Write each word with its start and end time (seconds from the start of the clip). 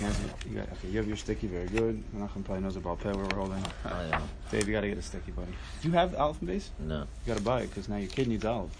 can't. 0.00 0.16
You 0.48 0.56
got, 0.56 0.72
okay, 0.72 0.88
you 0.88 0.98
have 0.98 1.06
your 1.06 1.16
sticky, 1.16 1.46
very 1.46 1.66
good. 1.66 2.02
Menachem 2.14 2.44
probably 2.44 2.60
knows 2.60 2.76
about 2.76 3.00
pay 3.00 3.12
where 3.12 3.26
we're 3.26 3.36
holding. 3.36 3.62
I 3.84 4.10
know. 4.10 4.22
Dave, 4.50 4.66
you 4.66 4.72
got 4.72 4.80
to 4.80 4.88
get 4.88 4.98
a 4.98 5.02
sticky, 5.02 5.32
buddy. 5.32 5.52
Do 5.82 5.88
you 5.88 5.94
have 5.94 6.14
Aleph 6.14 6.38
and 6.40 6.48
base? 6.48 6.70
No. 6.78 7.00
You 7.00 7.06
got 7.26 7.36
to 7.36 7.42
buy 7.42 7.60
it 7.60 7.68
because 7.68 7.88
now 7.88 7.96
your 7.96 8.08
kid 8.08 8.28
needs 8.28 8.44
Aleph. 8.44 8.70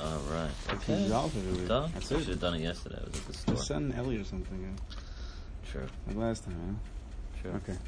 All 0.00 0.06
oh, 0.06 0.32
right. 0.32 0.78
He 0.86 0.92
needs 0.92 1.10
Okay. 1.10 1.14
Aleph 1.14 1.36
every 1.36 1.52
week. 1.52 1.68
Done. 1.68 1.90
That's 1.92 2.12
I 2.12 2.14
it. 2.14 2.18
should 2.20 2.28
have 2.28 2.40
done 2.40 2.54
it 2.54 2.60
yesterday. 2.60 2.98
I 3.00 3.08
was 3.08 3.18
at 3.18 3.26
the 3.26 3.32
store. 3.34 3.54
Just 3.56 3.66
send 3.66 3.94
Ellie 3.94 4.16
or 4.16 4.24
something. 4.24 4.60
Yeah. 4.60 5.72
Sure. 5.72 5.86
Like 6.06 6.16
last 6.16 6.44
time, 6.44 6.54
huh? 6.54 7.42
Sure. 7.42 7.56
Okay. 7.56 7.78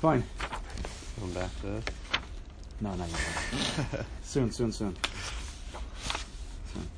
Fine. 0.00 0.24
Going 1.20 1.32
back 1.32 1.60
to 1.60 1.66
this. 1.66 1.84
No, 2.80 2.94
not 2.94 3.08
yet. 3.08 4.06
soon, 4.22 4.52
soon, 4.52 4.70
soon. 4.72 4.96
Soon. 6.72 6.88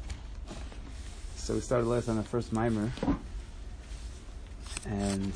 So 1.37 1.55
we 1.55 1.61
started 1.61 1.87
last 1.87 2.09
on 2.09 2.17
the 2.17 2.23
first 2.23 2.53
mimer, 2.53 2.91
and 4.89 5.33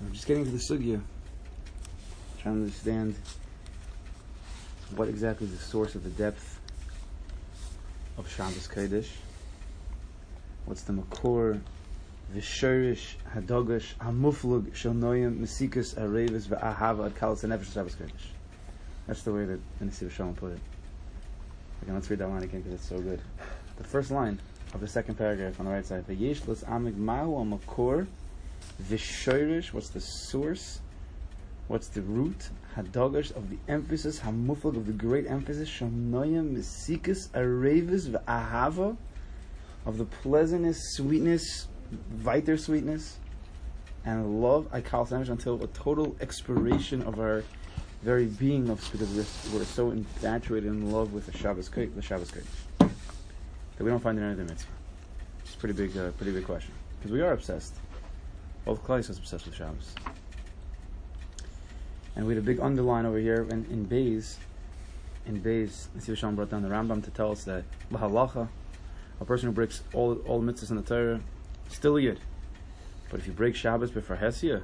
we're 0.00 0.12
just 0.12 0.26
getting 0.26 0.44
to 0.44 0.50
the 0.50 0.58
sugya, 0.58 1.00
trying 2.40 2.56
to 2.56 2.62
understand 2.62 3.14
what 4.96 5.08
exactly 5.08 5.46
is 5.46 5.52
the 5.52 5.64
source 5.64 5.94
of 5.94 6.04
the 6.04 6.10
depth 6.10 6.60
of 8.18 8.28
Shabbos 8.30 8.68
Kodesh. 8.68 9.08
What's 10.64 10.82
the 10.82 10.92
makor, 10.92 11.60
v'shorish, 12.34 13.14
hadogash, 13.34 13.94
hamuflug, 13.96 14.74
shel 14.74 14.92
noyim, 14.92 15.38
mesikus, 15.38 15.94
arevis, 15.94 16.46
v'ahava, 16.46 17.06
ad 17.06 17.14
kalas, 17.14 17.44
nefesh 17.44 17.72
Shabbos 17.72 17.94
Kodesh. 17.94 18.32
That's 19.06 19.22
the 19.22 19.32
way 19.32 19.46
that 19.46 19.60
the 19.78 19.84
Nesiv 19.84 20.10
Shalom 20.10 20.34
put 20.34 20.52
it. 20.52 20.60
Okay, 21.82 21.92
let's 21.92 22.08
read 22.08 22.20
that 22.20 22.28
line 22.28 22.42
again 22.42 22.60
because 22.60 22.74
it's 22.74 22.88
so 22.88 23.00
good. 23.00 23.20
The 23.76 23.84
first 23.84 24.10
line 24.12 24.38
of 24.74 24.80
the 24.80 24.86
second 24.86 25.16
paragraph 25.16 25.58
on 25.58 25.66
the 25.66 25.72
right 25.72 25.84
side. 25.84 26.06
V'yesh 26.06 26.46
lis 26.46 26.62
amig 26.62 26.96
mahu 26.96 28.06
v'shoirish. 28.82 29.72
What's 29.72 29.90
the 29.90 30.00
source? 30.00 30.80
What's 31.68 31.88
the 31.88 32.02
root? 32.02 32.50
Hadogash 32.76 33.34
of 33.36 33.50
the 33.50 33.58
emphasis. 33.68 34.20
Hamuflag 34.20 34.76
of 34.76 34.86
the 34.86 34.92
great 34.92 35.26
emphasis. 35.26 35.68
Shonoyim 35.68 36.56
mesikas 36.56 37.28
arevis 37.30 38.08
v'ahava 38.08 38.96
of 39.84 39.98
the 39.98 40.04
pleasantness, 40.04 40.76
sweetness, 40.96 41.68
viter 42.16 42.58
sweetness, 42.58 43.18
and 44.04 44.42
love. 44.42 44.68
I 44.72 44.80
call 44.80 45.06
sandwich 45.06 45.28
until 45.28 45.62
a 45.62 45.66
total 45.68 46.16
expiration 46.20 47.02
of 47.02 47.18
our 47.18 47.44
very 48.02 48.26
being 48.26 48.68
of 48.68 48.80
because 48.90 49.10
we're, 49.10 49.58
we're 49.58 49.64
so 49.64 49.90
infatuated 49.90 50.70
in 50.70 50.90
love 50.90 51.12
with 51.12 51.26
the 51.26 51.36
Shabbos 51.36 51.68
Kodesh, 51.68 51.94
the 51.94 52.02
Shabbos 52.02 52.30
Kodesh, 52.30 52.90
that 53.76 53.84
we 53.84 53.90
don't 53.90 54.00
find 54.00 54.18
it 54.18 54.22
in 54.22 54.26
any 54.26 54.34
other 54.34 54.44
mitzvah. 54.44 54.70
It's 55.44 55.54
a 55.54 55.58
pretty 55.58 55.74
big, 55.74 55.96
uh, 55.96 56.10
pretty 56.12 56.32
big 56.32 56.44
question 56.44 56.72
because 56.98 57.12
we 57.12 57.20
are 57.20 57.32
obsessed. 57.32 57.74
Both 58.64 58.84
Klai 58.84 59.00
is 59.00 59.10
obsessed 59.10 59.46
with 59.46 59.54
Shabbos, 59.54 59.94
and 62.14 62.26
we 62.26 62.34
had 62.34 62.42
a 62.42 62.46
big 62.46 62.60
underline 62.60 63.06
over 63.06 63.18
here 63.18 63.46
in, 63.50 63.64
in 63.70 63.84
Bays. 63.84 64.38
In 65.26 65.40
Bays, 65.40 65.88
Nesiv 65.96 66.16
Shalom 66.16 66.36
brought 66.36 66.50
down 66.50 66.62
the 66.62 66.68
Rambam 66.68 67.02
to 67.04 67.10
tell 67.10 67.32
us 67.32 67.44
that 67.44 67.64
lahalacha, 67.90 68.48
a 69.20 69.24
person 69.24 69.48
who 69.48 69.52
breaks 69.52 69.82
all 69.92 70.14
all 70.26 70.40
the 70.40 70.52
mitzvahs 70.52 70.70
in 70.70 70.76
the 70.76 70.82
Torah, 70.82 71.20
still 71.68 71.96
a 71.96 72.00
yid. 72.00 72.20
But 73.10 73.20
if 73.20 73.26
you 73.26 73.32
break 73.32 73.54
Shabbos 73.56 73.90
before 73.90 74.16
Hesia, 74.16 74.62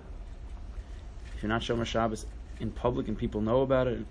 if 1.34 1.42
you're 1.42 1.48
not 1.48 1.62
Shomer 1.62 1.84
Shabbos 1.84 2.26
in 2.60 2.70
public 2.70 3.08
and 3.08 3.18
people 3.18 3.40
know 3.40 3.62
about 3.62 3.88
it, 3.88 4.04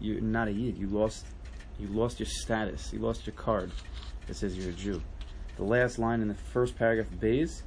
you're 0.00 0.20
not 0.20 0.48
a 0.48 0.52
yid. 0.52 0.78
You 0.78 0.86
lost, 0.86 1.26
you 1.78 1.86
lost 1.88 2.18
your 2.18 2.26
status. 2.26 2.92
You 2.92 3.00
lost 3.00 3.26
your 3.26 3.34
card 3.34 3.70
that 4.26 4.34
says 4.34 4.56
you're 4.56 4.70
a 4.70 4.72
Jew. 4.72 5.02
The 5.56 5.64
last 5.64 5.98
line 5.98 6.22
in 6.22 6.28
the 6.28 6.34
first 6.34 6.76
paragraph 6.76 7.12
of 7.12 7.20
Beis, 7.20 7.62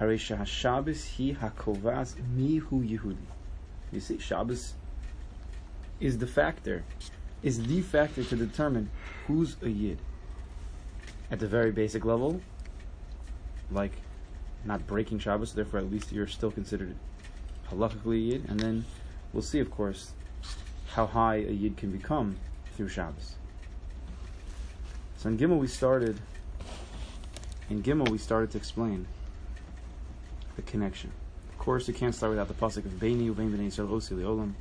Haresha 0.00 0.38
HaShabbos 0.38 1.16
hi 1.18 1.38
hakovas 1.38 2.14
mihu 2.34 2.82
Yehudi. 2.82 3.16
You 3.92 4.00
see, 4.00 4.18
Shabbos 4.18 4.72
is 6.00 6.16
the 6.16 6.26
factor, 6.26 6.84
is 7.42 7.66
the 7.66 7.82
factor 7.82 8.24
to 8.24 8.34
determine 8.34 8.88
who's 9.26 9.56
a 9.62 9.68
yid. 9.68 9.98
At 11.30 11.38
the 11.38 11.46
very 11.46 11.70
basic 11.70 12.06
level, 12.06 12.40
like 13.70 13.92
not 14.64 14.86
breaking 14.86 15.18
Shabbos, 15.18 15.52
therefore 15.52 15.80
at 15.80 15.90
least 15.90 16.12
you're 16.12 16.26
still 16.26 16.50
considered 16.50 16.96
a 17.70 18.14
yid, 18.14 18.46
and 18.48 18.58
then 18.58 18.86
we'll 19.34 19.42
see, 19.42 19.60
of 19.60 19.70
course, 19.70 20.12
how 20.92 21.06
high 21.06 21.36
a 21.36 21.52
yid 21.52 21.76
can 21.76 21.92
become 21.92 22.36
through 22.74 22.88
Shabbos. 22.88 23.34
So 25.18 25.28
in 25.28 25.36
Gimel 25.36 25.58
we 25.58 25.66
started. 25.66 26.18
In 27.68 27.82
Gimel 27.82 28.08
we 28.08 28.18
started 28.18 28.50
to 28.52 28.58
explain 28.58 29.06
the 30.60 30.70
connection. 30.70 31.10
Of 31.48 31.58
course, 31.58 31.88
you 31.88 31.94
can't 31.94 32.14
start 32.14 32.30
without 32.30 32.48
the 32.48 32.54
pasuk 32.54 32.84
of 32.84 32.92
Beini 32.92 33.32
Uvein 33.32 33.50
Bnei 33.50 33.68
Yisrael 33.68 33.88
Osi 33.88 34.12
Leolam. 34.12 34.52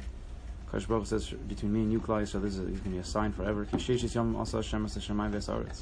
Kosh 0.71 0.85
Baruch 0.85 1.07
says 1.07 1.29
between 1.29 1.73
me 1.73 1.81
and 1.81 1.91
you, 1.91 1.99
Klai 1.99 2.23
Yisrael, 2.23 2.41
this 2.41 2.55
is, 2.55 2.59
going 2.59 2.77
to 2.77 2.89
be 2.89 2.97
a 2.97 3.03
sign 3.03 3.31
forever. 3.31 3.65
Kisheshis 3.65 4.15
Yom 4.15 4.35
Asa 4.35 4.57
Hashem 4.57 4.85
Asa 4.85 4.99
Shemai 4.99 5.31
Vesaretz. 5.31 5.81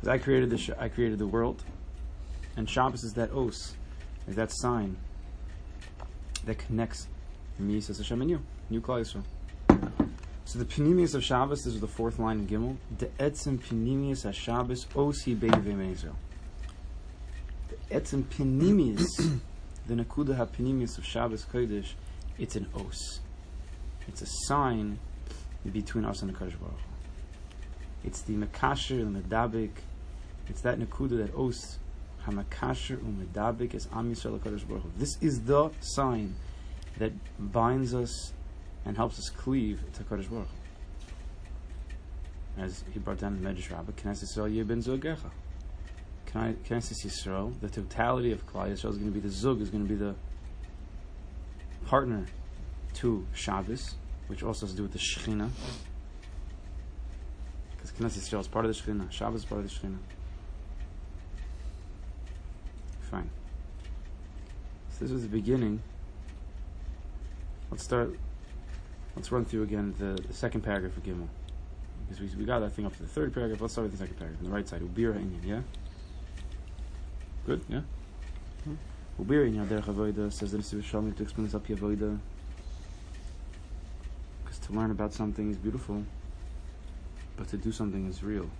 Because 0.00 0.08
I 0.08 0.18
created 0.18 0.50
the 0.50 0.76
I 0.78 0.88
created 0.88 1.18
the 1.18 1.26
world, 1.26 1.64
and 2.56 2.68
Shabbos 2.68 3.02
is 3.02 3.14
that 3.14 3.32
os, 3.32 3.74
is 4.28 4.36
that 4.36 4.52
sign 4.52 4.96
that 6.44 6.58
connects 6.58 7.08
me, 7.58 7.80
says 7.80 7.98
Hashem, 7.98 8.20
and 8.20 8.30
you, 8.30 8.40
you, 8.70 8.80
Klal 8.80 9.00
Yisrael. 9.00 9.24
So 10.44 10.58
the 10.58 10.64
Panemius 10.64 11.14
of 11.14 11.24
Shabbos, 11.24 11.64
this 11.64 11.74
is 11.74 11.80
the 11.80 11.88
fourth 11.88 12.18
line 12.18 12.38
in 12.38 12.46
Gimel. 12.46 12.76
The 12.96 13.06
Etzim 13.18 13.58
Panemius 13.58 14.24
of 14.24 14.34
Shabbos, 14.34 14.86
Osi 14.94 15.36
Beivim 15.36 15.92
Israel. 15.92 16.16
The 17.88 17.94
Etzim 17.94 18.24
Panemius, 18.24 19.40
the 19.86 19.94
Nakuda 19.94 20.36
HaPanemius 20.36 20.98
of 20.98 21.04
Shabbos 21.04 21.44
Kodesh, 21.44 21.92
it's 22.38 22.56
an 22.56 22.66
os. 22.74 23.20
It's 24.06 24.22
a 24.22 24.26
sign 24.46 24.98
between 25.70 26.04
us 26.04 26.22
and 26.22 26.30
the 26.30 26.34
Kodesh 26.34 26.58
Baruch. 26.58 26.78
It's 28.04 28.22
the 28.22 28.34
Makasher, 28.34 29.12
the 29.12 29.20
Medabik. 29.20 29.70
It's 30.48 30.60
that 30.62 30.78
Nakuda, 30.78 31.18
that 31.18 31.34
os, 31.34 31.78
Hamakasher 32.28 32.98
Umedabik 32.98 33.74
is 33.74 33.88
Am 33.92 34.14
Yisrael 34.14 34.38
HaKadosh 34.38 34.68
Baruch 34.68 34.82
This 34.98 35.16
is 35.20 35.42
the 35.42 35.70
sign 35.80 36.34
that 36.98 37.12
binds 37.38 37.94
us 37.94 38.32
and 38.84 38.96
helps 38.96 39.18
us 39.18 39.30
cleave 39.30 39.80
to 39.94 40.02
Kodesh 40.04 40.28
Baruch. 40.28 40.48
As 42.58 42.84
he 42.92 42.98
brought 42.98 43.18
down 43.18 43.34
in 43.34 43.40
Medrash 43.40 43.70
Rabbah, 43.70 43.92
Knesset 43.92 44.24
Yisrael 44.24 44.64
Yibin 44.64 44.82
Zugecha. 44.82 45.30
Knesset 46.34 47.06
Yisrael, 47.06 47.58
the 47.60 47.68
totality 47.68 48.32
of 48.32 48.46
Klal 48.46 48.70
Yisrael 48.70 48.90
is 48.90 48.98
going 48.98 49.06
to 49.06 49.10
be 49.10 49.20
the 49.20 49.30
Zug, 49.30 49.60
is 49.60 49.70
going 49.70 49.86
to 49.86 49.88
be 49.88 49.94
the 49.94 50.14
partner 51.86 52.26
to 52.94 53.26
Shabbos, 53.34 53.94
which 54.26 54.42
also 54.42 54.66
has 54.66 54.72
to 54.72 54.76
do 54.76 54.82
with 54.82 54.92
the 54.92 54.98
Shekhinah. 54.98 55.48
Because 57.72 57.92
Knesset 57.92 58.28
Yisrael 58.28 58.40
is 58.40 58.48
part 58.48 58.66
of 58.66 58.74
the 58.74 58.80
Shekhinah, 58.80 59.10
Shabbos 59.10 59.40
is 59.40 59.46
part 59.46 59.60
of 59.60 59.68
the 59.68 59.74
Shekhinah. 59.74 59.98
Fine. 63.10 63.30
So 64.90 65.04
this 65.04 65.12
was 65.12 65.22
the 65.22 65.28
beginning. 65.28 65.80
Let's 67.70 67.84
start. 67.84 68.18
Let's 69.16 69.32
run 69.32 69.44
through 69.44 69.62
again 69.62 69.94
the, 69.98 70.20
the 70.26 70.34
second 70.34 70.60
paragraph 70.60 70.96
of 70.96 71.02
Gimel. 71.02 71.28
Because 72.06 72.20
we, 72.20 72.40
we 72.40 72.44
got 72.44 72.60
that 72.60 72.72
thing 72.72 72.84
up 72.84 72.94
to 72.96 73.02
the 73.02 73.08
third 73.08 73.32
paragraph. 73.32 73.60
Let's 73.60 73.72
start 73.72 73.84
with 73.84 73.92
the 73.92 73.98
second 73.98 74.18
paragraph 74.18 74.40
on 74.40 74.50
the 74.50 74.54
right 74.54 74.68
side. 74.68 74.82
Ubir 74.82 75.14
ha'inyan, 75.14 75.44
yeah? 75.44 75.60
Good, 77.48 77.62
yeah? 77.70 77.80
Ubir 79.18 79.46
ha'inyan 79.46 79.66
derech 79.68 79.84
avoida 79.84 80.30
says 80.30 80.52
the 80.52 80.58
Nesiv 80.58 80.84
Shalom 80.84 81.14
to 81.14 81.22
explain 81.22 81.46
this 81.46 81.54
up 81.54 81.66
avoida. 81.66 82.18
Because 84.44 84.58
to 84.66 84.74
learn 84.74 84.90
about 84.90 85.14
something 85.14 85.50
is 85.50 85.56
beautiful, 85.56 86.04
but 87.38 87.48
to 87.48 87.56
do 87.56 87.72
something 87.72 88.06
is 88.06 88.22
real. 88.22 88.50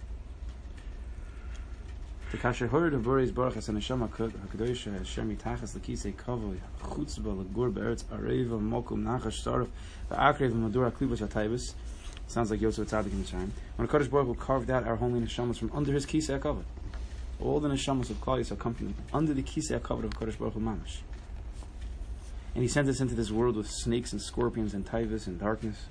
The 2.33 2.39
kasher 2.39 2.71
heard 2.71 2.95
of 2.95 3.05
Boris 3.05 3.31
Baruch 3.31 3.57
Hashem 3.57 3.75
Hashem 3.75 4.09
HaKadosh 4.09 4.99
Hashem 4.99 5.37
Yitachas 5.37 5.77
L'kisei 5.77 6.15
Kavoi 6.15 6.57
Chutzba 6.81 7.39
L'gur 7.39 7.69
Be'eretz 7.69 8.05
Areva 8.05 8.59
Mokum 8.59 9.05
Nachash 9.05 9.45
Sarif 9.45 9.69
V'akrev 10.11 10.55
Madura 10.55 10.91
Klibos 10.91 11.19
HaTaibus 11.19 11.75
Sounds 12.27 12.51
like 12.51 12.63
Yosef 12.63 12.89
Tzadik 12.89 13.13
in 13.13 13.23
the 13.23 13.29
time. 13.29 13.53
When 13.77 13.87
Kadosh 13.87 14.09
Baruch 14.09 14.29
Hu 14.29 14.35
carved 14.35 14.71
out 14.71 14.87
our 14.87 14.97
holy 14.97 15.21
neshamas 15.21 15.59
from 15.59 15.71
under 15.75 15.93
His 15.93 16.07
Kisei 16.07 16.41
HaKavod. 16.41 16.65
All 17.41 17.61
the 17.61 17.69
neshamas 17.69 18.11
of 18.11 18.21
Klal 18.21 18.59
come 18.59 18.75
from 18.75 18.95
under 19.13 19.33
the 19.33 19.43
Kisei 19.43 19.79
HaKavod 19.79 20.05
of 20.05 20.11
Kadosh 20.11 20.39
Baruch 20.39 20.55
Hu 20.55 20.61
Mamash. 20.61 20.99
And 22.55 22.63
He 22.63 22.69
sent 22.69 22.89
us 22.89 23.01
into 23.01 23.15
this 23.15 23.31
world 23.31 23.57
with 23.57 23.71
snakes 23.71 24.13
and 24.13 24.21
scorpions 24.21 24.75
and 24.75 24.85
taivas 24.85 25.29
and 25.29 25.39
darkness. 25.39 25.87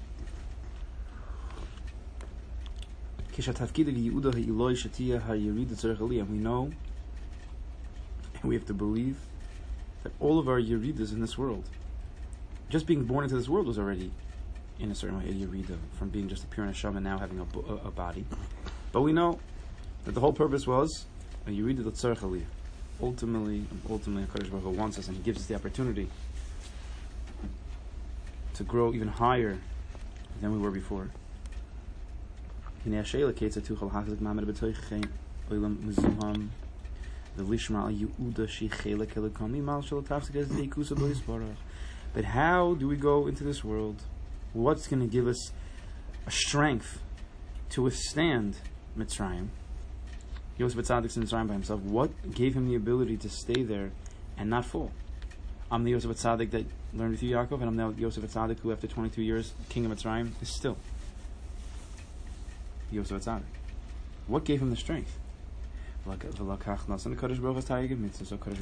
We 3.38 3.44
know, 6.38 6.72
and 8.34 8.44
we 8.44 8.56
have 8.56 8.66
to 8.66 8.74
believe, 8.74 9.18
that 10.04 10.12
all 10.20 10.40
of 10.40 10.50
our 10.50 10.60
yeridas 10.60 11.14
in 11.14 11.22
this 11.22 11.38
world, 11.38 11.70
just 12.70 12.86
being 12.88 13.06
born 13.06 13.24
into 13.24 13.38
this 13.38 13.48
world 13.48 13.68
was 13.68 13.78
already, 13.78 14.12
in 14.80 14.92
a 14.92 14.96
certain 14.96 15.20
way, 15.20 15.30
a 15.30 15.34
yerida, 15.34 15.78
from 15.98 16.10
being 16.10 16.28
just 16.28 16.44
a 16.44 16.48
pure 16.48 16.66
neshama 16.66 17.02
now 17.02 17.20
having 17.20 17.40
a, 17.40 17.46
a, 17.72 17.76
a 17.88 17.92
body. 17.92 18.26
But 18.92 19.02
we 19.02 19.14
know 19.14 19.40
that 20.06 20.14
the 20.14 20.20
whole 20.20 20.34
purpose 20.34 20.66
was 20.66 21.06
a 21.48 21.50
yerida 21.50 21.86
l'tzarech 21.86 22.20
aliyah. 22.20 22.46
ultimately, 23.02 23.64
ultimately, 23.90 24.24
Hakadosh 24.24 24.52
Baruch 24.52 24.64
Hu 24.64 24.70
wants 24.72 25.00
us, 25.00 25.08
and 25.08 25.16
He 25.16 25.24
gives 25.24 25.40
us 25.40 25.46
the 25.46 25.56
opportunity 25.56 26.10
to 28.54 28.64
grow 28.64 28.94
even 28.94 29.08
higher 29.08 29.58
than 30.42 30.52
we 30.52 30.60
were 30.60 30.72
before. 30.72 31.10
But 42.14 42.26
how 42.26 42.74
do 42.74 42.88
we 42.88 42.96
go 42.96 43.28
into 43.28 43.44
this 43.44 43.64
world? 43.64 44.02
What's 44.54 44.88
going 44.88 45.02
to 45.02 45.08
give 45.08 45.28
us 45.28 45.52
a 46.26 46.32
strength 46.32 47.02
to 47.70 47.84
withstand 47.84 48.58
Mitzrayim? 48.98 49.50
Yosef 50.58 50.80
Tzadik's 50.80 51.18
in 51.18 51.24
Mitzrayim 51.24 51.48
by 51.48 51.54
himself. 51.54 51.82
What 51.82 52.34
gave 52.34 52.56
him 52.56 52.68
the 52.68 52.76
ability 52.76 53.18
to 53.18 53.30
stay 53.30 53.64
there 53.64 53.92
and 54.38 54.50
not 54.50 54.66
fall? 54.66 54.92
I'm 55.70 55.84
the 55.84 55.92
Yosef 55.92 56.12
Tzadik 56.12 56.52
that 56.52 56.66
learned 56.94 57.12
with 57.12 57.24
you, 57.24 57.36
Yaakov, 57.36 57.60
and 57.60 57.64
I'm 57.64 57.76
now 57.76 57.94
Yosef 57.98 58.24
Tzadik 58.24 58.60
who, 58.60 58.72
after 58.72 58.88
22 58.88 59.22
years, 59.22 59.54
king 59.70 59.86
of 59.86 59.92
Mitzrayim, 59.92 60.32
is 60.42 60.50
still 60.50 60.78
Yosef 62.90 63.22
Tzadik. 63.24 63.44
What 64.28 64.46
gave 64.46 64.62
him 64.62 64.70
the 64.70 64.78
strength? 64.78 65.20
So 66.06 66.14
Kadosh 66.14 67.42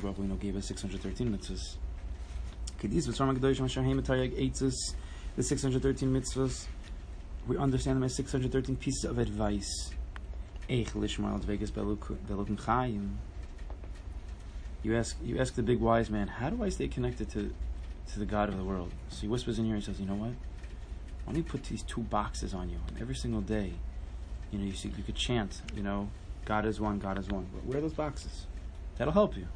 Baruch 0.01 0.18
know, 0.18 0.36
gave 0.36 0.56
us 0.56 0.65
613 0.65 1.38
mitzvahs. 1.38 1.75
The 5.36 5.44
613 5.44 6.13
mitzvahs, 6.13 6.65
we 7.47 7.57
understand 7.57 7.97
them 7.97 8.03
as 8.03 8.15
613 8.15 8.75
pieces 8.77 9.06
of 9.06 9.19
advice. 9.19 9.92
You 14.84 14.96
ask, 14.96 15.18
you 15.24 15.40
ask 15.40 15.56
the 15.56 15.64
big 15.64 15.80
wise 15.80 16.10
man, 16.10 16.28
how 16.28 16.50
do 16.50 16.64
I 16.64 16.70
stay 16.70 16.88
connected 16.88 17.30
to, 17.32 17.54
to 18.14 18.20
the 18.20 18.26
God 18.26 18.50
of 18.50 18.58
the 18.58 18.64
world? 18.64 18.92
So 19.10 19.22
he 19.22 19.28
whispers 19.28 19.60
in 19.60 19.66
ear, 19.66 19.76
he 19.76 19.82
says, 19.82 20.00
you 20.00 20.06
know 20.06 20.16
what? 20.16 20.32
Why 21.24 21.34
don't 21.34 21.38
you 21.38 21.44
put 21.44 21.64
these 21.64 21.82
two 21.84 22.02
boxes 22.02 22.54
on 22.54 22.70
you, 22.70 22.78
and 22.88 23.02
every 23.02 23.16
single 23.16 23.42
day, 23.42 23.74
you 24.52 24.60
know, 24.60 24.66
you 24.66 24.74
see, 24.74 24.92
you 24.96 25.04
could 25.04 25.16
chant, 25.16 25.62
you 25.76 25.82
know, 25.82 26.10
God 26.46 26.66
is 26.66 26.80
one, 26.80 27.00
God 27.00 27.18
is 27.18 27.28
one. 27.28 27.48
But 27.54 27.66
wear 27.66 27.82
those 27.82 27.94
boxes. 27.94 28.46
That'll 28.98 29.14
help 29.14 29.36
you. 29.36 29.48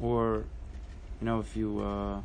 Or, 0.00 0.44
you 1.20 1.26
know, 1.26 1.38
if 1.38 1.56
you 1.56 1.80
uh, 1.80 2.20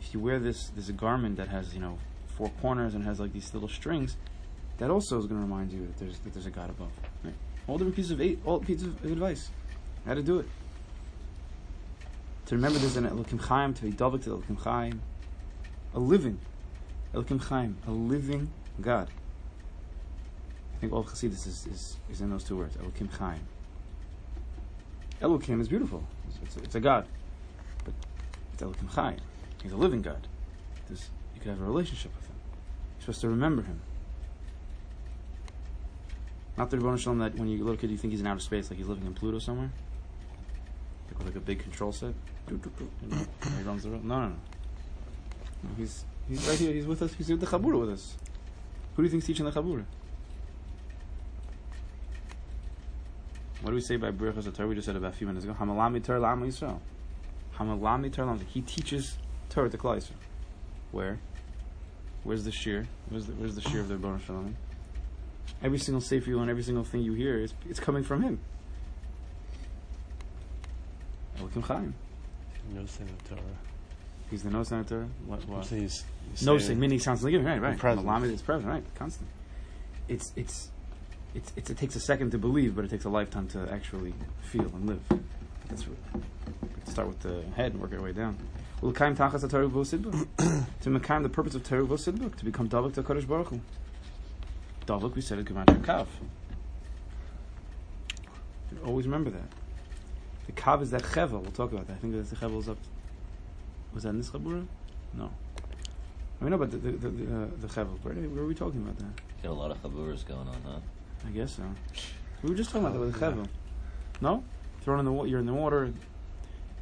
if 0.00 0.12
you 0.12 0.20
wear 0.20 0.40
this 0.40 0.70
this 0.76 0.90
garment 0.90 1.36
that 1.36 1.48
has 1.48 1.72
you 1.74 1.80
know 1.80 1.98
four 2.36 2.50
corners 2.60 2.94
and 2.94 3.04
has 3.04 3.20
like 3.20 3.32
these 3.32 3.54
little 3.54 3.68
strings, 3.68 4.16
that 4.78 4.90
also 4.90 5.18
is 5.18 5.26
going 5.26 5.40
to 5.40 5.46
remind 5.46 5.72
you 5.72 5.86
that 5.86 5.98
there's 5.98 6.18
that 6.20 6.32
there's 6.32 6.46
a 6.46 6.50
God 6.50 6.70
above. 6.70 6.90
Right? 7.22 7.34
All 7.66 7.78
different 7.78 7.96
pieces 7.96 8.10
of 8.10 8.20
eight, 8.20 8.38
all 8.44 8.60
pieces 8.60 8.88
of 8.88 9.04
advice, 9.04 9.50
how 10.06 10.14
to 10.14 10.22
do 10.22 10.40
it. 10.40 10.46
To 12.46 12.56
remember 12.56 12.78
there's 12.78 12.96
an 12.96 13.08
Elokim 13.08 13.40
Chaim, 13.40 13.72
to 13.74 13.82
be 13.82 13.90
double 13.90 14.18
to 14.18 14.30
Elokim 14.30 14.58
Chaim, 14.62 15.00
a 15.94 15.98
living 15.98 16.38
Elokim 17.14 17.40
Chaim, 17.42 17.76
a 17.86 17.90
living 17.90 18.50
God. 18.80 19.08
I 20.74 20.80
think 20.80 20.92
all 20.92 21.00
of 21.00 21.06
Chassidus 21.06 21.46
is, 21.46 21.66
is, 21.70 21.96
is 22.10 22.20
in 22.20 22.30
those 22.30 22.44
two 22.44 22.56
words, 22.56 22.76
Elokim 22.76 23.10
Chaim. 23.12 23.40
Elokim 25.22 25.60
is 25.60 25.68
beautiful. 25.68 26.02
It's, 26.28 26.38
it's, 26.42 26.56
a, 26.56 26.62
it's 26.64 26.74
a 26.74 26.80
God. 26.80 27.06
But 27.84 27.94
it's 28.52 28.62
Elokim 28.62 28.90
Chaim. 28.90 29.18
He's 29.62 29.72
a 29.72 29.76
living 29.76 30.02
God. 30.02 30.26
You 30.90 31.40
can 31.40 31.50
have 31.52 31.60
a 31.60 31.64
relationship 31.64 32.14
with 32.14 32.26
him. 32.26 32.34
You're 32.96 33.00
supposed 33.00 33.20
to 33.22 33.28
remember 33.28 33.62
him. 33.62 33.80
Not 36.56 36.70
the 36.70 36.76
Ribbono 36.76 36.98
Shel 36.98 37.14
Olam 37.14 37.18
that 37.20 37.34
when 37.36 37.48
you're 37.48 37.60
a 37.60 37.64
little 37.64 37.76
kid 37.76 37.90
you 37.90 37.96
think 37.96 38.12
he's 38.12 38.20
in 38.20 38.26
outer 38.26 38.40
space, 38.40 38.70
like 38.70 38.78
he's 38.78 38.88
living 38.88 39.06
in 39.06 39.14
Pluto 39.14 39.38
somewhere. 39.38 39.70
Like 41.08 41.18
with 41.18 41.26
like 41.28 41.36
a 41.36 41.40
big 41.40 41.58
control 41.58 41.92
set. 41.92 42.14
You 42.48 42.60
know, 43.08 43.26
he 43.56 43.62
runs 43.62 43.82
the 43.82 43.90
world. 43.90 44.04
No, 44.04 44.20
no, 44.20 44.28
no. 44.28 44.34
no 45.62 45.70
he's, 45.76 46.04
he's 46.28 46.46
right 46.46 46.58
here. 46.58 46.72
He's 46.72 46.86
with 46.86 47.02
us. 47.02 47.12
He's 47.14 47.28
with 47.28 47.40
the 47.40 47.46
Chabura 47.46 47.80
with 47.80 47.90
us. 47.90 48.16
Who 48.94 49.02
do 49.02 49.06
you 49.06 49.10
think's 49.10 49.26
teaching 49.26 49.44
the 49.44 49.50
Chabura? 49.50 49.84
What 53.62 53.70
do 53.70 53.74
we 53.74 53.80
say 53.80 53.96
by 53.96 54.10
Birchas 54.10 54.54
Torah? 54.54 54.68
We 54.68 54.74
just 54.74 54.86
said 54.86 54.94
about 54.94 55.14
a 55.14 55.16
few 55.16 55.26
minutes 55.26 55.44
ago. 55.44 55.56
Hamalami 55.58 56.04
Torah 56.04 56.20
Lama 56.20 56.46
Yisrael. 56.46 56.78
Hamalami 57.56 58.12
Torah. 58.12 58.38
He 58.46 58.60
teaches 58.60 59.16
Torah 59.48 59.70
to 59.70 59.78
Klal 59.78 59.96
Yisrael. 59.96 60.12
Where? 60.92 61.18
Where's 62.24 62.44
the 62.44 62.52
shear? 62.52 62.86
Where's 63.08 63.26
the, 63.26 63.32
where's 63.32 63.54
the 63.54 63.62
shear 63.62 63.80
of 63.80 63.88
the 63.88 63.94
Ribbono 63.96 64.24
Shel 64.24 64.36
Olam? 64.36 64.54
Every 65.62 65.78
single 65.78 66.00
sefer 66.00 66.28
you 66.30 66.38
learn, 66.38 66.48
every 66.50 66.62
single 66.62 66.84
thing 66.84 67.02
you 67.02 67.14
hear, 67.14 67.38
is 67.38 67.54
it's 67.68 67.80
coming 67.80 68.02
from 68.02 68.22
him. 68.22 68.38
Elokim 71.38 71.62
Chaim. 71.64 71.94
No 72.74 72.86
sin. 72.86 73.08
He's 74.30 74.42
the 74.42 74.50
no 74.50 74.62
senator. 74.62 75.06
What? 75.26 75.46
What? 75.48 75.66
saying 75.66 75.82
he's, 75.82 76.04
he's 76.30 76.42
No 76.46 76.56
saying- 76.58 76.68
saying, 76.68 76.80
meaning 76.80 76.98
sounds 76.98 77.22
like 77.22 77.34
him, 77.34 77.44
right? 77.44 77.60
Right. 77.60 77.78
present. 77.78 78.06
Malamed 78.06 78.30
is 78.32 78.42
present, 78.42 78.66
right? 78.68 78.84
Constant. 78.94 79.28
It's 80.08 80.32
it's 80.36 80.68
it's, 81.34 81.52
it's 81.56 81.70
it 81.70 81.76
takes 81.78 81.96
a 81.96 82.00
second 82.00 82.30
to 82.32 82.38
believe, 82.38 82.74
but 82.76 82.84
it 82.84 82.90
takes 82.90 83.04
a 83.04 83.08
lifetime 83.10 83.48
to 83.48 83.68
actually 83.70 84.14
feel 84.42 84.62
and 84.66 84.86
live. 84.86 85.00
That's 85.68 85.86
what, 85.86 85.96
start 86.88 87.08
with 87.08 87.20
the 87.20 87.42
head 87.56 87.72
and 87.72 87.80
work 87.80 87.92
our 87.92 88.00
way 88.02 88.12
down. 88.12 88.36
Ulkaim 88.82 89.16
tachas 89.16 89.48
Torah 89.48 89.68
v'osidbuk. 89.68 90.26
To 90.82 90.90
mekayim 90.90 91.22
the 91.22 91.30
purpose 91.30 91.54
of 91.54 91.64
Torah 91.64 91.84
v'osidbuk 91.84 92.36
to 92.36 92.44
become 92.44 92.68
davik 92.68 92.92
to 92.94 93.02
Kodesh 93.02 93.26
Baruch 93.26 93.48
Hu. 93.48 93.60
Davik 94.86 95.14
we 95.14 95.22
said 95.22 95.38
it 95.38 95.46
Gematria 95.46 95.80
Kav. 95.82 96.06
Always 98.84 99.06
remember 99.06 99.30
that. 99.30 99.48
The 100.46 100.52
Kav 100.52 100.82
is 100.82 100.90
that 100.90 101.02
chevel. 101.02 101.40
We'll 101.40 101.52
talk 101.52 101.72
about 101.72 101.86
that. 101.86 101.94
I 101.94 101.96
think 101.96 102.12
that 102.14 102.28
the 102.28 102.36
chevel 102.36 102.58
is 102.58 102.68
up. 102.68 102.76
Was 103.94 104.02
that 104.02 104.10
in 104.10 104.18
this 104.18 104.30
chabura? 104.30 104.66
No. 105.14 105.30
I 106.40 106.44
mean, 106.44 106.50
no, 106.50 106.58
but 106.58 106.70
the 106.70 106.76
the 106.76 106.90
the, 106.90 107.08
the, 107.08 107.24
uh, 107.24 107.46
the 107.60 107.66
chevel. 107.68 107.98
Where, 108.02 108.14
where 108.14 108.42
were 108.42 108.46
we 108.46 108.54
talking 108.54 108.82
about 108.82 108.98
that? 108.98 109.42
Got 109.42 109.50
a 109.50 109.54
lot 109.54 109.70
of 109.70 109.82
chaburas 109.82 110.26
going 110.26 110.48
on, 110.48 110.56
huh? 110.66 110.78
I 111.26 111.30
guess 111.30 111.56
so. 111.56 111.62
We 112.42 112.50
were 112.50 112.56
just 112.56 112.70
talking 112.70 112.86
about 112.86 112.94
that 112.94 113.00
with 113.00 113.14
the 113.14 113.20
chevel. 113.20 113.46
No, 114.20 114.44
thrown 114.82 114.98
in 114.98 115.04
the 115.04 115.12
water. 115.12 115.28
You're 115.28 115.40
in 115.40 115.46
the 115.46 115.54
water. 115.54 115.92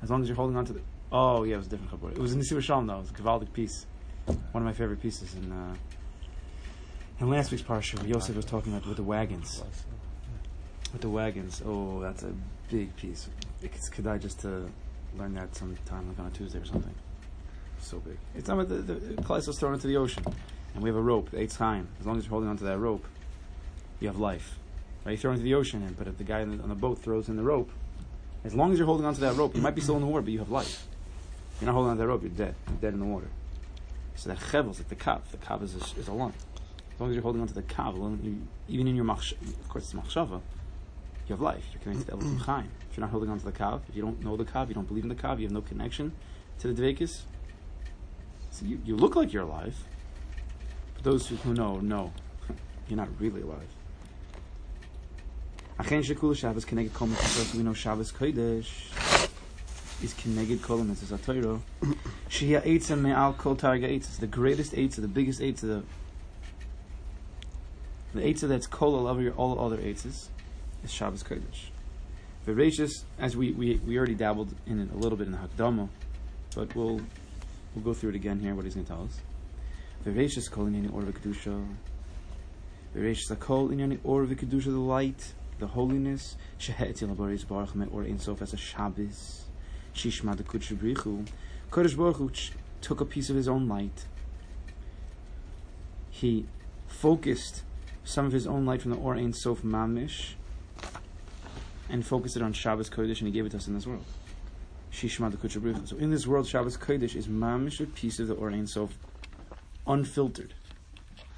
As 0.02 0.10
long 0.10 0.22
as 0.22 0.28
you're 0.28 0.36
holding 0.36 0.56
on 0.56 0.64
to 0.64 0.72
the. 0.72 0.80
Oh 1.12 1.44
yeah, 1.44 1.54
it 1.54 1.58
was 1.58 1.66
a 1.66 1.70
different 1.70 1.92
chabura. 1.92 2.12
It 2.12 2.18
was 2.18 2.32
in 2.32 2.40
the 2.40 2.62
Shalom 2.62 2.86
though. 2.86 2.96
It 2.96 3.02
was 3.02 3.10
a 3.10 3.14
Gavaldic 3.14 3.52
piece. 3.52 3.86
One 4.26 4.62
of 4.62 4.62
my 4.62 4.72
favorite 4.72 5.00
pieces 5.00 5.34
in. 5.34 5.52
Uh, 5.52 5.74
in 7.22 7.30
last 7.30 7.52
week's 7.52 7.62
parsha, 7.62 8.06
Yosef 8.06 8.34
was 8.34 8.44
talking 8.44 8.72
about 8.72 8.86
with 8.86 8.96
the 8.96 9.02
wagons. 9.02 9.62
With 10.92 11.02
the 11.02 11.08
wagons. 11.08 11.62
Oh, 11.64 12.00
that's 12.00 12.24
a 12.24 12.32
big 12.68 12.94
piece. 12.96 13.28
It's 13.62 13.88
could 13.88 14.08
I 14.08 14.18
just 14.18 14.40
to 14.40 14.68
learn 15.16 15.34
that 15.34 15.54
sometime, 15.54 16.08
like 16.08 16.18
on 16.18 16.26
a 16.26 16.30
Tuesday 16.30 16.58
or 16.58 16.64
something. 16.64 16.94
So 17.80 17.98
big. 17.98 18.18
It's 18.34 18.48
not 18.48 18.58
about 18.58 18.68
the 18.68 18.94
the 18.94 19.22
Klai 19.22 19.46
was 19.46 19.58
thrown 19.58 19.74
into 19.74 19.86
the 19.86 19.96
ocean, 19.96 20.24
and 20.74 20.82
we 20.82 20.88
have 20.88 20.96
a 20.96 21.00
rope, 21.00 21.30
the 21.30 21.40
eighth 21.40 21.56
time. 21.56 21.88
As 22.00 22.06
long 22.06 22.18
as 22.18 22.24
you're 22.24 22.30
holding 22.30 22.48
onto 22.48 22.64
that 22.64 22.78
rope, 22.78 23.04
you 24.00 24.08
have 24.08 24.18
life. 24.18 24.58
Right? 25.04 25.12
You 25.12 25.18
throw 25.18 25.30
into 25.30 25.44
the 25.44 25.54
ocean, 25.54 25.82
and 25.82 25.96
but 25.96 26.08
if 26.08 26.18
the 26.18 26.24
guy 26.24 26.42
on 26.42 26.56
the, 26.56 26.62
on 26.62 26.68
the 26.68 26.74
boat 26.74 26.98
throws 26.98 27.28
in 27.28 27.36
the 27.36 27.42
rope, 27.44 27.70
as 28.44 28.54
long 28.54 28.72
as 28.72 28.78
you're 28.78 28.86
holding 28.86 29.06
onto 29.06 29.20
that 29.20 29.36
rope, 29.36 29.54
you 29.54 29.62
might 29.62 29.76
be 29.76 29.80
still 29.80 29.94
in 29.94 30.00
the 30.00 30.08
water, 30.08 30.22
but 30.22 30.32
you 30.32 30.40
have 30.40 30.50
life. 30.50 30.86
You're 31.60 31.66
not 31.66 31.74
holding 31.74 31.92
onto 31.92 32.02
that 32.02 32.08
rope, 32.08 32.22
you're 32.22 32.30
dead. 32.30 32.56
You're 32.68 32.78
dead 32.78 32.94
in 32.94 33.00
the 33.00 33.06
water. 33.06 33.28
So 34.16 34.28
that 34.28 34.38
chevel 34.38 34.72
is 34.72 34.78
like 34.78 34.88
the 34.88 34.96
kav. 34.96 35.20
The 35.30 35.36
kav 35.36 35.62
is 35.62 35.74
a, 35.74 36.00
is 36.00 36.08
a 36.08 36.12
lump. 36.12 36.34
As 37.02 37.04
long 37.04 37.10
as 37.10 37.16
you're 37.16 37.22
holding 37.24 37.42
onto 37.42 37.54
the 37.54 37.62
kav, 37.62 37.96
even 38.68 38.86
in 38.86 38.94
your 38.94 39.04
machsh, 39.04 39.32
of 39.32 39.68
course 39.68 39.92
it's 39.92 39.92
machshava, 39.92 40.40
you 41.26 41.30
have 41.30 41.40
life. 41.40 41.64
You're 41.72 41.82
connected 41.82 42.06
to 42.06 42.12
Elohim 42.12 42.38
Chaim. 42.46 42.68
If 42.88 42.96
you're 42.96 43.04
not 43.04 43.10
holding 43.10 43.28
onto 43.28 43.44
the 43.44 43.50
kav, 43.50 43.80
if 43.88 43.96
you 43.96 44.02
don't 44.02 44.22
know 44.22 44.36
the 44.36 44.44
kav, 44.44 44.68
you 44.68 44.74
don't 44.74 44.86
believe 44.86 45.02
in 45.02 45.08
the 45.08 45.16
kav, 45.16 45.38
you 45.38 45.46
have 45.46 45.52
no 45.52 45.62
connection 45.62 46.12
to 46.60 46.72
the 46.72 46.80
dvekis. 46.80 47.22
So 48.52 48.66
you, 48.66 48.80
you 48.84 48.94
look 48.94 49.16
like 49.16 49.32
you're 49.32 49.42
alive, 49.42 49.74
but 50.94 51.02
those 51.02 51.26
who, 51.26 51.52
know 51.52 51.80
know 51.80 52.12
you're 52.86 52.96
not 52.96 53.08
really 53.18 53.42
alive. 53.42 53.66
Achen 55.80 56.04
shekul 56.04 56.36
Shabbos 56.36 56.64
connected 56.64 56.94
kol 56.94 57.08
mitzvot. 57.08 57.56
We 57.56 57.64
know 57.64 57.74
Shabbos 57.74 58.12
kodesh 58.12 58.92
is 60.04 60.14
connected 60.14 60.62
kol 60.62 60.78
mitzvot 60.78 61.24
Torah. 61.24 61.58
Shia 62.30 62.62
eitzah 62.64 62.96
me'al 62.96 63.32
kol 63.32 63.56
targa 63.56 63.90
eitzah. 63.90 64.20
The 64.20 64.28
greatest 64.28 64.74
eitzah, 64.74 65.00
the 65.00 65.08
biggest 65.08 65.40
eitzah, 65.40 65.60
the 65.62 65.82
the 68.14 68.20
eitzah 68.20 68.48
that's 68.48 68.66
kol 68.66 68.94
all 68.94 69.06
over 69.06 69.30
all 69.30 69.58
other 69.58 69.78
eitzahs 69.78 70.28
is 70.84 70.92
Shabbos 70.92 71.22
kodesh. 71.22 71.70
Veracious, 72.44 73.04
as 73.18 73.36
we, 73.36 73.52
we 73.52 73.76
we 73.86 73.96
already 73.96 74.14
dabbled 74.14 74.54
in 74.66 74.80
it 74.80 74.90
a 74.92 74.96
little 74.96 75.16
bit 75.16 75.28
in 75.28 75.32
the 75.32 75.38
Hakdama, 75.38 75.88
but 76.56 76.74
we'll 76.74 77.00
we'll 77.74 77.84
go 77.84 77.94
through 77.94 78.10
it 78.10 78.16
again 78.16 78.40
here. 78.40 78.54
What 78.54 78.64
he's 78.64 78.74
going 78.74 78.86
to 78.86 78.92
tell 78.92 79.04
us. 79.04 79.20
Veracious 80.04 80.48
kol 80.48 80.66
inyani 80.66 80.92
or 80.92 81.02
v'kedusha. 81.02 81.64
Veracious 82.94 83.38
kol 83.38 83.68
inyani 83.68 84.00
or 84.02 84.24
v'kedusha, 84.24 84.64
the 84.64 84.70
light, 84.72 85.34
the 85.60 85.68
holiness. 85.68 86.36
Shehe'etzil 86.58 87.14
habaris 87.14 87.46
baruch 87.46 87.76
me 87.76 87.86
or 87.92 88.02
in 88.02 88.18
sof 88.18 88.42
as 88.42 88.52
a 88.52 88.56
Shabbos. 88.56 89.44
Shishma 89.94 90.36
de 90.36 90.42
kudsha 90.42 90.76
brichu. 90.76 91.26
Kodesh 91.70 91.96
Baruch 91.96 92.50
took 92.80 93.00
a 93.00 93.04
piece 93.04 93.30
of 93.30 93.36
his 93.36 93.48
own 93.48 93.68
light. 93.68 94.06
He 96.10 96.46
focused 96.86 97.62
some 98.03 98.25
of 98.25 98.31
his 98.31 98.47
own 98.47 98.65
light 98.65 98.81
from 98.81 98.91
the 98.91 98.97
Or 98.97 99.15
Ein 99.15 99.33
Sof 99.33 99.61
Mamish 99.61 100.33
and 101.89 102.05
focused 102.05 102.35
it 102.35 102.41
on 102.41 102.53
Shabbos 102.53 102.89
Kodesh, 102.89 103.19
and 103.19 103.27
He 103.27 103.31
gave 103.31 103.45
it 103.45 103.49
to 103.49 103.57
us 103.57 103.67
in 103.67 103.73
this 103.73 103.87
world. 103.87 104.05
Shishma 104.91 105.31
the 105.31 105.37
Kuchabricha. 105.37 105.87
So 105.87 105.97
in 105.97 106.11
this 106.11 106.27
world, 106.27 106.47
Shabbos 106.47 106.77
Kodesh 106.77 107.15
is 107.15 107.27
mamish 107.27 107.81
a 107.81 107.85
piece 107.85 108.19
of 108.19 108.27
the 108.27 108.33
Or 108.33 108.49
Ein 108.49 108.67
Sof, 108.67 108.97
unfiltered, 109.85 110.53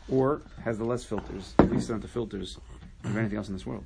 or 0.09 0.41
has 0.63 0.77
the 0.77 0.85
less 0.85 1.03
filters. 1.03 1.53
At 1.59 1.71
least 1.71 1.89
not 1.89 2.01
the 2.01 2.07
filters 2.07 2.57
of 3.03 3.15
anything 3.17 3.37
else 3.37 3.47
in 3.47 3.53
this 3.53 3.65
world. 3.65 3.85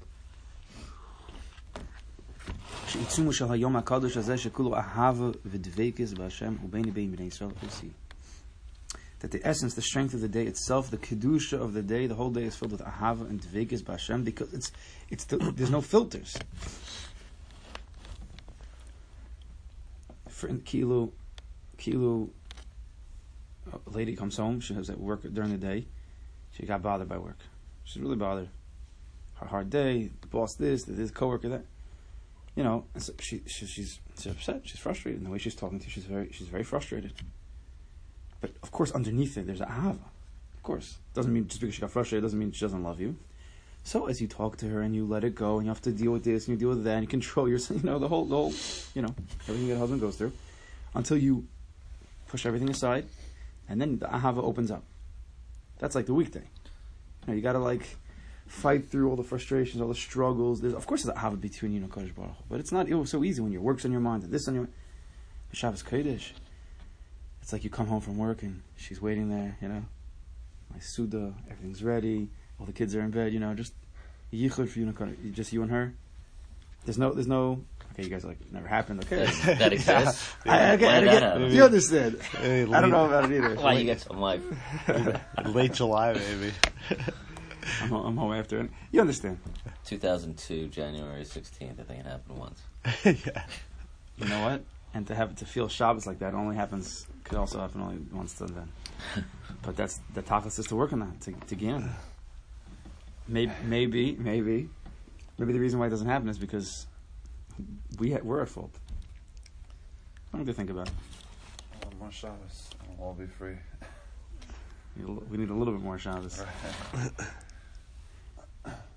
שעיצומו 2.88 3.33
של 3.33 3.51
היום 3.51 3.75
הקדוש 3.75 4.17
הזה 4.17 4.38
שכולו 4.38 4.75
אהבה 4.75 5.29
ודבקס 5.45 6.13
בהשם 6.13 6.55
ובין 6.65 6.93
בין 6.93 7.12
בני 7.12 7.25
ישראל 7.25 7.50
see 7.69 8.06
that 9.20 9.32
the 9.32 9.40
essence, 9.44 9.75
the 9.75 9.82
strength 9.82 10.14
of 10.14 10.20
the 10.20 10.28
day 10.28 10.44
itself, 10.44 10.90
the 10.90 10.96
kedusha 10.96 11.60
of 11.60 11.72
the 11.72 11.82
day, 11.82 12.06
the 12.06 12.14
whole 12.14 12.30
day 12.30 12.44
is 12.44 12.54
filled 12.54 12.72
with 12.72 12.82
ahava 12.82 13.28
and 13.28 13.40
dvekis 13.40 13.82
b'Hashem 13.82 14.25
because 14.25 14.52
it's 14.52 14.70
it's 15.10 15.25
the, 15.25 15.37
there's 15.56 15.70
no 15.70 15.80
filters. 15.80 16.37
For 20.28 20.46
in 20.46 20.60
kilo, 20.60 21.12
kilo, 21.78 22.30
a 23.72 23.90
lady 23.90 24.14
comes 24.14 24.37
home. 24.37 24.60
She 24.60 24.75
has 24.75 24.88
at 24.88 25.00
work 25.00 25.22
during 25.32 25.50
the 25.50 25.58
day. 25.58 25.87
She 26.52 26.64
got 26.64 26.80
bothered 26.80 27.08
by 27.08 27.18
work. 27.18 27.38
She's 27.84 28.00
really 28.00 28.16
bothered. 28.16 28.48
Her 29.34 29.46
hard 29.46 29.70
day. 29.70 30.10
The 30.20 30.26
boss 30.28 30.54
this, 30.54 30.84
The 30.84 30.92
this 30.92 31.10
coworker 31.10 31.48
that. 31.48 31.64
You 32.54 32.64
know, 32.64 32.84
so 32.96 33.12
she, 33.20 33.42
she 33.46 33.66
she's 33.66 34.00
she's 34.16 34.32
upset. 34.32 34.62
She's 34.64 34.80
frustrated. 34.80 35.20
And 35.20 35.26
the 35.26 35.32
way 35.32 35.38
she's 35.38 35.54
talking 35.54 35.78
to 35.80 35.84
you, 35.84 35.90
she's 35.90 36.04
very 36.04 36.30
she's 36.32 36.48
very 36.48 36.64
frustrated. 36.64 37.12
But 38.40 38.52
of 38.62 38.71
course, 38.71 38.92
underneath 38.92 39.37
it, 39.37 39.47
there's 39.47 39.61
a 39.61 39.66
ahava. 39.66 39.99
Of 40.57 40.62
course, 40.62 40.99
doesn't 41.14 41.33
mean 41.33 41.49
just 41.49 41.61
because 41.61 41.75
she 41.75 41.80
got 41.80 41.90
frustrated 41.90 42.23
doesn't 42.23 42.38
mean 42.38 42.52
she 42.52 42.64
doesn't 42.64 42.83
love 42.83 43.00
you. 43.00 43.16
So 43.85 44.07
as 44.07 44.21
you 44.21 44.28
talk 44.28 44.59
to 44.59 44.68
her 44.68 44.83
and 44.83 44.95
you 44.95 45.07
let 45.07 45.25
it 45.25 45.35
go, 45.35 45.57
and 45.57 45.64
you 45.64 45.71
have 45.71 45.80
to 45.83 45.92
deal 45.92 46.12
with 46.12 46.25
this 46.25 46.47
and 46.47 46.54
you 46.54 46.59
deal 46.59 46.68
with 46.68 46.85
that, 46.85 46.95
and 46.95 47.04
you 47.04 47.09
control 47.09 47.49
yourself, 47.49 47.80
you 47.83 47.88
know 47.88 47.99
the 47.99 48.09
whole, 48.09 48.25
the 48.26 48.35
whole, 48.35 48.52
you 48.95 49.02
know, 49.02 49.14
everything 49.49 49.68
that 49.68 49.75
a 49.75 49.78
husband 49.78 50.00
goes 50.00 50.16
through, 50.16 50.33
until 50.95 51.16
you 51.16 51.47
push 52.28 52.45
everything 52.45 52.68
aside, 52.68 53.07
and 53.68 53.80
then 53.80 53.99
the 53.99 54.07
ahava 54.07 54.42
opens 54.42 54.71
up. 54.71 54.83
That's 55.78 55.95
like 55.95 56.07
the 56.07 56.14
weekday. 56.14 56.45
You 57.23 57.28
know, 57.28 57.35
you 57.35 57.40
got 57.40 57.52
to 57.52 57.61
like 57.61 57.97
fight 58.47 58.88
through 58.88 59.11
all 59.11 59.16
the 59.16 59.23
frustrations, 59.23 59.80
all 59.80 59.88
the 59.88 59.95
struggles. 59.95 60.61
There's, 60.61 60.75
of 60.75 60.87
course, 60.87 61.04
there's 61.04 61.16
ahava 61.16 61.40
between 61.40 61.73
you 61.73 61.80
and 61.80 61.90
Kodesh 61.90 62.14
Baruch, 62.14 62.37
but 62.50 62.61
it's 62.61 62.73
not 62.73 62.88
it 62.88 62.95
was 62.95 63.11
so 63.11 63.25
easy 63.25 63.40
when 63.40 63.52
your 63.52 63.62
work's 63.62 63.85
on 63.85 63.92
your 63.92 64.00
mind, 64.00 64.23
and 64.25 64.33
this 64.33 64.49
on 64.49 64.54
your. 64.54 64.68
Shabbos 65.52 65.83
Kodesh, 65.83 66.33
it's 67.49 67.52
like 67.55 67.64
you 67.64 67.71
come 67.71 67.87
home 67.87 68.02
from 68.02 68.19
work 68.19 68.43
and 68.43 68.61
she's 68.76 69.00
waiting 69.00 69.31
there, 69.31 69.57
you 69.62 69.69
know. 69.69 69.83
My 70.71 70.81
suda, 70.81 71.33
everything's 71.50 71.83
ready, 71.83 72.28
all 72.61 72.67
the 72.67 72.75
kids 72.75 72.95
are 72.95 73.00
in 73.00 73.11
bed, 73.11 73.33
you 73.33 73.40
know, 73.40 73.55
just 73.55 73.73
yichud 74.31 74.69
for 74.69 74.78
you, 74.78 75.31
just 75.31 75.50
you 75.50 75.62
and 75.62 75.71
her. 75.71 75.95
There's 76.85 76.99
no, 76.99 77.14
there's 77.14 77.26
no. 77.26 77.64
Okay, 77.95 78.02
you 78.02 78.11
guys 78.11 78.26
are 78.26 78.28
like 78.28 78.52
never 78.52 78.69
happened. 78.69 79.02
Okay, 79.02 79.25
That, 79.25 79.59
that 79.61 79.73
exists. 79.73 80.31
I, 80.45 80.73
okay, 80.73 80.88
I 80.88 81.05
get, 81.05 81.21
that 81.21 81.50
you 81.50 81.64
understand. 81.64 82.21
Hey, 82.21 82.64
I 82.71 82.83
don't 82.83 82.90
know 82.90 83.07
about 83.07 83.33
it 83.33 83.37
either. 83.38 83.55
Why 83.55 83.73
you 83.78 83.85
get 83.85 84.02
some 84.02 84.21
life? 84.21 84.43
Late 85.47 85.73
July, 85.73 86.12
maybe. 86.12 86.52
I'm, 87.81 87.88
home- 87.88 88.07
I'm 88.09 88.17
home 88.19 88.35
after 88.35 88.61
it. 88.61 88.71
You 88.93 89.00
understand. 89.00 89.38
2002, 89.87 90.69
January 90.69 91.23
16th. 91.23 91.81
I 91.81 91.83
think 91.85 92.00
it 92.00 92.05
happened 92.07 92.38
once. 92.38 92.61
yeah. 93.07 93.45
You 94.19 94.28
know 94.28 94.43
what? 94.43 94.64
And 94.93 95.07
to 95.07 95.14
have 95.14 95.35
to 95.37 95.47
feel 95.47 95.69
Shabbos 95.69 96.07
like 96.07 96.19
that 96.19 96.35
only 96.35 96.55
happens 96.55 97.07
could 97.28 97.38
also 97.38 97.61
happen 97.61 97.80
only 97.80 97.99
once 98.12 98.35
till 98.35 98.49
then. 98.49 98.68
but 99.62 99.76
that's 99.76 100.00
the 100.14 100.23
tachlis 100.23 100.58
is 100.58 100.66
to 100.66 100.76
work 100.76 100.92
on 100.92 101.00
that 101.00 101.20
to 101.23 101.32
to 101.32 101.54
gain. 101.54 101.88
Maybe, 103.28 103.52
maybe, 103.64 104.16
maybe, 104.18 104.70
maybe 105.38 105.52
the 105.52 105.61
reason 105.61 105.78
why 105.78 105.87
it 105.87 105.90
doesn't 105.90 106.08
happen 106.08 106.28
is 106.28 106.38
because 106.38 106.87
we 107.99 108.12
ha- 108.12 108.20
we're 108.23 108.40
at 108.40 108.49
fault. 108.49 108.75
Something 110.30 110.47
to 110.47 110.52
think 110.54 110.70
about. 110.70 110.88
One 111.85 111.99
more 111.99 112.11
Shabbos, 112.12 112.70
and 112.80 112.99
we'll 112.99 113.08
all 113.08 113.14
be 113.14 113.26
free. 113.26 113.56
We 114.97 115.02
need 115.02 115.08
a 115.08 115.12
li- 115.12 115.26
We 115.30 115.37
need 115.37 115.50
a 115.50 115.54
little 115.54 115.75
bit 115.75 115.82
more 115.82 115.99
Shabbos. 115.99 116.42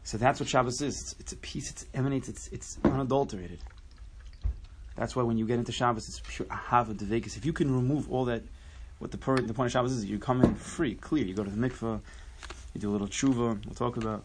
So 0.03 0.17
that's 0.17 0.39
what 0.39 0.50
Shabbos 0.50 0.81
is. 0.81 1.00
It's, 1.01 1.15
it's 1.19 1.31
a 1.33 1.38
piece. 1.38 1.69
It 1.71 1.85
emanates. 1.93 2.27
It's 2.27 2.47
it's 2.50 2.77
unadulterated. 2.83 3.59
That's 4.95 5.15
why 5.15 5.24
when 5.24 5.38
you 5.38 5.45
get 5.45 5.57
into 5.57 5.71
Shabbos, 5.71 6.07
it's 6.07 6.21
pure 6.27 6.48
ahava 6.48 6.93
devekas. 6.93 7.38
If 7.38 7.45
you 7.45 7.53
can 7.53 7.74
remove 7.74 8.12
all 8.12 8.25
that, 8.25 8.43
what 9.00 9.12
the 9.12 9.17
per, 9.17 9.38
the 9.38 9.53
point 9.53 9.67
of 9.67 9.71
Shabbos 9.71 9.93
is, 9.93 10.05
you 10.05 10.19
come 10.19 10.41
in 10.43 10.55
free, 10.55 10.95
clear. 10.95 11.25
You 11.25 11.33
go 11.33 11.43
to 11.43 11.50
the 11.50 11.69
mikveh, 11.69 12.01
you 12.74 12.81
do 12.81 12.89
a 12.89 12.93
little 12.93 13.07
tshuva. 13.07 13.65
We'll 13.65 13.75
talk 13.75 13.98
about. 13.98 14.24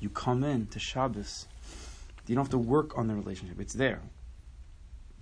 You 0.00 0.10
come 0.10 0.44
in 0.44 0.66
to 0.66 0.78
Shabbos. 0.78 1.46
You 2.26 2.34
don't 2.34 2.44
have 2.44 2.50
to 2.50 2.58
work 2.58 2.98
on 2.98 3.06
the 3.06 3.14
relationship. 3.14 3.60
It's 3.60 3.74
there. 3.74 4.00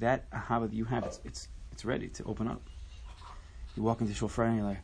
That 0.01 0.29
ahava 0.31 0.71
that 0.71 0.73
you 0.73 0.85
have, 0.87 1.05
it's 1.05 1.21
it's 1.25 1.49
it's 1.71 1.85
ready 1.85 2.09
to 2.09 2.25
open 2.25 2.49
up. 2.49 2.63
You 3.77 3.83
walk 3.83 4.01
into 4.01 4.15
shofar 4.15 4.47
and 4.47 4.57
you're 4.57 4.67
like, 4.67 4.83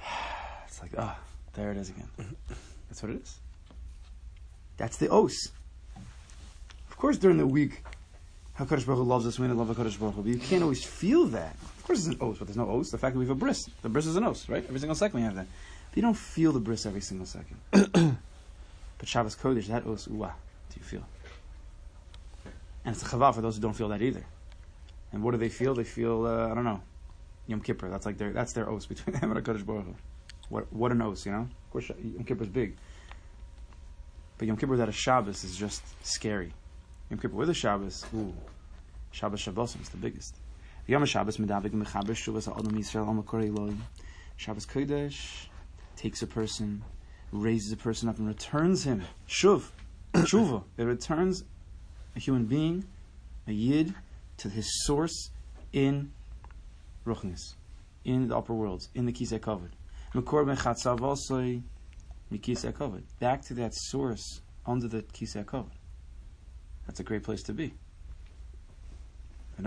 it's 0.66 0.80
like 0.80 0.92
ah, 0.98 1.18
there 1.54 1.70
it 1.70 1.76
is 1.78 1.88
again. 1.88 2.08
That's 2.88 3.02
what 3.02 3.12
it 3.12 3.22
is. 3.22 3.40
That's 4.76 4.96
the 4.98 5.10
os. 5.10 5.50
Of 7.00 7.02
course, 7.02 7.16
during 7.16 7.38
the 7.38 7.46
week, 7.46 7.82
Hakadosh 8.58 8.84
Baruch 8.84 8.98
Hu 8.98 9.04
loves 9.04 9.26
us. 9.26 9.38
We 9.38 9.48
love 9.48 9.74
Hakadosh 9.74 9.98
Baruch 9.98 10.16
Hu, 10.16 10.22
but 10.22 10.32
you 10.32 10.38
can't 10.38 10.62
always 10.62 10.84
feel 10.84 11.24
that. 11.28 11.54
Of 11.78 11.84
course, 11.84 12.00
it's 12.00 12.08
an 12.08 12.18
os, 12.20 12.36
but 12.36 12.46
there's 12.46 12.58
no 12.58 12.68
os. 12.70 12.90
The 12.90 12.98
fact 12.98 13.14
that 13.14 13.18
we 13.18 13.24
have 13.24 13.34
a 13.34 13.40
bris, 13.40 13.70
the 13.80 13.88
bris 13.88 14.04
is 14.04 14.16
an 14.16 14.24
os, 14.24 14.46
right? 14.50 14.62
Every 14.62 14.78
single 14.78 14.94
second 14.94 15.18
we 15.18 15.24
have 15.24 15.34
that. 15.36 15.46
But 15.88 15.96
you 15.96 16.02
don't 16.02 16.12
feel 16.12 16.52
the 16.52 16.60
bris 16.60 16.84
every 16.84 17.00
single 17.00 17.24
second. 17.24 17.56
but 17.70 19.08
Shabbos 19.08 19.34
Kodesh, 19.34 19.68
that 19.68 19.86
os, 19.86 20.08
ooh, 20.08 20.24
ah, 20.24 20.34
do 20.68 20.76
you 20.76 20.82
feel? 20.82 21.02
And 22.84 22.94
it's 22.94 23.02
a 23.02 23.06
chava 23.06 23.34
for 23.34 23.40
those 23.40 23.56
who 23.56 23.62
don't 23.62 23.72
feel 23.72 23.88
that 23.88 24.02
either. 24.02 24.26
And 25.14 25.22
what 25.22 25.30
do 25.30 25.38
they 25.38 25.48
feel? 25.48 25.72
They 25.72 25.84
feel, 25.84 26.26
uh, 26.26 26.50
I 26.50 26.54
don't 26.54 26.64
know, 26.64 26.82
Yom 27.46 27.62
Kippur. 27.62 27.88
That's 27.88 28.04
like 28.04 28.18
their 28.18 28.34
that's 28.34 28.52
their 28.52 28.68
os 28.68 28.84
between 28.84 29.16
them 29.18 29.34
and 29.34 29.42
Hakadosh 29.42 29.64
Baruch 29.64 29.86
Hu. 29.86 29.94
What 30.50 30.70
what 30.70 30.92
an 30.92 31.00
os, 31.00 31.24
you 31.24 31.32
know? 31.32 31.48
Of 31.64 31.70
course, 31.70 31.88
Yom 31.88 32.24
Kippur 32.24 32.42
is 32.42 32.50
big, 32.50 32.76
but 34.36 34.46
Yom 34.46 34.58
Kippur 34.58 34.72
without 34.72 34.90
a 34.90 34.92
Shabbos 34.92 35.44
is 35.44 35.56
just 35.56 35.82
scary. 36.06 36.52
Yom 37.10 37.18
Kippur 37.18 37.34
with 37.34 37.50
a 37.50 37.54
Shabbos, 37.54 38.06
ooh, 38.14 38.32
Shabbos 39.10 39.40
Shabbosim 39.40 39.80
is 39.82 39.88
the 39.88 39.96
biggest. 39.96 40.36
Yom 40.86 41.04
Shabbos 41.04 41.38
medavik 41.38 41.72
mechaber 41.72 42.10
shuvas 42.10 42.46
ha'adam 42.46 42.72
Yisrael 42.72 43.08
al 43.08 43.20
makor 43.20 43.44
Eloi. 43.44 43.74
Shabbos 44.36 44.64
Kodesh 44.64 45.48
takes 45.96 46.22
a 46.22 46.28
person, 46.28 46.84
raises 47.32 47.72
a 47.72 47.76
person 47.76 48.08
up, 48.08 48.18
and 48.18 48.28
returns 48.28 48.84
him 48.84 49.02
shuv, 49.28 49.64
tshuva. 50.14 50.62
It 50.76 50.84
returns 50.84 51.42
a 52.14 52.20
human 52.20 52.44
being, 52.46 52.84
a 53.48 53.52
yid, 53.52 53.92
to 54.36 54.48
his 54.48 54.70
source 54.84 55.30
in 55.72 56.12
ruchnis, 57.04 57.56
in 58.04 58.28
the 58.28 58.36
upper 58.36 58.54
worlds, 58.54 58.88
in 58.94 59.06
the 59.06 59.12
kisei 59.12 59.40
kavod. 59.40 59.72
Makor 60.14 60.46
ben 60.46 60.56
chatzav 60.56 61.00
osoi 61.00 61.64
mikisei 62.32 62.72
kavod. 62.72 63.02
Back 63.18 63.42
to 63.46 63.54
that 63.54 63.74
source 63.74 64.42
under 64.64 64.86
the 64.86 65.02
kisei 65.02 65.44
kavod. 65.44 65.79
That's 66.86 67.00
a 67.00 67.04
great 67.04 67.22
place 67.22 67.42
to 67.44 67.52
be. 67.52 67.72
And 69.56 69.66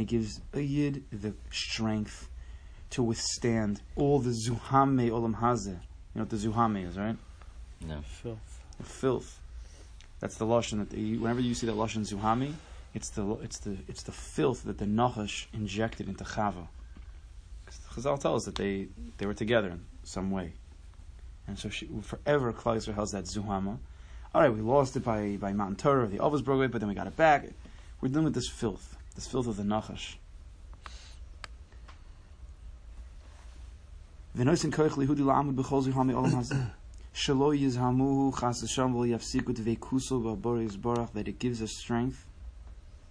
it 0.00 0.06
gives 0.06 0.40
a 0.52 0.60
yid 0.60 1.04
the 1.10 1.34
strength 1.50 2.28
to 2.90 3.02
withstand 3.02 3.82
all 3.96 4.18
the 4.18 4.30
zuhame 4.30 5.10
olam 5.10 5.36
hazeh. 5.40 5.66
You 5.68 6.16
know 6.16 6.22
what 6.22 6.30
the 6.30 6.36
zuhame 6.36 6.88
is, 6.88 6.98
right? 6.98 7.16
No. 7.86 8.00
Filth. 8.02 8.60
The 8.78 8.84
filth. 8.84 9.40
That's 10.18 10.36
the 10.36 10.44
lashon 10.44 10.78
that 10.78 10.90
the, 10.90 11.16
whenever 11.18 11.40
you 11.40 11.54
see 11.54 11.66
that 11.66 11.76
lashon 11.76 12.06
zuhami, 12.06 12.54
it's 12.92 13.10
the 13.10 13.34
it's 13.42 13.58
the 13.60 13.78
it's 13.88 14.02
the 14.02 14.12
filth 14.12 14.64
that 14.64 14.78
the 14.78 14.84
Nachash 14.84 15.46
injected 15.52 16.08
into 16.08 16.24
Chava. 16.24 16.66
'Cause 17.64 18.04
Chazal 18.04 18.18
tell 18.20 18.34
us 18.34 18.44
that 18.44 18.56
they 18.56 18.88
they 19.18 19.26
were 19.26 19.34
together 19.34 19.70
in 19.70 19.86
some 20.02 20.30
way, 20.30 20.54
and 21.46 21.56
so 21.58 21.68
she, 21.68 21.88
forever 22.02 22.52
Klal 22.52 22.76
Yisrael 22.76 22.96
has 22.96 23.12
that 23.12 23.24
zuhama. 23.24 23.78
All 24.32 24.40
right, 24.40 24.54
we 24.54 24.60
lost 24.60 24.94
it 24.96 25.02
by 25.02 25.38
by 25.40 25.52
Matan 25.52 25.74
Torah, 25.74 26.06
the 26.06 26.18
Ovos 26.18 26.44
broke 26.44 26.62
it, 26.62 26.70
but 26.70 26.80
then 26.80 26.88
we 26.88 26.94
got 26.94 27.08
it 27.08 27.16
back. 27.16 27.46
We're 28.00 28.10
dealing 28.10 28.26
with 28.26 28.34
this 28.34 28.48
filth, 28.48 28.96
this 29.16 29.26
filth 29.26 29.48
of 29.48 29.56
the 29.56 29.64
Nachash. 29.64 30.14
V'noisen 34.38 34.70
koich 34.70 34.90
lihudi 34.90 35.18
la'amud 35.18 35.56
b'chol 35.56 35.84
zuhami 35.84 36.14
olam 36.14 36.30
hazeh. 36.30 36.70
Shelo 37.14 37.58
yizhamuhu 37.58 38.38
chas 38.38 38.60
Hashem 38.60 38.94
v'lo 38.94 39.08
yafsiku 39.08 39.52
tvekuso 39.52 40.22
b'abor 40.22 40.64
yizborach, 40.64 41.12
that 41.14 41.26
it 41.26 41.40
gives 41.40 41.60
us 41.60 41.72
strength. 41.72 42.24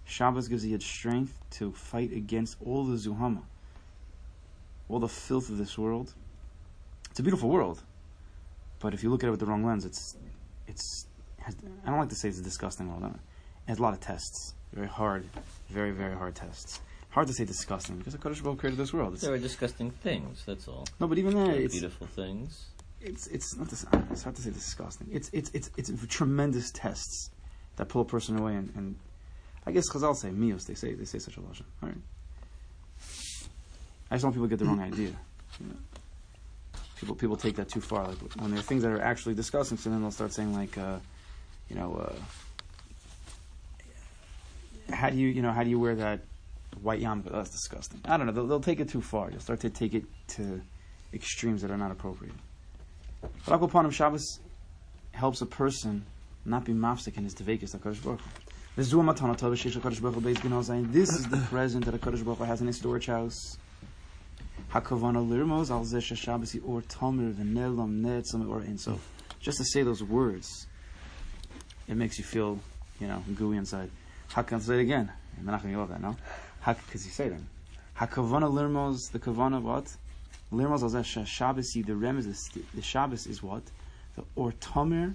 Shabbos 0.06 0.48
gives 0.48 0.64
you 0.64 0.80
strength 0.80 1.38
to 1.50 1.70
fight 1.72 2.14
against 2.14 2.56
all 2.64 2.84
the 2.84 2.96
zuhama, 2.96 3.42
all 4.88 4.98
the 4.98 5.06
filth 5.06 5.50
of 5.50 5.58
this 5.58 5.76
world. 5.76 6.14
It's 7.10 7.20
a 7.20 7.22
beautiful 7.22 7.50
world, 7.50 7.82
but 8.78 8.94
if 8.94 9.02
you 9.02 9.10
look 9.10 9.22
at 9.22 9.26
it 9.26 9.32
with 9.32 9.40
the 9.40 9.46
wrong 9.46 9.66
lens, 9.66 9.84
it's 9.84 10.16
it's. 10.66 11.06
Has, 11.40 11.56
I 11.84 11.90
don't 11.90 11.98
like 11.98 12.08
to 12.10 12.14
say 12.14 12.28
it's 12.28 12.38
a 12.38 12.42
disgusting 12.42 12.88
world. 12.88 13.04
It 13.14 13.68
has 13.68 13.78
a 13.78 13.82
lot 13.82 13.92
of 13.94 14.00
tests, 14.00 14.54
very 14.72 14.86
hard, 14.88 15.24
very 15.68 15.90
very 15.90 16.14
hard 16.14 16.34
tests. 16.34 16.80
Hard 17.10 17.26
to 17.26 17.32
say 17.32 17.44
disgusting 17.44 17.96
because 17.98 18.12
the 18.12 18.18
Kodesh 18.18 18.42
Baruch 18.42 18.58
created 18.58 18.78
this 18.78 18.92
world. 18.92 19.14
It's, 19.14 19.22
There 19.22 19.34
are 19.34 19.38
disgusting 19.38 19.90
things, 19.90 20.44
that's 20.46 20.68
all. 20.68 20.86
no, 21.00 21.06
but 21.08 21.18
even 21.18 21.34
that, 21.34 21.56
it's 21.56 21.74
beautiful 21.74 22.06
things. 22.06 22.66
it's 23.00 23.26
it's 23.28 23.56
not 23.56 23.68
this. 23.68 23.84
It's 24.12 24.22
hard 24.22 24.36
to 24.36 24.42
say 24.42 24.50
disgusting. 24.50 25.08
It's 25.10 25.28
it's 25.32 25.50
it's 25.54 25.70
it's 25.76 25.90
tremendous 26.08 26.70
tests 26.70 27.30
that 27.76 27.88
pull 27.88 28.02
a 28.02 28.04
person 28.04 28.38
away, 28.38 28.54
and, 28.54 28.70
and 28.76 28.96
I 29.66 29.72
guess 29.72 29.88
Chazal 29.90 30.14
say 30.14 30.28
mios. 30.30 30.66
They 30.66 30.74
say 30.74 30.94
they 30.94 31.04
say 31.04 31.18
such 31.18 31.36
a 31.36 31.40
lashon. 31.40 31.64
All 31.82 31.88
right. 31.88 31.98
I 34.10 34.14
just 34.16 34.24
want 34.24 34.34
people 34.34 34.46
to 34.48 34.50
get 34.50 34.58
the 34.58 34.66
wrong 34.66 34.80
idea. 34.92 35.12
You 35.60 35.66
know? 35.66 35.74
People 36.96 37.14
people 37.14 37.36
take 37.36 37.56
that 37.56 37.68
too 37.68 37.80
far. 37.80 38.06
Like 38.06 38.18
when 38.38 38.50
there 38.50 38.60
are 38.60 38.62
things 38.62 38.82
that 38.82 38.92
are 38.92 39.00
actually 39.00 39.34
disgusting, 39.34 39.78
so 39.78 39.90
then 39.90 40.00
they'll 40.02 40.10
start 40.10 40.32
saying 40.32 40.52
like, 40.54 40.76
uh, 40.78 40.98
you 41.70 41.76
know, 41.76 41.94
uh, 41.94 42.12
how 44.92 45.08
do 45.08 45.16
you 45.16 45.28
you 45.28 45.40
know 45.40 45.52
how 45.52 45.62
do 45.62 45.70
you 45.70 45.78
wear 45.78 45.94
that 45.94 46.20
white 46.82 47.00
yarmulke? 47.00 47.28
Oh, 47.30 47.36
that's 47.36 47.50
disgusting. 47.50 48.00
I 48.04 48.16
don't 48.16 48.26
know. 48.26 48.32
They'll, 48.32 48.46
they'll 48.46 48.60
take 48.60 48.80
it 48.80 48.88
too 48.88 49.00
far. 49.00 49.30
You'll 49.30 49.40
start 49.40 49.60
to 49.60 49.70
take 49.70 49.94
it 49.94 50.04
to 50.36 50.60
extremes 51.14 51.62
that 51.62 51.70
are 51.70 51.78
not 51.78 51.92
appropriate. 51.92 52.34
But 53.22 53.60
Akwapanim 53.60 53.92
Shabbos 53.92 54.40
helps 55.12 55.40
a 55.42 55.46
person 55.46 56.04
not 56.44 56.64
be 56.64 56.72
mafsik 56.72 57.16
in 57.16 57.24
his 57.24 57.34
devekis 57.34 57.76
HaKadosh 57.76 58.02
Baruch. 58.02 58.20
This 58.76 58.86
is 61.12 61.28
the 61.28 61.36
present 61.50 61.84
that 61.84 61.94
HaKadosh 62.00 62.24
Baruch 62.24 62.38
has 62.40 62.60
in 62.60 62.66
his 62.66 62.76
storage 62.78 63.06
house. 63.06 63.58
Hakavana 64.72 65.26
lirmos 65.26 65.70
al 65.70 65.84
zeh 65.84 66.16
Shabbos 66.16 66.56
or 66.64 66.82
tamir 66.82 67.34
v'nelam 67.34 68.00
netzam 68.00 68.48
or 68.48 68.60
ein 68.60 68.78
so. 68.78 68.98
Just 69.40 69.58
to 69.58 69.64
say 69.64 69.82
those 69.82 70.02
words, 70.02 70.66
it 71.90 71.96
makes 71.96 72.18
you 72.18 72.24
feel, 72.24 72.58
you 73.00 73.08
know, 73.08 73.22
gooey 73.34 73.56
inside. 73.56 73.90
How 74.28 74.42
can 74.42 74.58
I 74.58 74.60
say 74.60 74.74
it 74.78 74.82
again? 74.82 75.10
I'm 75.38 75.44
not 75.44 75.62
going 75.62 75.74
to 75.74 75.80
love 75.80 75.88
that, 75.90 76.00
no? 76.00 76.16
How 76.60 76.74
because 76.74 77.04
you 77.04 77.10
say 77.10 77.28
them. 77.28 77.48
Hakavana 77.98 78.50
lirmos, 78.50 79.10
the 79.10 79.18
kavana 79.18 79.60
what? 79.60 79.96
Lirmos 80.52 80.88
zeh 80.88 81.26
Shabbos, 81.26 81.72
the 81.72 81.94
rem 81.94 82.18
is 82.18 82.50
the, 82.54 82.62
the 82.74 82.82
Shabbos 82.82 83.26
is 83.26 83.42
what? 83.42 83.62
The 84.16 84.22
or 84.36 84.52
tamir, 84.52 85.14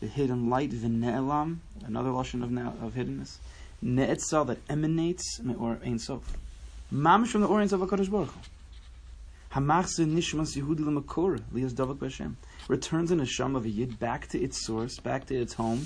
the 0.00 0.06
hidden 0.06 0.48
light, 0.48 0.70
v'ne'elam, 0.70 1.58
another 1.84 2.10
lashon 2.10 2.42
of, 2.42 2.84
of 2.84 2.94
hiddenness. 2.94 3.38
Ne'etzal 3.84 4.46
that 4.46 4.58
emanates, 4.68 5.40
or 5.58 5.78
ein 5.84 5.98
sof. 5.98 6.36
Mamish 6.92 7.28
from 7.28 7.40
the 7.40 7.46
Or 7.46 7.58
Ein 7.60 7.68
Sof 7.70 7.80
HaKadosh 7.80 8.10
Baruch 8.10 8.28
Hu. 8.28 8.40
Hamachse 9.52 10.06
nishmas 10.06 10.56
Yehudi 10.56 10.80
l'makor 10.80 11.38
lias 11.52 11.74
davak 11.74 11.98
b'Hashem 11.98 12.36
returns 12.68 13.10
an 13.10 13.20
neshama 13.20 13.56
of 13.56 13.66
a 13.66 13.68
yid 13.68 13.98
back 13.98 14.26
to 14.28 14.42
its 14.42 14.64
source, 14.64 14.98
back 14.98 15.26
to 15.26 15.34
its 15.34 15.52
home. 15.52 15.80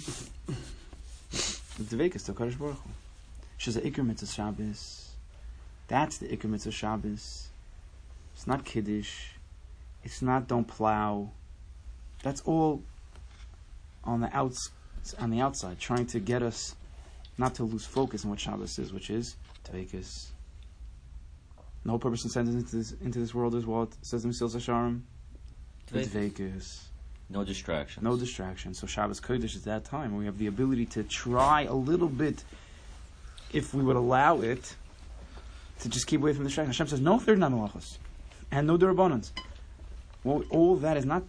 the 1.32 1.84
to 1.96 2.32
Kadosh 2.32 2.56
Baruch 2.56 2.76
Hu. 2.76 2.90
She's 3.56 3.76
a 3.76 3.80
ikr 3.80 4.06
mitzvah 4.06 4.32
Shabbos. 4.32 5.10
That's 5.88 6.18
the 6.18 6.28
ikr 6.28 6.44
mitzvah 6.44 6.70
Shabbos. 6.70 7.48
It's 8.34 8.46
not 8.46 8.64
kiddush. 8.64 9.30
It's 10.04 10.22
not 10.22 10.46
don't 10.46 10.68
plow. 10.68 11.30
That's 12.22 12.42
all 12.42 12.84
on 14.04 14.20
the 14.20 14.36
outs 14.36 14.70
on 15.18 15.30
the 15.30 15.40
outside, 15.40 15.80
trying 15.80 16.06
to 16.06 16.20
get 16.20 16.40
us 16.40 16.76
not 17.36 17.56
to 17.56 17.64
lose 17.64 17.84
focus 17.84 18.22
on 18.24 18.30
what 18.30 18.38
Shabbos 18.38 18.78
is, 18.78 18.92
which 18.92 19.10
is 19.10 19.34
dvekas. 19.64 20.26
The 21.86 21.92
whole 21.92 22.00
purpose 22.00 22.24
of 22.24 22.32
sending 22.32 22.56
into 22.56 22.74
this 22.74 22.94
into 23.00 23.20
this 23.20 23.32
world 23.32 23.54
is 23.54 23.64
what 23.64 23.90
says 24.02 24.24
the 24.24 24.28
Mesilas 24.28 24.56
Yesharim. 24.56 25.02
Dvekas. 25.92 26.80
No 27.30 27.44
distractions. 27.44 28.02
No 28.02 28.16
distraction. 28.16 28.74
So 28.74 28.88
Shabbos 28.88 29.20
Kodesh 29.20 29.54
is 29.54 29.62
that 29.64 29.84
time 29.84 30.10
where 30.10 30.18
we 30.18 30.26
have 30.26 30.36
the 30.36 30.48
ability 30.48 30.86
to 30.86 31.04
try 31.04 31.62
a 31.62 31.72
little 31.72 32.08
bit, 32.08 32.42
if 33.52 33.72
we 33.72 33.84
would 33.84 33.94
allow 33.94 34.40
it, 34.40 34.74
to 35.78 35.88
just 35.88 36.08
keep 36.08 36.20
away 36.20 36.32
from 36.32 36.42
the 36.42 36.48
distraction. 36.48 36.72
Hashem 36.72 36.88
says 36.88 37.00
no 37.00 37.20
third 37.20 37.38
namalachos 37.38 37.98
and 38.50 38.66
no 38.66 38.76
durabonans. 38.76 39.30
Well, 40.24 40.42
all 40.50 40.74
that 40.78 40.96
is 40.96 41.04
not 41.04 41.22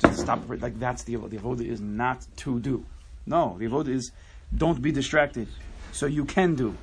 to 0.00 0.12
stop. 0.14 0.40
Like 0.48 0.80
that's 0.80 1.04
the 1.04 1.14
the 1.14 1.36
avoda 1.36 1.64
is 1.64 1.80
not 1.80 2.26
to 2.38 2.58
do. 2.58 2.84
No, 3.24 3.54
the 3.56 3.66
avoda 3.66 3.90
is 3.90 4.10
don't 4.52 4.82
be 4.82 4.90
distracted, 4.90 5.46
so 5.92 6.06
you 6.06 6.24
can 6.24 6.56
do. 6.56 6.76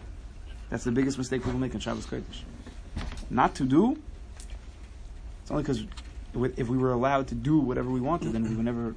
That's 0.69 0.85
the 0.85 0.93
biggest 0.93 1.17
mistake 1.17 1.43
people 1.43 1.59
make 1.59 1.73
in 1.73 1.81
Shabbos 1.81 2.05
Kodesh. 2.05 2.43
Not 3.29 3.55
to 3.55 3.63
do. 3.63 3.97
It's 5.41 5.51
only 5.51 5.63
because 5.63 5.83
if 6.57 6.67
we 6.69 6.77
were 6.77 6.91
allowed 6.91 7.27
to 7.29 7.35
do 7.35 7.59
whatever 7.59 7.89
we 7.89 7.99
wanted, 8.01 8.31
then 8.33 8.43
we 8.43 8.55
would 8.55 8.65
never 8.65 8.95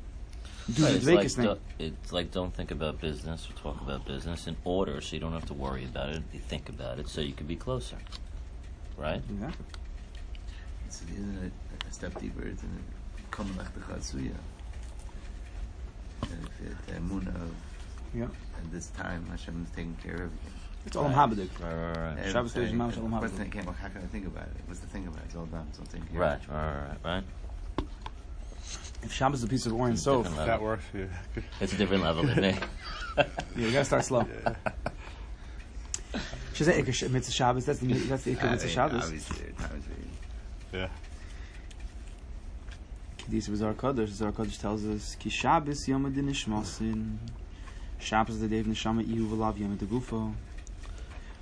do 0.74 0.84
Right, 0.84 0.90
the 0.92 0.96
it's, 0.96 1.06
like, 1.06 1.30
thing. 1.30 1.44
do- 1.78 1.84
it's 1.84 2.12
like 2.12 2.30
don't 2.30 2.54
think 2.54 2.70
about 2.70 3.00
business 3.00 3.48
or 3.48 3.52
talk 3.54 3.80
about 3.80 4.04
business 4.06 4.46
in 4.46 4.56
order 4.64 5.00
so 5.00 5.16
you 5.16 5.20
don't 5.20 5.32
have 5.32 5.46
to 5.46 5.54
worry 5.54 5.84
about 5.84 6.10
it. 6.10 6.22
You 6.32 6.40
think 6.40 6.68
about 6.68 6.98
it 6.98 7.08
so 7.08 7.20
you 7.20 7.32
can 7.32 7.46
be 7.46 7.56
closer. 7.56 7.96
Right? 8.96 9.22
Exactly. 9.30 9.64
It's, 10.86 11.02
isn't 11.02 11.44
it 11.44 11.52
a 11.88 11.92
step 11.92 12.18
deeper? 12.20 12.42
Isn't 12.42 12.56
it 12.58 13.30
common 13.30 13.56
like 13.56 13.72
the 13.74 13.80
Chatsuya? 13.80 14.32
The 16.20 16.92
emunah 16.92 17.34
of 17.34 17.54
Yeah. 18.14 18.24
at 18.24 18.70
this 18.70 18.88
time 18.88 19.24
Hashem 19.30 19.64
is 19.68 19.70
taking 19.74 19.96
care 20.02 20.14
of 20.14 20.20
everything. 20.20 20.52
It's 20.86 20.96
all 20.96 21.04
Right. 21.04 21.14
Habadik. 21.14 21.50
Right, 21.60 21.74
right, 21.74 21.96
right. 21.96 22.18
Every 22.18 22.32
Shabbos 22.32 22.54
Kodesh, 22.54 22.72
Mamash 22.72 22.94
Olam 22.94 23.10
Habadik. 23.20 23.30
thing 23.30 23.38
that 23.38 23.52
came 23.52 23.68
up, 23.68 23.76
how 23.76 23.88
can 23.88 23.98
I 24.02 24.06
think 24.06 24.26
about 24.26 24.44
it? 24.44 24.56
What's 24.66 24.80
the 24.80 24.86
thing 24.86 25.06
about 25.06 25.18
it? 25.20 25.24
It's 25.26 25.34
all 25.36 25.46
done. 25.46 25.66
It's 25.70 25.78
all 25.78 25.86
taken 25.86 26.06
care 26.08 26.20
Right, 26.20 26.34
of. 26.42 26.48
right, 26.50 26.74
right, 26.74 26.98
right. 27.04 27.24
If 29.02 29.12
Shabbos 29.12 29.38
is 29.40 29.44
a 29.44 29.48
piece 29.48 29.66
of 29.66 29.74
Or 29.74 29.86
Ein 29.88 29.96
Sof, 29.96 30.34
That 30.36 30.60
works 30.60 30.84
for 30.90 30.98
you. 30.98 31.10
It's 31.60 31.72
a 31.72 31.76
different 31.76 32.02
level, 32.02 32.28
isn't 32.28 32.44
it? 32.44 32.62
yeah, 33.16 33.24
you 33.56 33.70
gotta 33.72 33.84
start 33.84 34.04
slow. 34.04 34.26
She 36.54 36.64
said 36.64 36.84
Iker 36.84 36.92
Sh- 36.92 37.08
Mitzvah 37.08 37.32
Shabbos. 37.32 37.64
That's 37.64 37.78
the 37.78 37.92
that's 37.94 38.24
the 38.24 38.34
Iker 38.36 38.50
Mitzvah 38.50 38.66
mean, 38.66 38.74
Shabbos. 38.74 39.04
Obviously, 39.04 39.46
obviously. 39.58 39.94
Yeah. 40.72 40.88
Kedis 43.18 43.48
was 43.48 43.62
our 43.62 43.72
Kodesh. 43.74 44.08
Zohar 44.08 44.32
Kodesh 44.32 44.58
tells 44.60 44.84
us 44.84 45.14
Ki 45.14 45.30
Shabbos 45.30 45.86
Yom 45.88 46.04
Adin 46.06 46.28
Nishmasin. 46.28 47.16
Shabbos 47.98 48.34
is 48.36 48.40
the 48.42 48.48
day 48.48 48.58
of 48.58 48.66
Neshama 48.66 49.02
Ihu 49.08 49.28
V'Lav 49.28 49.58
Yom 49.58 49.78
Gufo. 49.78 50.34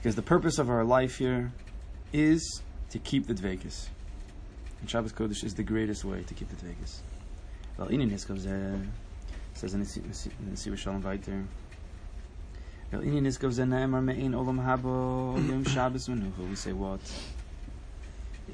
Because 0.00 0.16
the 0.16 0.22
purpose 0.22 0.58
of 0.58 0.70
our 0.70 0.82
life 0.82 1.18
here 1.18 1.52
is 2.10 2.62
to 2.88 2.98
keep 2.98 3.26
the 3.26 3.34
dvekus. 3.34 3.88
And 4.80 4.88
Shabbos 4.88 5.12
Kodesh 5.12 5.44
is 5.44 5.54
the 5.54 5.62
greatest 5.62 6.06
way 6.06 6.22
to 6.22 6.32
keep 6.32 6.48
the 6.48 6.56
dvekus. 6.56 7.00
Well, 7.76 7.88
inin 7.88 8.10
niskav 8.10 8.38
eh, 8.46 8.78
says 9.52 9.74
in 9.74 9.80
the 9.80 9.86
Nesiva 9.86 10.78
Shalom 10.78 11.02
weiter. 11.02 11.44
Well, 12.90 13.02
inin 13.02 13.24
niskav 13.24 13.50
zeh 13.50 13.68
ne'emar 13.68 14.02
me'in 14.02 14.32
olam 14.32 14.64
habo 14.64 15.36
yom 15.46 15.64
Shabbos 15.66 16.08
menucha. 16.08 16.48
We 16.48 16.56
say 16.56 16.72
what? 16.72 17.00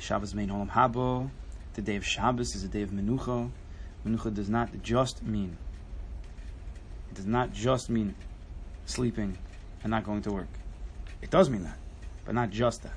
Shabbos 0.00 0.34
me'in 0.34 0.48
olam 0.48 0.68
habo. 0.68 1.30
The 1.74 1.82
day 1.82 1.94
of 1.94 2.04
Shabbos 2.04 2.56
is 2.56 2.64
a 2.64 2.68
day 2.68 2.82
of 2.82 2.90
menucha. 2.90 3.52
Menucha 4.04 4.34
does 4.34 4.50
not 4.50 4.82
just 4.82 5.22
mean 5.22 5.56
it 7.08 7.14
does 7.14 7.26
not 7.26 7.52
just 7.52 7.88
mean 7.88 8.16
sleeping 8.84 9.38
and 9.84 9.92
not 9.92 10.02
going 10.02 10.22
to 10.22 10.32
work. 10.32 10.48
It 11.22 11.30
does 11.30 11.50
mean 11.50 11.64
that, 11.64 11.78
but 12.24 12.34
not 12.34 12.50
just 12.50 12.82
that. 12.82 12.92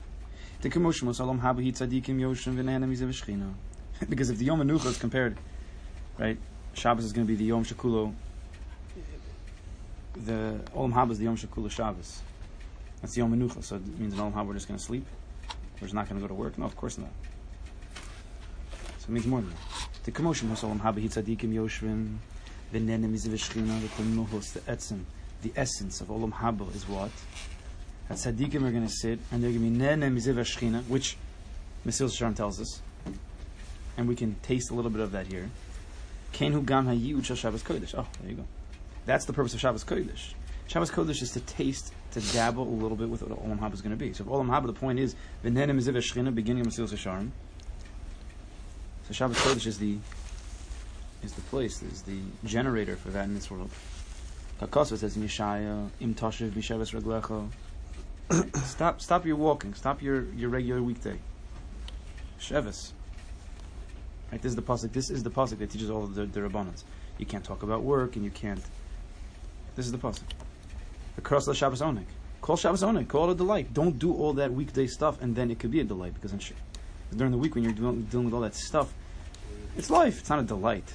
Because 4.10 4.30
if 4.30 4.38
the 4.38 4.46
Yom 4.46 4.62
Hanucha 4.62 4.86
is 4.86 4.98
compared, 4.98 5.38
right, 6.18 6.38
Shabbos 6.74 7.04
is 7.04 7.12
going 7.12 7.28
to 7.28 7.28
be 7.28 7.36
the 7.36 7.46
Yom 7.46 7.66
Shakulo. 7.66 8.14
The 10.16 10.60
Olam 10.76 10.94
Haba 10.94 11.12
is 11.12 11.18
the 11.18 11.26
Yom 11.26 11.36
Shakulo 11.36 11.70
Shabbos. 11.70 12.22
That's 13.02 13.14
the 13.14 13.20
Yom 13.20 13.38
Hanucha. 13.38 13.64
So 13.64 13.76
it 13.76 14.00
means 14.00 14.14
in 14.14 14.20
Olam 14.20 14.34
Haba 14.34 14.48
we're 14.48 14.54
just 14.54 14.68
going 14.68 14.78
to 14.78 14.84
sleep. 14.84 15.06
We're 15.76 15.88
just 15.88 15.94
not 15.94 16.08
going 16.08 16.22
to 16.22 16.24
go 16.26 16.30
to 16.30 16.34
work. 16.34 16.58
No, 16.58 16.66
of 16.66 16.78
course 16.78 16.98
not. 16.98 17.12
So 19.00 19.08
it 19.08 19.10
means 19.10 19.28
more 19.28 19.42
than 19.42 19.50
that. 19.50 20.04
The 20.04 20.12
commotion 20.12 20.50
was 20.50 20.62
Olam 20.62 20.80
Haba 20.80 21.04
Hitzadikim 21.04 21.54
Yoshvim. 21.54 22.20
The 22.72 22.80
nenem 22.80 23.16
is 23.16 23.24
the 23.24 23.32
the 23.32 25.00
the 25.42 25.52
essence 25.56 26.02
of 26.02 26.10
olam 26.10 26.32
haba 26.32 26.76
is 26.76 26.88
what? 26.88 27.10
That 28.10 28.18
tzaddikim 28.18 28.64
are 28.68 28.72
going 28.72 28.86
to 28.86 28.92
sit 28.92 29.20
and 29.32 29.44
they're 29.44 29.52
going 29.52 29.64
to 29.64 29.70
be 29.70 29.78
nenem 29.78 30.18
is 30.18 30.28
shchina, 30.28 30.84
which 30.88 31.16
Mesilas 31.86 32.20
Sharm 32.20 32.36
tells 32.36 32.60
us, 32.60 32.82
and 33.98 34.08
we 34.08 34.16
can 34.16 34.36
taste 34.42 34.72
a 34.72 34.74
little 34.74 34.92
bit 34.92 35.02
of 35.02 35.12
that 35.12 35.28
here. 35.28 35.50
Kenhu 36.34 36.66
gam 36.66 36.86
shel 37.24 37.36
Shabbos 37.36 37.64
Kodesh. 37.64 37.94
Oh, 37.96 38.08
there 38.22 38.32
you 38.32 38.38
go. 38.38 38.46
That's 39.06 39.26
the 39.26 39.34
purpose 39.34 39.54
of 39.54 39.60
Shabbos 39.60 39.84
Kodesh. 39.84 40.34
Shabbos 40.68 40.92
Kodesh 40.92 41.22
is 41.22 41.32
to 41.32 41.40
taste, 41.40 41.94
to 42.12 42.22
dabble 42.34 42.64
a 42.64 42.70
little 42.70 42.98
bit 42.98 43.10
with 43.10 43.22
what 43.22 43.32
olam 43.44 43.60
haba 43.60 43.74
is 43.74 43.82
going 43.82 43.92
to 43.92 43.98
be. 43.98 44.14
So 44.14 44.24
if 44.24 44.30
olam 44.30 44.48
haba, 44.48 44.68
the 44.68 44.74
point 44.74 45.00
is 45.00 45.16
is 45.44 45.52
shchina, 45.54 46.34
beginning 46.34 46.66
of 46.66 46.74
Mesilas 46.74 46.90
Sharm. 46.96 47.30
So 49.08 49.14
Shabbos 49.14 49.38
Kodesh 49.38 49.68
is 49.68 49.78
the 49.78 49.98
is 51.24 51.34
the 51.34 51.42
place, 51.42 51.82
is 51.84 52.02
the 52.04 52.20
generator 52.46 52.96
for 52.96 53.10
that 53.10 53.26
in 53.26 53.36
this 53.36 53.52
world. 53.52 53.70
Kakosva 54.62 54.98
says 54.98 55.16
in 55.16 55.24
Yeshaya, 55.24 55.90
Im 56.00 56.16
Toshiv 56.16 56.52
B'Shavas 56.52 57.00
Reglecho. 57.00 57.50
Stop, 58.64 59.02
stop 59.02 59.26
your 59.26 59.36
walking. 59.36 59.74
Stop 59.74 60.02
your, 60.02 60.26
your 60.34 60.50
regular 60.50 60.82
weekday. 60.82 61.18
Shevis. 62.40 62.92
Right, 64.32 64.42
this 64.42 64.52
is 64.52 64.56
the 64.56 64.62
pasuk. 64.62 64.94
This 64.94 65.10
is 65.10 65.24
the 65.24 65.32
pasuk 65.32 65.58
that 65.58 65.72
teaches 65.72 65.90
all 65.90 66.06
the, 66.06 66.26
the 66.26 66.40
rabbanans. 66.42 66.84
You 67.18 67.26
can't 67.26 67.44
talk 67.44 67.64
about 67.64 67.82
work, 67.82 68.16
and 68.16 68.24
you 68.24 68.32
can't. 68.32 68.62
This 69.76 69.86
is 69.86 69.92
the 69.92 69.98
pasuk. 69.98 70.22
The 71.16 71.22
cross 71.22 71.48
of 71.48 71.58
Shabbos 71.58 71.82
onik. 71.82 72.06
Call 72.42 72.56
Shabbos 72.56 72.84
onik. 72.84 73.08
Call 73.08 73.30
it 73.30 73.34
a 73.34 73.36
delight. 73.36 73.74
Don't 73.74 73.98
do 73.98 74.14
all 74.14 74.34
that 74.34 74.54
weekday 74.54 74.88
stuff, 74.88 75.22
and 75.22 75.36
then 75.36 75.50
it 75.50 75.60
could 75.60 75.72
be 75.72 75.80
a 75.80 75.84
delight 75.84 76.14
because 76.14 76.32
in 76.32 76.40
during 77.18 77.32
the 77.32 77.38
week 77.38 77.56
when 77.56 77.64
you're 77.64 77.74
dealing, 77.74 78.04
dealing 78.04 78.26
with 78.26 78.34
all 78.36 78.42
that 78.42 78.56
stuff, 78.56 78.94
it's 79.76 79.90
life. 79.90 80.20
It's 80.20 80.30
not 80.30 80.40
a 80.40 80.44
delight. 80.44 80.94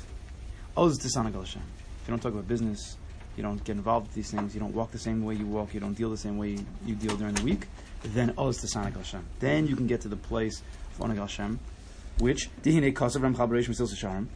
Oh, 0.77 0.85
Oz 0.85 0.99
tisanag 0.99 1.35
Hashem. 1.35 1.63
If 2.03 2.09
you 2.09 2.13
don't 2.13 2.21
talk 2.21 2.33
about 2.33 2.47
business, 2.47 2.97
you 3.37 3.43
don't 3.43 3.63
get 3.65 3.77
involved 3.77 4.07
with 4.09 4.15
these 4.15 4.31
things, 4.31 4.55
you 4.55 4.61
don't 4.61 4.75
walk 4.75 4.93
the 4.93 4.99
same 4.99 5.25
way 5.25 5.35
you 5.35 5.47
walk, 5.47 5.75
you 5.75 5.81
don't 5.81 5.95
deal 5.95 6.11
the 6.11 6.17
same 6.17 6.39
way 6.39 6.59
you 6.85 6.95
deal 6.95 7.17
during 7.17 7.35
the 7.35 7.43
week, 7.43 7.67
then 8.03 8.35
oh, 8.39 8.49
oz 8.49 8.59
tisanag 8.59 8.97
Hashem. 8.97 9.25
Then 9.41 9.67
you 9.67 9.77
can 9.77 9.87
get 9.87 10.03
to 10.03 10.09
the 10.09 10.17
place 10.17 10.63
of 10.93 11.07
onag 11.07 11.19
Hashem, 11.19 11.59
which 12.19 12.51
dihine 12.63 12.93
kasav 12.93 13.23
ram 13.23 13.35
chabaresh 13.35 13.69
misil 13.69 13.89
sasharim. 13.89 14.27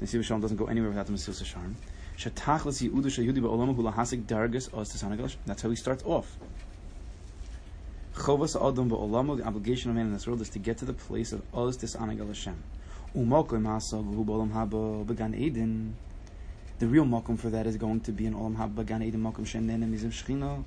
The 0.00 0.22
Shalom 0.22 0.40
doesn't 0.40 0.56
go 0.56 0.66
anywhere 0.66 0.90
without 0.90 1.06
the 1.06 1.12
misil 1.12 1.34
sasharim. 1.34 1.74
Shatachlas 2.16 2.82
yiudu 2.82 3.06
shayudi 3.06 3.38
ba'olama 3.38 3.74
hu 3.74 3.82
lahasik 3.82 4.24
dargas 4.24 4.72
oz 4.72 4.90
tisanag 4.92 5.20
Hashem. 5.20 5.40
That's 5.46 5.62
how 5.62 5.70
he 5.70 5.76
starts 5.76 6.04
off. 6.04 6.36
Chovas 8.14 8.56
adam 8.56 8.90
ba'olama, 8.90 9.38
the 9.38 9.44
obligation 9.44 9.90
of 9.90 9.96
man 9.96 10.06
in 10.06 10.12
this 10.12 10.26
world 10.26 10.40
is 10.40 10.48
to 10.50 10.58
get 10.58 10.78
to 10.78 10.84
the 10.84 10.92
place 10.92 11.32
of 11.32 11.42
oz 11.52 11.76
tisanag 11.76 12.24
Hashem. 12.26 12.56
Umokim 13.14 13.64
hasag 13.64 14.14
hu 14.14 14.24
ba'olam 14.24 14.52
haba 14.52 15.06
began 15.06 15.34
Eden. 15.34 15.96
The 16.78 16.86
real 16.86 17.04
makom 17.04 17.36
for 17.36 17.50
that 17.50 17.66
is 17.66 17.76
going 17.76 18.02
to 18.02 18.12
be 18.12 18.26
an 18.26 18.34
olam 18.34 18.56
haba 18.56 18.76
began 18.76 19.02
Eden 19.02 19.20
makom 19.20 19.44
shenen 19.44 19.82
and 19.82 19.92
miziv 19.92 20.12
shchina, 20.12 20.62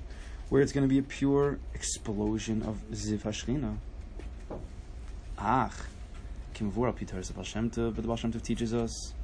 where 0.50 0.60
it's 0.60 0.70
going 0.70 0.86
to 0.86 0.88
be 0.88 0.98
a 0.98 1.02
pure 1.02 1.58
explosion 1.72 2.62
of 2.64 2.76
ziv 2.90 3.20
hashchina. 3.20 3.76
Ach, 5.38 5.72
kimvur 6.54 6.88
al 6.88 6.92
pitar 6.92 7.18
of 7.30 7.36
Hashem 7.36 7.70
Tov, 7.70 7.94
but 7.94 8.04
the 8.04 8.16
Shem 8.16 8.30
Tov 8.30 8.42
teaches 8.42 8.74
us, 8.74 9.14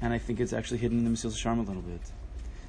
and 0.00 0.12
I 0.12 0.18
think 0.18 0.40
it's 0.40 0.52
actually 0.52 0.78
hidden 0.78 0.98
in 0.98 1.04
the 1.04 1.10
Mesil 1.10 1.30
Sharm 1.30 1.58
a 1.58 1.62
little 1.62 1.82
bit. 1.82 2.00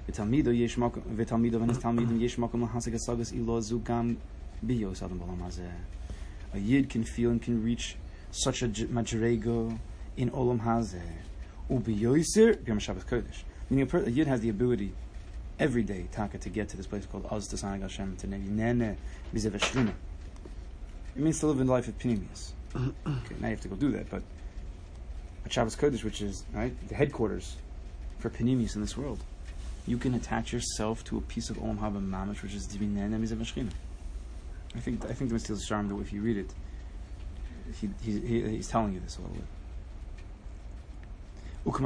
V'talmido 0.08 0.56
yesh 0.56 0.76
makom, 0.76 1.02
v'talmido 1.02 1.54
v'nis 1.54 1.78
talmidim 1.78 2.22
yesh 2.22 2.36
makom 2.36 2.70
lahasik 2.70 2.94
asagas 2.94 3.34
ilo 3.34 3.60
zugam 3.60 4.18
biyos 4.64 5.02
adam 5.02 5.20
b'olam 5.20 5.42
hazeh. 5.42 5.72
A 6.54 6.60
yid 6.60 6.92
can 6.92 7.04
feel 7.04 7.32
and 7.32 7.42
can 7.42 7.64
reach 7.64 7.96
such 8.30 8.62
a 8.62 8.68
madrego 8.68 9.80
in 10.16 10.30
olam 10.30 10.62
hazeh. 10.62 11.02
Ubiyoser 11.70 12.58
b'yom 12.58 12.80
Shabbos 12.80 13.04
Kodesh. 13.04 13.44
Meaning 13.70 13.90
a, 13.94 14.10
yid 14.10 14.28
has 14.28 14.42
the 14.42 14.50
ability 14.50 14.94
every 15.60 15.84
day, 15.84 16.08
taka, 16.12 16.38
to 16.40 16.50
get 16.50 16.70
to 16.70 16.78
this 16.78 16.88
place 16.88 17.06
called 17.06 17.26
Az 17.32 17.48
Tasanag 17.48 17.82
Hashem, 17.82 18.18
to 18.18 18.28
Nene 18.28 18.98
Vizev 19.34 19.52
Shrina. 19.60 19.94
It 21.16 21.22
means 21.22 21.40
to 21.40 21.48
live 21.48 21.60
in 21.60 21.68
the 21.68 21.74
life 21.74 21.88
of 21.88 21.98
Pinimius. 21.98 22.52
okay, 22.76 23.36
now 23.40 23.48
you 23.48 23.56
have 23.56 23.62
to 23.62 23.68
go 23.68 23.76
do 23.76 23.92
that, 23.92 24.10
but 24.10 24.24
at 25.46 25.54
Shabbos 25.54 25.76
Kodesh, 25.76 26.04
which 26.04 26.22
is 26.22 26.44
right 26.54 26.76
the 26.88 26.96
headquarters 26.96 27.56
for 28.20 28.30
Pinimius 28.30 28.76
in 28.76 28.82
this 28.82 28.98
world, 28.98 29.24
you 29.86 29.98
can 29.98 30.14
attach 30.14 30.54
yourself 30.54 31.04
to 31.06 31.18
a 31.18 31.22
piece 31.22 31.50
of 31.50 31.58
Olam 31.58 31.80
Haba 31.80 32.02
Mamish, 32.02 32.42
which 32.42 32.54
is 32.54 32.66
Divin 32.66 32.96
Nene 32.96 33.22
Shrina. 33.28 33.72
I 34.76 34.80
think 34.80 35.06
I 35.06 35.14
think 35.14 35.30
the 35.30 35.36
Mestil 35.36 35.58
Sharm, 35.58 36.02
if 36.02 36.12
you 36.12 36.22
read 36.22 36.38
it, 36.38 36.54
he, 37.80 37.90
he, 38.02 38.42
he's 38.50 38.68
telling 38.68 38.94
you 38.94 39.00
this 39.00 39.18
a 39.18 39.22
little 39.22 39.36
bit. 39.36 39.46
Like 41.66 41.80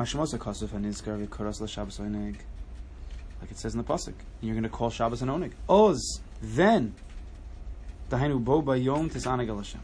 it 3.51 3.59
says 3.59 3.75
in 3.75 3.77
the 3.77 3.83
pasuk, 3.83 4.13
you're 4.41 4.55
going 4.55 4.63
to 4.63 4.69
call 4.69 4.89
Shabbos 4.89 5.21
an 5.21 5.29
onig. 5.29 5.51
Oz, 5.69 6.19
then, 6.41 6.95
dahainu 8.09 8.43
bo 8.43 8.63
bayom 8.63 9.11
tisanag 9.11 9.49
el 9.49 9.57
Hashem. 9.57 9.81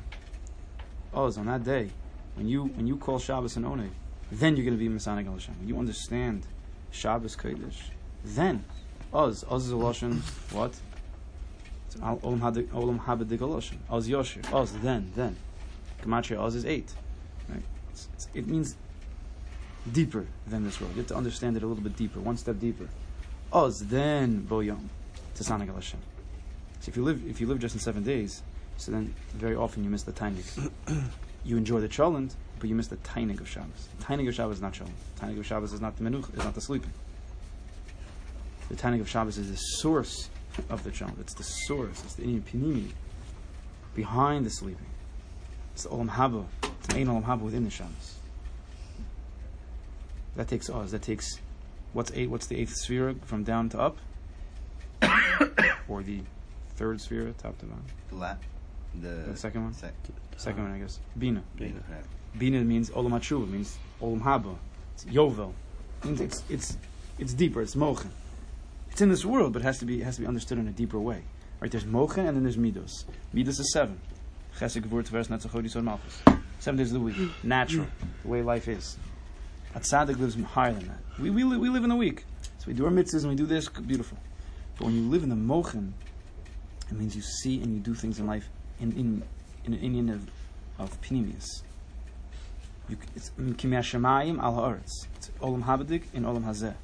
Oz, 1.14 1.38
on 1.38 1.46
that 1.46 1.64
day, 1.64 1.92
when 2.36 2.48
you 2.48 2.64
when 2.64 2.88
you 2.88 2.98
call 2.98 3.20
Shabbos 3.20 3.56
an 3.56 3.64
onig, 3.64 3.92
then 4.32 4.56
you're 4.56 4.66
going 4.66 4.78
to 4.78 4.84
be 4.84 4.90
misanag 4.90 5.28
el 5.28 5.34
Hashem. 5.34 5.56
You 5.64 5.78
understand 5.78 6.48
Shabbos 6.90 7.36
kodesh, 7.36 7.92
then 8.26 8.66
Oz, 9.14 9.46
Oz 9.48 9.68
is 9.68 9.72
a 9.72 9.76
lashon. 9.76 10.22
What? 10.52 10.74
It's 11.86 12.02
al- 12.02 12.18
Olam 12.18 12.42
a 12.42 13.46
lashon. 13.46 13.78
Oz 13.90 14.10
yoshir. 14.10 14.52
Oz, 14.52 14.74
then, 14.82 15.12
then. 15.16 15.36
Gematria 16.02 16.40
Oz 16.40 16.56
is 16.56 16.66
eight. 16.66 16.92
Right? 17.48 17.62
It's, 17.92 18.08
it's, 18.16 18.28
it 18.34 18.48
means 18.48 18.76
deeper 19.92 20.26
than 20.48 20.64
this 20.64 20.80
world. 20.80 20.94
You 20.94 21.02
have 21.02 21.08
to 21.08 21.16
understand 21.16 21.58
it 21.58 21.64
a 21.64 21.68
little 21.68 21.84
bit 21.84 21.96
deeper, 21.96 22.20
one 22.20 22.38
step 22.38 22.60
deeper. 22.60 22.88
Oz, 23.52 23.80
then 23.88 24.42
Boyom, 24.42 24.90
al 25.50 25.58
Hashem. 25.58 26.00
So 26.80 26.90
if 26.90 26.98
you 26.98 27.04
live 27.04 27.22
if 27.30 27.40
you 27.40 27.48
live 27.48 27.60
just 27.60 27.76
in 27.76 27.82
seven 27.82 28.04
days, 28.04 28.42
so 28.78 28.92
then 28.92 29.14
very 29.34 29.56
often 29.56 29.84
you 29.84 29.90
miss 29.90 30.04
the 30.04 30.12
tainig. 30.12 30.72
you 31.44 31.58
enjoy 31.58 31.80
the 31.80 31.88
cholent, 31.88 32.34
but 32.60 32.70
you 32.70 32.76
miss 32.76 32.88
the 32.88 32.98
tainig 32.98 33.40
of 33.40 33.48
Shabbos. 33.48 33.88
The 34.00 34.06
tainig 34.06 34.28
of 34.28 34.36
Shabbos 34.36 34.58
is 34.58 34.62
not 34.62 34.74
cholent. 34.74 34.92
The 35.16 35.26
tainig 35.26 35.40
of 35.40 35.46
Shabbos 35.46 35.74
is 35.74 35.82
not 35.82 35.98
the 35.98 36.04
menuch, 36.04 36.32
is 36.34 36.44
not 36.44 36.56
the 36.56 36.62
sleeping. 36.62 36.92
The 38.70 38.76
tainig 38.76 39.02
of 39.02 39.10
Shabbos 39.10 39.38
is 39.38 39.52
the 39.52 39.58
source 39.58 40.30
of 40.70 40.84
the 40.84 40.92
cholent. 40.92 41.20
It's 41.20 41.34
the 41.34 41.44
source. 41.44 42.04
It's 42.04 42.16
the 42.16 42.24
inyan 42.24 42.42
pinimi 42.42 42.92
behind 43.96 44.46
the 44.46 44.50
sleeping. 44.50 44.88
It's 45.74 45.84
the 45.84 45.90
olam 45.90 46.10
haba. 46.10 46.46
It's 46.64 46.88
the 46.88 46.98
ein 47.00 47.08
olam 47.08 47.24
haba 47.24 47.42
within 47.42 47.64
the 47.64 47.70
Shabbos. 47.70 48.16
That 50.36 50.48
takes 50.48 50.70
us. 50.70 50.92
That 50.92 51.02
takes 51.02 51.40
what's 51.94 52.12
eight? 52.14 52.30
What's 52.30 52.48
the 52.48 52.60
eighth 52.60 52.76
sphere 52.76 53.16
from 53.26 53.44
down 53.44 53.70
to 53.70 53.80
up, 53.80 53.98
or 55.88 56.02
the 56.04 56.22
third 56.76 57.02
sphere 57.02 57.34
top 57.38 57.58
to 57.60 57.66
bottom? 57.66 58.38
The 59.02 59.08
the, 59.10 59.32
The 59.32 59.38
second 59.38 59.64
one? 59.64 59.74
Sec- 59.74 59.94
Second 60.38 60.64
one, 60.64 60.74
I 60.74 60.80
guess. 60.80 61.00
Bina. 61.18 61.44
Bina. 61.56 61.80
Bina 62.38 62.62
means 62.62 62.90
olam 62.90 63.12
hatshuva. 63.12 63.48
Means 63.50 63.78
olam 64.02 64.22
haba. 64.22 64.56
It's 64.96 65.06
yovel. 65.06 65.54
Means 66.04 66.20
it's 66.22 66.44
it's 66.50 66.78
it's 67.20 67.34
deeper. 67.34 67.62
It's 67.62 67.76
mochen. 67.76 68.12
It's 68.90 69.02
in 69.02 69.10
this 69.10 69.24
world, 69.26 69.54
but 69.54 69.62
it 69.62 69.66
has 69.66 69.80
to 69.80 69.86
be 69.86 70.02
it 70.02 70.04
has 70.06 70.16
to 70.16 70.22
be 70.22 70.28
understood 70.28 70.58
in 70.58 70.68
a 70.68 70.72
deeper 70.72 71.00
way. 71.00 71.24
Right? 71.60 71.72
There's 71.72 71.86
mochen 71.86 72.26
and 72.26 72.36
then 72.36 72.44
there's 72.44 72.58
midos. 72.58 73.06
Midos 73.34 73.60
is 73.60 73.72
seven. 73.72 74.00
Chesed 74.60 74.82
gevur 74.82 75.08
tveres 75.08 75.30
malchus. 75.84 76.22
Seven 76.60 76.78
days 76.78 76.92
of 76.92 76.94
the 76.94 77.00
week. 77.00 77.16
Natural. 77.44 77.88
The 78.24 78.28
way 78.28 78.42
life 78.42 78.68
is. 78.68 78.98
A 79.76 79.80
tzaddik 79.80 80.20
lives 80.20 80.36
higher 80.42 80.74
than 80.74 80.88
that. 80.88 80.98
We, 81.20 81.30
we, 81.30 81.44
we 81.44 81.70
live 81.70 81.84
in 81.84 81.90
the 81.90 81.96
week. 81.96 82.26
So 82.60 82.66
we 82.68 82.74
do 82.74 82.86
our 82.86 82.92
mitzvahs 82.92 83.22
and 83.22 83.30
we 83.30 83.36
do 83.36 83.46
this, 83.46 83.68
beautiful. 83.70 84.18
But 84.78 84.86
when 84.86 84.96
you 84.96 85.10
live 85.10 85.24
in 85.24 85.30
the 85.30 85.36
mochen, 85.36 85.94
it 86.90 86.98
means 86.98 87.16
you 87.16 87.22
see 87.22 87.62
and 87.62 87.74
you 87.74 87.80
do 87.80 87.94
things 87.94 88.20
in 88.20 88.28
life 88.28 88.48
in, 88.80 88.92
in, 88.94 89.24
in 89.66 89.74
an 89.74 89.80
Indian 89.80 90.10
of, 90.10 90.30
of 90.80 91.02
Pinimius. 91.02 91.64
You, 92.90 92.98
it's 93.16 93.32
Kimya 93.40 93.80
Shemayim 93.80 94.42
al 94.42 94.54
Haaretz. 94.54 95.08
It's 95.16 95.30
Olam 95.42 95.64
Habadik 95.64 96.04
in 96.14 96.24
Olam 96.24 96.44
Hazeh. 96.44 96.76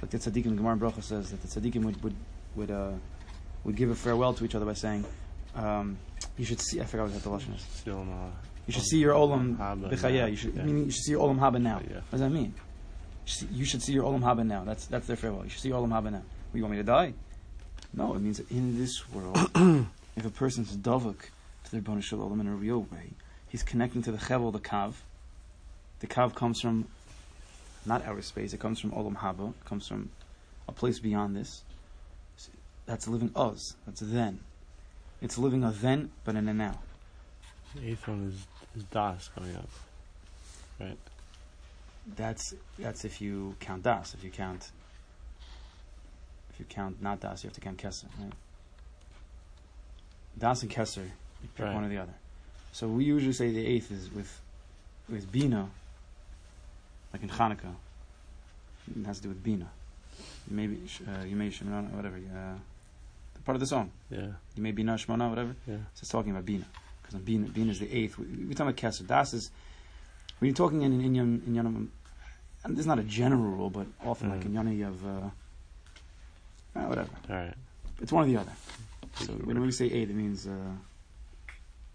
Like 0.00 0.10
the 0.10 0.18
tzaddikim, 0.18 0.56
Gemara 0.56 0.76
Bracha 0.76 1.02
says 1.02 1.30
that 1.30 1.42
the 1.42 1.48
tzaddikim 1.48 1.84
would, 1.84 2.02
would, 2.02 2.14
would, 2.56 2.70
uh, 2.70 2.92
would 3.64 3.76
give 3.76 3.90
a 3.90 3.94
farewell 3.94 4.34
to 4.34 4.44
each 4.44 4.54
other 4.54 4.64
by 4.64 4.74
saying, 4.74 5.04
um, 5.54 5.98
you 6.36 6.44
should 6.44 6.60
see, 6.60 6.80
I 6.80 6.84
forgot 6.84 7.10
what 7.10 7.22
the 7.22 7.30
Lashon 7.30 7.54
is. 7.54 7.62
Still 7.62 8.04
not. 8.04 8.32
You 8.66 8.72
should 8.72 8.84
see 8.84 8.98
your 8.98 9.14
olam 9.14 9.56
Haba 9.56 9.90
b'chaya. 9.90 10.20
now. 10.20 10.26
You 10.26 10.36
should, 10.36 10.54
Yeah. 10.54 10.62
meaning 10.64 10.84
you 10.86 10.90
should 10.90 11.04
see 11.04 11.10
your 11.12 11.20
olam 11.28 11.38
haba 11.38 11.60
now. 11.60 11.80
Yeah. 11.88 11.96
What 11.96 12.10
does 12.12 12.20
that 12.20 12.30
mean? 12.30 12.54
You 12.54 13.26
should, 13.26 13.38
see, 13.48 13.54
you 13.54 13.64
should 13.64 13.82
see 13.82 13.92
your 13.92 14.04
olam 14.04 14.20
haba 14.20 14.46
now. 14.46 14.64
That's 14.64 14.86
that's 14.86 15.06
their 15.06 15.16
farewell. 15.16 15.44
You 15.44 15.50
should 15.50 15.60
see 15.60 15.68
your 15.68 15.80
olam 15.80 15.90
haba 15.90 16.12
now. 16.12 16.22
What, 16.50 16.54
you 16.54 16.62
want 16.62 16.72
me 16.72 16.76
to 16.78 16.84
die? 16.84 17.14
No, 17.94 18.14
it 18.14 18.20
means 18.20 18.38
that 18.38 18.50
in 18.50 18.78
this 18.78 19.08
world, 19.12 19.36
if 20.16 20.24
a 20.24 20.30
person's 20.30 20.76
davuk 20.76 21.18
to 21.64 21.70
their 21.70 21.80
bonus 21.80 22.04
shalom 22.06 22.40
in 22.40 22.46
a 22.46 22.54
real 22.54 22.86
way, 22.90 23.10
he's 23.48 23.62
connecting 23.62 24.02
to 24.02 24.12
the 24.12 24.18
chevel, 24.18 24.52
the 24.52 24.58
kav. 24.60 24.94
The 26.00 26.06
kav 26.06 26.34
comes 26.34 26.60
from 26.60 26.86
not 27.84 28.04
outer 28.06 28.22
space. 28.22 28.52
It 28.54 28.60
comes 28.60 28.78
from 28.80 28.92
olam 28.92 29.16
haba. 29.16 29.50
It 29.50 29.64
comes 29.64 29.86
from 29.88 30.10
a 30.68 30.72
place 30.72 30.98
beyond 31.00 31.34
this. 31.36 31.62
That's 32.86 33.06
living 33.08 33.30
us. 33.36 33.74
That's 33.86 34.00
then. 34.00 34.40
It's 35.20 35.38
living 35.38 35.62
a 35.64 35.70
then, 35.70 36.10
but 36.24 36.34
in 36.34 36.48
a 36.48 36.54
now. 36.54 36.78
The 37.74 37.88
eighth 37.90 38.06
one 38.08 38.28
is, 38.28 38.46
is 38.76 38.84
Das 38.90 39.28
coming 39.34 39.56
up. 39.56 39.68
Right? 40.80 40.98
That's 42.16 42.54
that's 42.78 43.04
if 43.04 43.20
you 43.20 43.54
count 43.60 43.84
das. 43.84 44.14
If 44.14 44.24
you 44.24 44.30
count, 44.30 44.70
if 46.52 46.58
you 46.58 46.66
count 46.68 47.00
not 47.00 47.20
das, 47.20 47.44
you 47.44 47.48
have 47.48 47.54
to 47.54 47.60
count 47.60 47.78
keser. 47.78 48.06
Right? 48.20 48.32
Das 50.38 50.62
and 50.62 50.70
keser, 50.70 51.04
you 51.04 51.48
pick 51.54 51.64
Right. 51.66 51.74
one 51.74 51.84
or 51.84 51.88
the 51.88 51.98
other. 51.98 52.14
So 52.72 52.88
we 52.88 53.04
usually 53.04 53.32
say 53.32 53.52
the 53.52 53.64
eighth 53.64 53.90
is 53.92 54.10
with 54.12 54.40
with 55.08 55.30
bina, 55.30 55.68
like 57.12 57.22
in 57.22 57.28
Hanukkah. 57.28 57.74
It 58.98 59.06
has 59.06 59.18
to 59.18 59.22
do 59.24 59.28
with 59.28 59.42
bina. 59.42 59.70
Maybe 60.50 60.80
uh, 61.06 61.24
you 61.24 61.36
may 61.36 61.50
shemona 61.50 61.90
whatever. 61.90 62.16
Uh, 62.16 62.58
part 63.44 63.56
of 63.56 63.60
the 63.60 63.66
song. 63.66 63.90
Yeah. 64.10 64.26
You 64.56 64.62
may 64.62 64.72
bina 64.72 64.94
shmona 64.94 65.28
whatever. 65.28 65.54
Yeah. 65.66 65.76
So 65.94 66.00
it's 66.02 66.08
talking 66.10 66.32
about 66.32 66.44
bina 66.46 66.64
because 67.12 67.24
Bean, 67.24 67.44
Bean 67.44 67.68
is 67.68 67.78
the 67.78 67.92
eighth. 67.94 68.18
We, 68.18 68.26
we're 68.26 68.54
talking 68.54 68.68
about 68.68 68.76
Kesser. 68.76 69.06
Das 69.06 69.34
is 69.34 69.50
when 70.38 70.48
you're 70.48 70.56
talking 70.56 70.82
in 70.82 71.00
in 71.00 71.14
Inyan, 71.14 71.46
in 71.46 71.54
Yanam, 71.54 71.88
and 72.64 72.76
this 72.76 72.80
is 72.80 72.86
not 72.86 72.98
a 72.98 73.04
general 73.04 73.42
rule, 73.42 73.70
but 73.70 73.86
often 74.04 74.30
like 74.30 74.44
in 74.44 74.52
Yana 74.52 74.76
you 74.76 74.84
have 74.84 75.04
uh, 75.04 76.78
uh, 76.78 76.84
whatever. 76.84 77.10
All 77.30 77.36
right. 77.36 77.54
It's 78.00 78.12
one 78.12 78.24
or 78.24 78.26
the 78.26 78.38
other. 78.38 78.52
So 79.14 79.32
when 79.32 79.60
we 79.60 79.72
say 79.72 79.86
eight, 79.86 80.10
it 80.10 80.16
means 80.16 80.46
uh, 80.46 80.52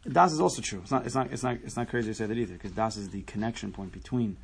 das 0.08 0.32
is 0.34 0.40
also 0.40 0.62
true. 0.62 0.80
It's 0.82 0.92
not. 0.92 1.06
It's 1.06 1.16
not. 1.16 1.32
It's 1.32 1.44
not. 1.44 1.58
It's 1.64 1.76
not 1.76 1.90
crazy 1.90 2.10
to 2.10 2.14
say 2.14 2.26
that 2.26 2.38
either, 2.38 2.54
because 2.54 2.72
das 2.72 2.98
is 2.98 3.10
the 3.10 3.24
connection 3.24 3.72
point 3.72 3.92
between 3.92 4.38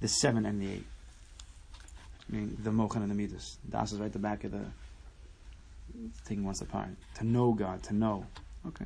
the 0.00 0.08
seven 0.08 0.44
and 0.44 0.60
the 0.60 0.70
eight. 0.70 0.86
I 2.28 2.36
mean, 2.36 2.58
the 2.62 2.70
mochan 2.70 2.96
and 2.96 3.10
the 3.10 3.14
midas. 3.14 3.56
Das 3.68 3.92
is 3.92 4.00
right 4.00 4.06
at 4.06 4.12
the 4.12 4.18
back 4.18 4.44
of 4.44 4.52
the 4.52 4.64
taking 6.26 6.44
once 6.44 6.60
apart. 6.60 6.90
To 7.14 7.24
know 7.26 7.52
God, 7.52 7.82
to 7.84 7.94
know. 7.94 8.26
Okay 8.66 8.84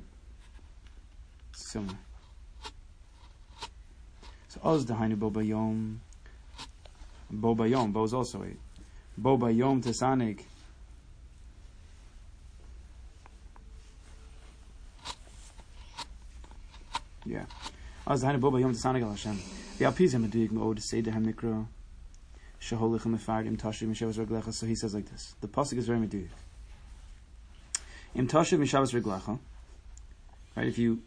similar. 1.53 1.97
So 4.49 4.61
Oz 4.63 4.85
Dehainu 4.85 5.17
Boba 5.17 5.47
Yom. 5.47 6.01
Boba 7.33 7.69
Yom. 7.69 7.93
Bo 7.93 8.05
is 8.05 8.15
also 8.15 8.45
eight. 8.45 8.59
Boba 9.21 9.55
Yom 9.55 9.83
Tesanik. 9.83 10.41
Yeah. 17.25 17.47
Oz 18.07 18.23
Dehainu 18.23 18.41
Boba 18.41 18.61
Yom 18.61 18.73
Tesanik 18.75 19.03
Al 19.03 19.11
Hashem. 19.11 19.39
The 19.79 19.87
Alpiz 19.87 20.15
Hamadig 20.15 20.51
Ma'od 20.51 20.81
Seder 20.81 21.13
HaMikra. 21.13 21.67
Sheholichim 22.61 23.19
Efardim 23.19 23.57
Tashim 23.57 23.89
mishavas 23.89 24.25
Reglecha. 24.25 24.53
So 24.53 24.67
he 24.67 24.75
says 24.75 24.95
like 24.95 25.11
this. 25.11 25.35
The 25.41 25.49
Pasuk 25.49 25.79
is 25.79 25.87
very 25.87 25.99
Madig. 25.99 26.29
Im 28.15 28.29
Tashiv 28.29 28.59
Mishavas 28.59 28.93
Reglecha. 28.93 29.39
Right, 30.55 30.67
if 30.67 30.77
you 30.77 31.03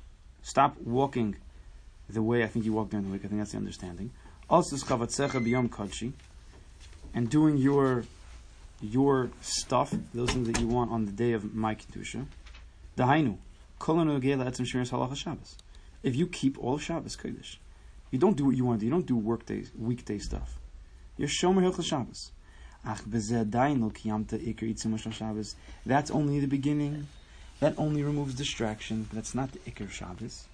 stop 0.45 0.77
walking 0.81 1.35
the 2.07 2.21
way 2.21 2.43
I 2.43 2.47
think 2.47 2.65
you 2.65 2.73
walk 2.73 2.89
during 2.91 3.05
the 3.05 3.11
week, 3.11 3.25
I 3.25 3.27
think 3.27 3.41
that's 3.41 3.51
the 3.51 3.57
understanding. 3.57 4.11
Also, 4.49 4.75
biyom 4.77 5.69
kodshi, 5.69 6.13
and 7.13 7.29
doing 7.29 7.57
your 7.57 8.03
your 8.81 9.31
stuff, 9.41 9.93
those 10.13 10.29
things 10.31 10.47
that 10.47 10.59
you 10.59 10.67
want 10.67 10.91
on 10.91 11.05
the 11.05 11.11
day 11.11 11.31
of 11.33 11.55
my 11.55 11.73
kedusha. 11.73 12.25
Dahainu, 12.95 13.37
kolanu 13.79 14.21
etzem 14.21 14.65
shiras 14.65 14.91
halacha 14.91 15.15
Shabbos 15.15 15.57
if 16.05 16.15
you 16.15 16.27
keep 16.27 16.63
all 16.63 16.77
Shabbos 16.77 17.17
Kodesh, 17.17 17.57
you 18.11 18.19
don't 18.19 18.37
do 18.37 18.45
what 18.45 18.55
you 18.55 18.63
want 18.63 18.79
to 18.79 18.81
do. 18.81 18.85
You 18.85 18.91
don't 18.91 19.07
do 19.07 19.17
work 19.17 19.47
days, 19.47 19.71
weekday 19.75 20.19
stuff. 20.19 20.59
You're 21.17 21.27
Shomer 21.27 21.63
Hilchel 21.63 21.83
Shabbos. 21.83 22.31
Ach 22.85 22.99
kiyamta 22.99 24.37
itzim 24.39 25.11
Shabbos. 25.11 25.55
That's 25.83 26.11
only 26.11 26.39
the 26.39 26.47
beginning. 26.47 27.07
That 27.59 27.73
only 27.77 28.03
removes 28.03 28.35
distraction. 28.35 29.03
But 29.03 29.15
that's 29.15 29.35
not 29.35 29.51
the 29.51 29.59
ikar 29.59 29.81
of 29.81 29.93
Shabbos. 29.93 30.47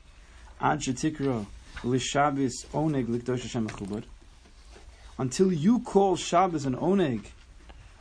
Ad 0.59 0.81
shetikra 0.81 1.45
l'Shabbos 1.83 2.65
oneg 2.73 3.07
likdosh 3.07 3.41
Hashem 3.41 3.67
mechubad. 3.67 4.03
Until 5.17 5.51
you 5.51 5.79
call 5.79 6.15
Shabbos 6.15 6.65
an 6.65 6.75
oneg, 6.75 7.25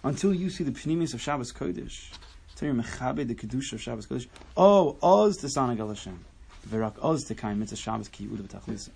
until 0.04 0.32
you 0.32 0.50
see 0.50 0.64
the 0.64 0.70
pneumius 0.70 1.14
of 1.14 1.20
Shabbos 1.20 1.52
Kodesh, 1.52 2.10
until 2.50 2.74
you're 2.74 2.82
mechabe 2.82 3.26
the 3.26 3.34
kedusha 3.34 3.74
of 3.74 3.82
Shabbos 3.82 4.06
Kodesh. 4.06 4.26
Oh, 4.56 4.96
oz 5.02 5.36
the 5.38 5.48
sanag 5.48 5.86
Hashem. 5.86 6.24
V'rak 6.68 6.94
oz 7.02 7.24
tekayim 7.24 7.58
mitzvah 7.58 7.76
Shabbos 7.76 8.08
ki 8.08 8.26
uda 8.26 8.42
b'tachlisa. 8.42 8.90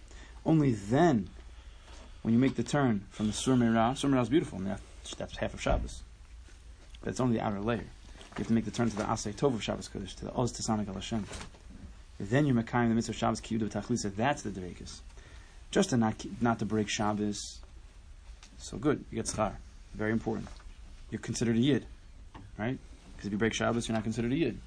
Only 0.44 0.72
then, 0.72 1.28
when 2.22 2.34
you 2.34 2.40
make 2.40 2.56
the 2.56 2.62
turn 2.62 3.06
from 3.10 3.26
the 3.28 3.32
Sur 3.32 3.56
Mirah, 3.56 3.96
Sur 3.96 4.14
is 4.18 4.28
beautiful, 4.28 4.58
and 4.58 4.78
that's 5.18 5.36
half 5.38 5.54
of 5.54 5.60
Shabbos. 5.60 6.02
But 7.00 7.10
it's 7.10 7.20
only 7.20 7.38
the 7.38 7.44
outer 7.44 7.60
layer. 7.60 7.86
You 8.36 8.38
have 8.38 8.48
to 8.48 8.52
make 8.52 8.64
the 8.64 8.72
turn 8.72 8.90
to 8.90 8.96
the 8.96 9.04
Asay 9.04 9.32
Tov 9.32 9.54
of 9.54 9.62
Shabbos 9.62 9.88
Kodesh, 9.88 10.16
to 10.16 10.24
the 10.24 10.34
Oz 10.34 10.52
Tesanik 10.52 10.88
al 10.88 10.94
Hashem. 10.94 11.24
Then 12.18 12.46
you're 12.46 12.56
Mekayim 12.56 12.88
the 12.88 12.94
mitzvah 12.96 13.12
of 13.12 13.16
Shabbos 13.16 13.40
ki 13.40 13.58
uda 13.58 13.68
b'tachlisa. 13.70 14.14
That's 14.16 14.42
the 14.42 14.50
Derekas. 14.50 15.00
Just 15.70 15.90
to 15.90 15.96
not, 15.96 16.24
not 16.40 16.58
to 16.58 16.64
break 16.64 16.88
Shabbos. 16.88 17.60
So 18.58 18.76
good, 18.76 19.04
you 19.12 19.16
get 19.16 19.26
schar. 19.26 19.52
Very 19.94 20.10
important. 20.10 20.48
You're 21.10 21.20
considered 21.20 21.54
a 21.54 21.60
Yid, 21.60 21.86
right? 22.58 22.76
Because 23.12 23.26
if 23.26 23.32
you 23.32 23.38
break 23.38 23.54
Shabbos, 23.54 23.86
you're 23.86 23.94
not 23.94 24.02
considered 24.02 24.32
a 24.32 24.36
Yid. 24.36 24.58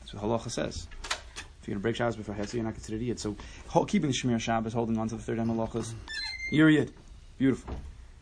That's 0.00 0.12
what 0.12 0.22
Halacha 0.22 0.50
says. 0.50 0.86
If 1.04 1.66
you're 1.66 1.74
going 1.74 1.80
to 1.80 1.82
break 1.82 1.96
Shabbos 1.96 2.16
before 2.16 2.34
Hetzel, 2.34 2.54
you're 2.54 2.64
not 2.64 2.74
considered 2.74 3.00
a 3.00 3.04
Yid. 3.04 3.18
So 3.18 3.36
keeping 3.86 4.10
the 4.10 4.16
Shemir 4.16 4.38
Shabbos, 4.38 4.74
holding 4.74 4.98
on 4.98 5.08
to 5.08 5.16
the 5.16 5.22
third 5.22 5.38
Emelachas, 5.38 5.94
you're 6.50 6.68
a 6.68 6.72
Yid. 6.72 6.92
Beautiful. 7.38 7.74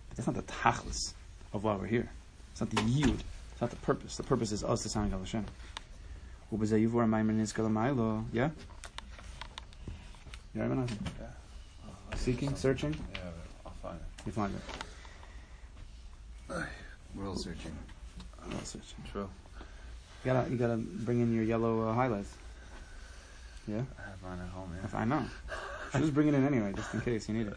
But 0.09 0.17
that's 0.17 0.29
not 0.29 0.37
the 0.37 0.53
tachlis 0.53 1.13
of 1.53 1.65
why 1.65 1.75
we're 1.75 1.87
here. 1.87 2.09
It's 2.53 2.61
not 2.61 2.71
the 2.71 2.83
Yid. 2.83 3.23
It's 3.55 3.61
not 3.61 3.71
the 3.71 3.77
purpose. 3.77 4.17
The 4.17 4.25
purpose 4.25 4.51
is 4.53 4.65
us 4.65 4.83
to 4.83 4.89
sign 4.89 5.11
Gal 5.11 5.21
Hashem. 5.21 5.47
Ubezeh 6.53 6.87
yivur 6.89 7.07
maimer 7.09 7.33
nizkal 7.33 7.67
amaylo. 7.71 8.25
Yeah? 8.33 8.51
You 10.55 10.63
right, 10.63 10.71
Menachem? 10.71 10.99
Yeah. 11.21 11.27
Uh, 12.13 12.17
Seeking, 12.17 12.55
searching, 12.57 12.95
Yeah, 13.15 13.21
but 13.65 13.67
I'll 13.67 13.73
find 13.83 13.97
it. 14.01 14.27
you 14.27 14.33
find 14.33 14.55
it. 14.55 14.61
We're 17.15 17.29
all 17.29 17.37
searching. 17.37 17.77
Oh, 18.45 18.51
searching. 18.65 19.05
True. 19.11 19.29
You 20.25 20.33
gotta, 20.33 20.51
you 20.51 20.57
gotta 20.57 20.77
bring 20.77 21.21
in 21.21 21.33
your 21.35 21.45
yellow 21.45 21.89
uh, 21.89 21.93
highlights. 21.95 22.33
Yeah? 23.69 23.83
I 23.99 24.03
have 24.03 24.23
mine 24.23 24.41
at 24.45 24.49
home, 24.53 24.71
yeah. 24.77 24.85
If 24.85 24.95
I 24.95 25.05
know. 25.05 25.25
Should 25.93 26.01
just 26.03 26.15
bring 26.15 26.29
it 26.29 26.35
in 26.35 26.45
anyway, 26.47 26.73
just 26.75 26.93
in 26.93 27.01
case 27.03 27.29
you 27.29 27.35
need 27.37 27.47
it. 27.47 27.55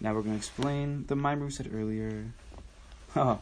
Now 0.00 0.14
we're 0.14 0.22
going 0.22 0.32
to 0.32 0.38
explain 0.38 1.04
the 1.06 1.16
mimer 1.16 1.44
we 1.46 1.50
said 1.50 1.70
earlier. 1.74 2.24
Oh, 3.14 3.38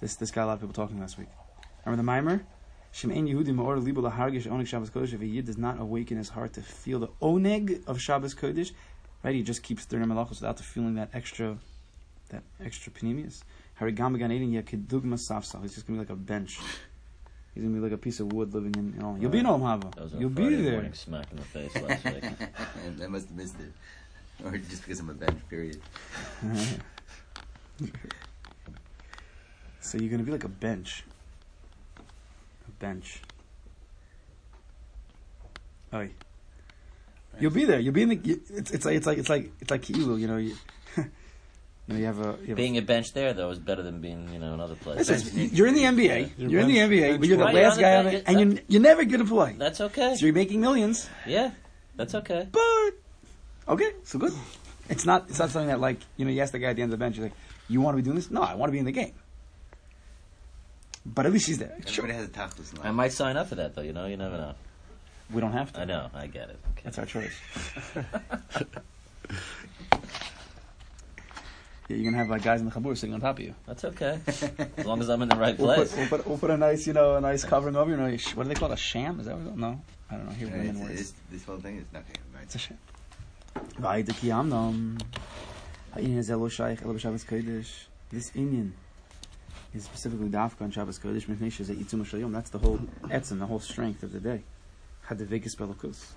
this 0.00 0.16
this 0.16 0.30
got 0.30 0.44
a 0.44 0.46
lot 0.46 0.52
of 0.54 0.60
people 0.60 0.74
talking 0.74 1.00
last 1.00 1.18
week. 1.18 1.28
Remember 1.86 2.02
the 2.02 2.06
mimer? 2.06 2.44
Shem 2.90 3.10
ein 3.10 3.26
Yehudim 3.26 3.58
or 3.58 3.78
libo 3.78 4.02
lahargish 4.02 4.46
oneg 4.46 4.66
Shabbos 4.66 4.90
Kodesh. 4.90 5.14
If 5.14 5.22
a 5.22 5.26
yid 5.26 5.46
does 5.46 5.56
not 5.56 5.80
awaken 5.80 6.18
his 6.18 6.28
heart 6.28 6.52
to 6.54 6.60
feel 6.60 6.98
the 6.98 7.08
oneg 7.22 7.86
of 7.86 7.98
Shabbos 8.00 8.34
Kodesh, 8.34 8.72
right? 9.22 9.34
He 9.34 9.42
just 9.42 9.62
keeps 9.62 9.84
thirty 9.84 10.04
melachos 10.04 10.40
without 10.40 10.58
the 10.58 10.62
feeling 10.62 10.94
that 10.96 11.08
extra, 11.14 11.56
that 12.28 12.42
extra 12.62 12.92
panemius. 12.92 13.42
Harigam 13.80 14.18
gan 14.18 14.30
eden 14.30 14.52
yakidugma 14.52 15.14
safsal. 15.14 15.62
He's 15.62 15.74
just 15.74 15.86
gonna 15.86 15.96
be 15.96 16.00
like 16.00 16.10
a 16.10 16.16
bench. 16.16 16.58
He's 17.54 17.62
gonna 17.64 17.74
be 17.74 17.80
like 17.80 17.92
a 17.92 17.98
piece 17.98 18.20
of 18.20 18.32
wood 18.32 18.52
living 18.52 18.74
in. 18.76 18.94
in 18.98 19.20
You'll 19.22 19.30
be 19.30 19.38
in 19.38 19.46
Olam 19.46 19.60
Haba. 19.60 19.94
That 19.94 20.04
was 20.04 20.12
You'll 20.12 20.30
Friday 20.30 20.56
be 20.56 20.62
there. 20.62 20.72
morning 20.72 20.92
smack 20.94 21.30
in 21.30 21.36
the 21.38 21.42
face 21.44 21.74
last 21.76 22.04
week. 22.04 22.24
I 23.02 23.06
must 23.06 23.28
have 23.28 23.36
missed 23.36 23.56
it. 23.60 23.72
Or 24.44 24.58
just 24.58 24.82
because 24.82 24.98
I'm 24.98 25.08
a 25.10 25.14
bench, 25.14 25.40
period. 25.48 25.80
so 29.80 29.98
you're 29.98 30.10
gonna 30.10 30.24
be 30.24 30.32
like 30.32 30.44
a 30.44 30.48
bench. 30.48 31.04
A 31.98 32.70
bench. 32.80 33.20
Oh, 35.92 36.08
you'll 37.38 37.50
be 37.52 37.64
there. 37.66 37.78
You'll 37.78 37.92
be 37.94 38.02
in 38.02 38.08
the. 38.08 38.16
You, 38.16 38.40
it's, 38.50 38.70
it's 38.70 38.84
like 38.84 38.96
it's 38.96 39.06
like 39.06 39.18
it's 39.18 39.28
like 39.28 39.52
it's 39.60 39.70
like 39.70 39.82
Ki'ilu, 39.82 40.18
You 40.18 40.26
know, 40.26 40.38
you, 40.38 40.56
you 40.96 41.04
know, 41.88 41.96
you 41.96 42.06
have 42.06 42.18
a. 42.18 42.36
You 42.42 42.48
have 42.48 42.56
Being 42.56 42.78
a 42.78 42.82
bench 42.82 43.12
there, 43.12 43.32
though, 43.34 43.50
is 43.50 43.58
better 43.58 43.82
than 43.82 44.00
being, 44.00 44.32
you 44.32 44.38
know, 44.38 44.54
in 44.54 44.60
other 44.60 44.74
a 44.74 44.76
places. 44.76 45.10
It's- 45.36 45.52
you're 45.52 45.66
in 45.66 45.74
the 45.74 45.82
NBA. 45.84 46.30
You're 46.38 46.50
You're 46.50 46.60
in 46.62 46.68
the 46.68 46.78
NBA, 46.78 47.18
but 47.18 47.28
you're 47.28 47.36
the 47.36 47.44
Right, 47.44 47.54
last 47.54 47.78
you're 47.78 47.88
guy 47.88 47.96
on 47.96 48.06
on 48.06 48.14
it, 48.14 48.24
and 48.26 48.40
you're 48.40 48.62
you're 48.68 48.80
never 48.82 49.04
gonna 49.04 49.24
play. 49.26 49.54
That's 49.58 49.80
okay. 49.80 50.16
So 50.16 50.26
you're 50.26 50.34
making 50.34 50.60
millions, 50.60 51.08
Yeah, 51.26 51.50
that's 51.94 52.14
okay. 52.14 52.48
but 52.50 52.92
okay, 53.68 53.92
so 54.04 54.18
good. 54.18 54.32
It's 54.88 55.04
not. 55.06 55.26
It's 55.28 55.38
not 55.38 55.50
something 55.50 55.68
that 55.68 55.80
like 55.80 55.98
you 56.16 56.24
know. 56.24 56.30
You 56.30 56.40
ask 56.42 56.52
the 56.52 56.58
guy 56.58 56.68
at 56.70 56.76
the 56.76 56.82
end 56.82 56.92
of 56.92 56.98
the 56.98 57.02
bench, 57.04 57.16
you're 57.16 57.26
like, 57.26 57.34
"You 57.68 57.80
want 57.80 57.96
to 57.96 58.02
be 58.02 58.04
doing 58.04 58.16
this?" 58.16 58.30
No, 58.30 58.42
I 58.42 58.54
want 58.54 58.68
to 58.68 58.72
be 58.72 58.78
in 58.78 58.84
the 58.84 58.92
game. 58.92 59.12
But 61.06 61.26
at 61.26 61.32
least 61.32 61.46
she's 61.46 61.58
there. 61.58 61.76
Sure. 61.86 62.04
Everybody 62.04 62.12
has 62.14 62.26
a 62.28 62.30
tachlis 62.72 62.84
I 62.84 62.90
might 62.92 63.12
sign 63.12 63.36
up 63.36 63.48
for 63.48 63.56
that, 63.56 63.74
though. 63.74 63.82
You 63.82 63.92
know, 63.92 64.06
you 64.06 64.16
never 64.16 64.36
know. 64.36 64.54
We 65.32 65.40
don't 65.40 65.52
have 65.52 65.72
to. 65.72 65.80
I 65.80 65.84
know. 65.84 66.10
I 66.14 66.26
get 66.26 66.50
it. 66.50 66.58
Okay. 66.72 66.82
That's 66.84 66.98
our 66.98 67.06
choice. 67.06 67.32
yeah, 71.88 71.96
you're 71.96 72.04
gonna 72.04 72.16
have 72.18 72.28
like 72.30 72.42
guys 72.42 72.60
in 72.60 72.66
the 72.66 72.72
chabur 72.72 72.96
sitting 72.96 73.14
on 73.14 73.20
top 73.20 73.38
of 73.38 73.44
you. 73.44 73.54
That's 73.66 73.84
okay. 73.84 74.20
as 74.76 74.84
long 74.86 75.00
as 75.00 75.08
I'm 75.08 75.22
in 75.22 75.28
the 75.28 75.36
right 75.36 75.58
We'll 75.58 75.74
place. 75.74 75.90
put, 75.90 75.98
we'll, 75.98 76.08
put, 76.08 76.26
we'll 76.26 76.38
put 76.38 76.50
a 76.50 76.56
nice, 76.56 76.86
you 76.86 76.92
know, 76.92 77.16
a 77.16 77.20
nice 77.20 77.44
covering 77.44 77.76
over 77.76 77.90
you. 77.90 77.96
Know, 77.96 78.04
what 78.34 78.42
do 78.44 78.48
they 78.48 78.54
call 78.54 78.70
it? 78.70 78.74
A 78.74 78.76
sham? 78.76 79.20
Is 79.20 79.26
that 79.26 79.36
what? 79.36 79.46
It's, 79.48 79.56
no, 79.56 79.80
I 80.10 80.16
don't 80.16 80.26
know. 80.26 80.32
Here, 80.32 80.48
Yeah, 80.48 80.52
women 80.58 80.68
it's- 80.70 80.82
words. 80.88 81.00
it's- 81.00 81.12
this 81.30 81.44
whole 81.44 81.58
thing 81.58 81.78
is 81.78 81.84
nothing. 81.92 82.16
Right? 82.34 82.42
It's 82.44 82.54
a 82.54 82.58
sham. 82.58 82.78
This 88.10 88.30
inyan 88.30 88.72
is 89.74 89.84
specifically 89.84 90.28
dafka 90.28 90.62
on 90.62 90.70
Shabbos 90.70 90.98
Kodesh. 90.98 91.26
That's 92.32 92.50
the 92.50 92.58
whole 92.58 92.78
etzem, 93.04 93.38
the 93.38 93.46
whole 93.46 93.60
strength 93.60 94.02
of 94.02 94.12
the 94.12 94.20
day. 94.20 94.44
Had 95.02 95.18
the 95.18 95.24
vegas 95.24 95.56
belokus. 95.56 96.12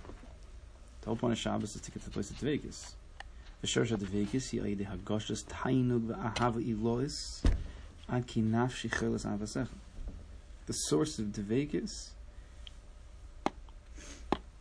The 1.01 1.07
whole 1.07 1.15
point 1.15 1.33
of 1.33 1.39
Shabbos 1.39 1.75
is 1.75 1.81
to 1.81 1.91
get 1.91 2.03
to 2.03 2.09
the 2.09 2.13
place 2.13 2.29
of 2.29 2.37
Vegas. 2.37 2.95
The 3.61 3.67
Shorsh 3.67 3.91
of 3.91 3.99
the 3.99 4.05
Vegas, 4.05 4.49
he 4.49 4.59
ayde 4.59 4.85
hagoshes 4.87 5.43
tainug 5.45 6.07
v'ahava 6.07 6.61
ilois 6.63 7.43
avasecha. 8.09 9.69
The 10.65 10.73
source 10.73 11.19
of 11.19 11.33
the 11.33 11.41
Vegas 11.41 12.13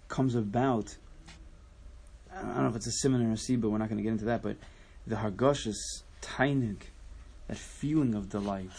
comes 0.09 0.35
about. 0.35 0.97
I 2.37 2.43
don't 2.43 2.63
know 2.63 2.69
if 2.69 2.77
it's 2.77 2.87
a 2.87 2.93
simon 2.93 3.27
or 3.27 3.33
a 3.33 3.37
siba. 3.37 3.71
We're 3.71 3.79
not 3.79 3.89
going 3.89 3.99
to 3.99 4.03
get 4.03 4.13
into 4.13 4.25
that, 4.27 4.43
but 4.43 4.57
the 5.07 5.17
hargoshes 5.17 5.77
tainug, 6.21 6.79
that 7.49 7.57
feeling 7.57 8.15
of 8.15 8.29
delight, 8.29 8.71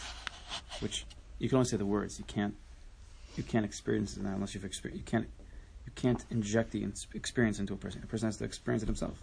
which 0.80 1.06
you 1.38 1.48
can 1.48 1.56
only 1.56 1.68
say 1.68 1.76
the 1.76 1.86
words. 1.86 2.18
You 2.18 2.24
can't 2.24 2.54
you 3.36 3.42
can't 3.42 3.64
experience 3.64 4.14
that 4.14 4.24
unless 4.24 4.54
you've 4.54 4.64
experienced. 4.64 5.06
You 5.06 5.10
can't 5.10 5.28
you 5.86 5.92
can't 5.94 6.24
inject 6.30 6.72
the 6.72 6.86
experience 7.14 7.58
into 7.58 7.74
a 7.74 7.76
person. 7.76 8.02
A 8.02 8.06
person 8.06 8.28
has 8.28 8.36
to 8.38 8.44
experience 8.44 8.82
it 8.82 8.86
himself. 8.86 9.22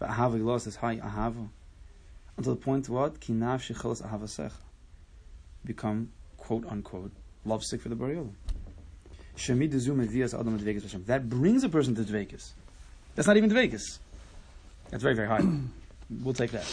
Va'ahava 0.00 0.42
lost 0.42 0.66
is 0.66 0.76
high 0.76 0.96
ahava 0.96 1.48
until 2.36 2.54
the 2.54 2.60
point 2.60 2.88
what 2.88 3.20
kinav 3.20 3.60
shechelas 3.60 4.02
ahava 4.02 4.52
become 5.64 6.10
quote 6.38 6.64
unquote 6.66 7.12
lovesick 7.44 7.82
for 7.82 7.88
the 7.90 7.96
Hashem. 10.82 11.04
That 11.06 11.28
brings 11.28 11.64
a 11.64 11.68
person 11.68 11.94
to 11.94 12.02
Dvekas. 12.02 12.52
That's 13.14 13.26
not 13.26 13.36
even 13.36 13.50
Dvekas. 13.50 13.98
That's 14.90 15.02
very, 15.02 15.14
very 15.14 15.28
high. 15.28 15.40
we'll 16.22 16.34
take 16.34 16.50
that. 16.52 16.66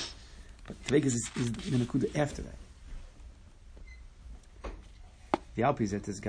But 0.65 0.81
Dvekas 0.85 1.05
is, 1.05 1.31
is 1.35 1.51
the 1.51 1.77
Nakuda 1.77 2.15
after 2.17 2.41
that. 2.41 2.55
The 5.55 5.63
Alpizet 5.63 6.07
is 6.07 6.21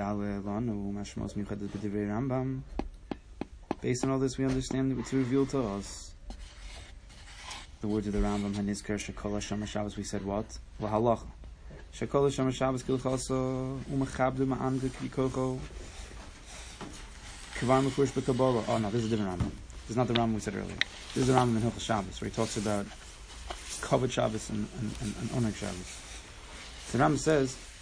Rambam. 2.03 2.61
Based 3.79 4.03
on 4.03 4.09
all 4.09 4.17
this, 4.17 4.37
we 4.39 4.45
understand 4.45 4.91
that 4.91 4.99
it's 4.99 5.13
revealed 5.13 5.49
to 5.49 5.61
us. 5.61 6.13
The 7.81 7.87
words 7.87 8.07
of 8.07 8.13
the 8.13 8.19
Rambam, 8.19 8.53
Hanizker 8.55 8.97
Shekol 8.97 9.33
Hashem 9.33 9.63
Shabbos, 9.65 9.95
we 9.95 10.03
said 10.03 10.25
what? 10.25 10.57
Lahalacha. 10.81 11.27
Shekol 11.93 12.23
Hashem 12.23 12.51
Shabbos 12.51 12.81
Kilchasa 12.81 13.79
Umachabdu 13.83 14.47
Ma'amdu 14.47 14.89
Kvikocho 14.89 15.59
Kvar 17.59 17.83
Mefurish 17.83 18.11
B'Kabbalah. 18.11 18.63
Oh 18.67 18.77
no, 18.79 18.89
this 18.89 19.03
is 19.03 19.13
a 19.13 19.15
different 19.15 19.39
Rambam. 19.39 19.51
This 19.89 19.97
is 19.97 19.97
not 19.97 20.07
the 20.07 20.13
Rambam 20.13 20.35
we 20.35 20.39
said 20.39 20.53
earlier. 20.53 20.75
This 21.15 21.23
is 21.23 21.27
the 21.29 21.33
Rambam 21.33 21.55
in 21.55 21.63
Hilchot 21.63 21.81
Shabbos, 21.81 22.21
where 22.21 22.29
he 22.29 22.35
talks 22.35 22.57
about 22.57 22.85
Kavod 23.81 24.11
Shabbos 24.11 24.51
and, 24.51 24.67
and, 24.79 24.93
and, 25.01 25.45
and 25.45 25.55
Shabbos. 25.55 25.97
So 26.85 26.99
the 26.99 27.03
Rambam 27.03 27.17
says, 27.17 27.57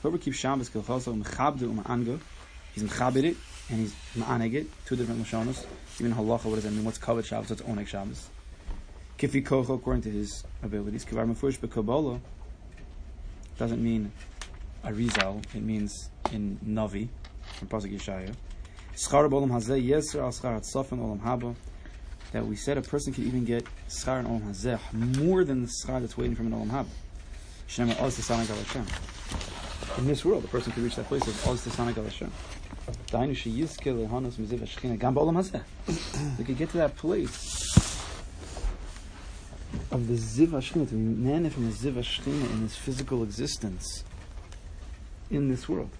whoever 0.00 0.16
keeps 0.18 0.36
Shabbos 0.36 0.70
Kilchasa 0.70 1.12
Umachabdu 1.12 1.74
Uma'anga, 1.74 2.20
he's 2.72 2.84
Mechabed 2.84 3.24
it, 3.24 3.36
and 3.68 3.80
he's 3.80 3.92
Ma'aneg 4.16 4.54
it, 4.54 4.66
two 4.86 4.94
different 4.94 5.24
Lashonos. 5.24 5.66
Even 5.98 6.14
Halacha, 6.14 6.44
what 6.44 6.54
does 6.54 6.62
that 6.62 6.70
mean? 6.70 6.84
What's 6.84 6.98
Kavod 6.98 7.24
Shabbos? 7.24 7.50
What's 7.50 7.62
Oneg 7.62 7.88
Shabbos? 7.88 8.28
Kifi 9.18 9.44
Kocho, 9.44 9.74
according 9.74 10.02
to 10.02 10.10
his 10.10 10.44
abilities. 10.62 11.04
Kvar 11.04 11.28
Mefurish 11.28 11.58
B'Kabbalah 11.58 12.20
doesn't 13.58 13.82
mean 13.82 14.12
Arizal, 14.84 15.42
it 15.52 15.62
means 15.62 16.10
in 16.30 16.60
Navi, 16.64 17.08
from 17.58 17.66
Pasuk 17.66 17.92
Yeshaya. 17.92 18.36
Al. 21.24 21.56
That 22.32 22.46
we 22.46 22.54
said 22.54 22.78
a 22.78 22.82
person 22.82 23.12
can 23.12 23.26
even 23.26 23.44
get 23.44 23.66
schar 23.88 24.20
in 24.20 24.26
olam 24.26 24.42
hazeh 24.42 24.78
more 25.18 25.42
than 25.44 25.62
the 25.62 25.68
schar 25.68 26.00
that's 26.00 26.16
waiting 26.16 26.36
from 26.36 26.52
an 26.52 26.54
olam 26.60 26.70
haba. 26.70 26.86
Al. 27.90 28.06
In 29.98 30.06
this 30.06 30.24
world, 30.24 30.44
a 30.44 30.48
person 30.48 30.72
can 30.72 30.84
reach 30.84 30.96
that 30.96 31.06
place 31.06 31.26
of 31.26 31.48
oz 31.48 31.66
tesanig 31.66 31.96
al 31.96 32.04
Hashem. 32.04 32.30
They 36.36 36.44
could 36.44 36.58
get 36.58 36.70
to 36.70 36.78
that 36.78 36.96
place 36.96 37.70
of 39.90 40.06
the 40.06 40.14
ziv 40.14 40.48
hashchina 40.48 40.88
to 40.88 40.94
be 40.94 41.50
from 41.50 41.70
the 41.70 41.72
ziv 41.72 41.94
hashchina 41.94 42.50
in 42.52 42.62
his 42.62 42.76
physical 42.76 43.22
existence 43.22 44.04
in 45.30 45.48
this 45.48 45.68
world. 45.68 45.90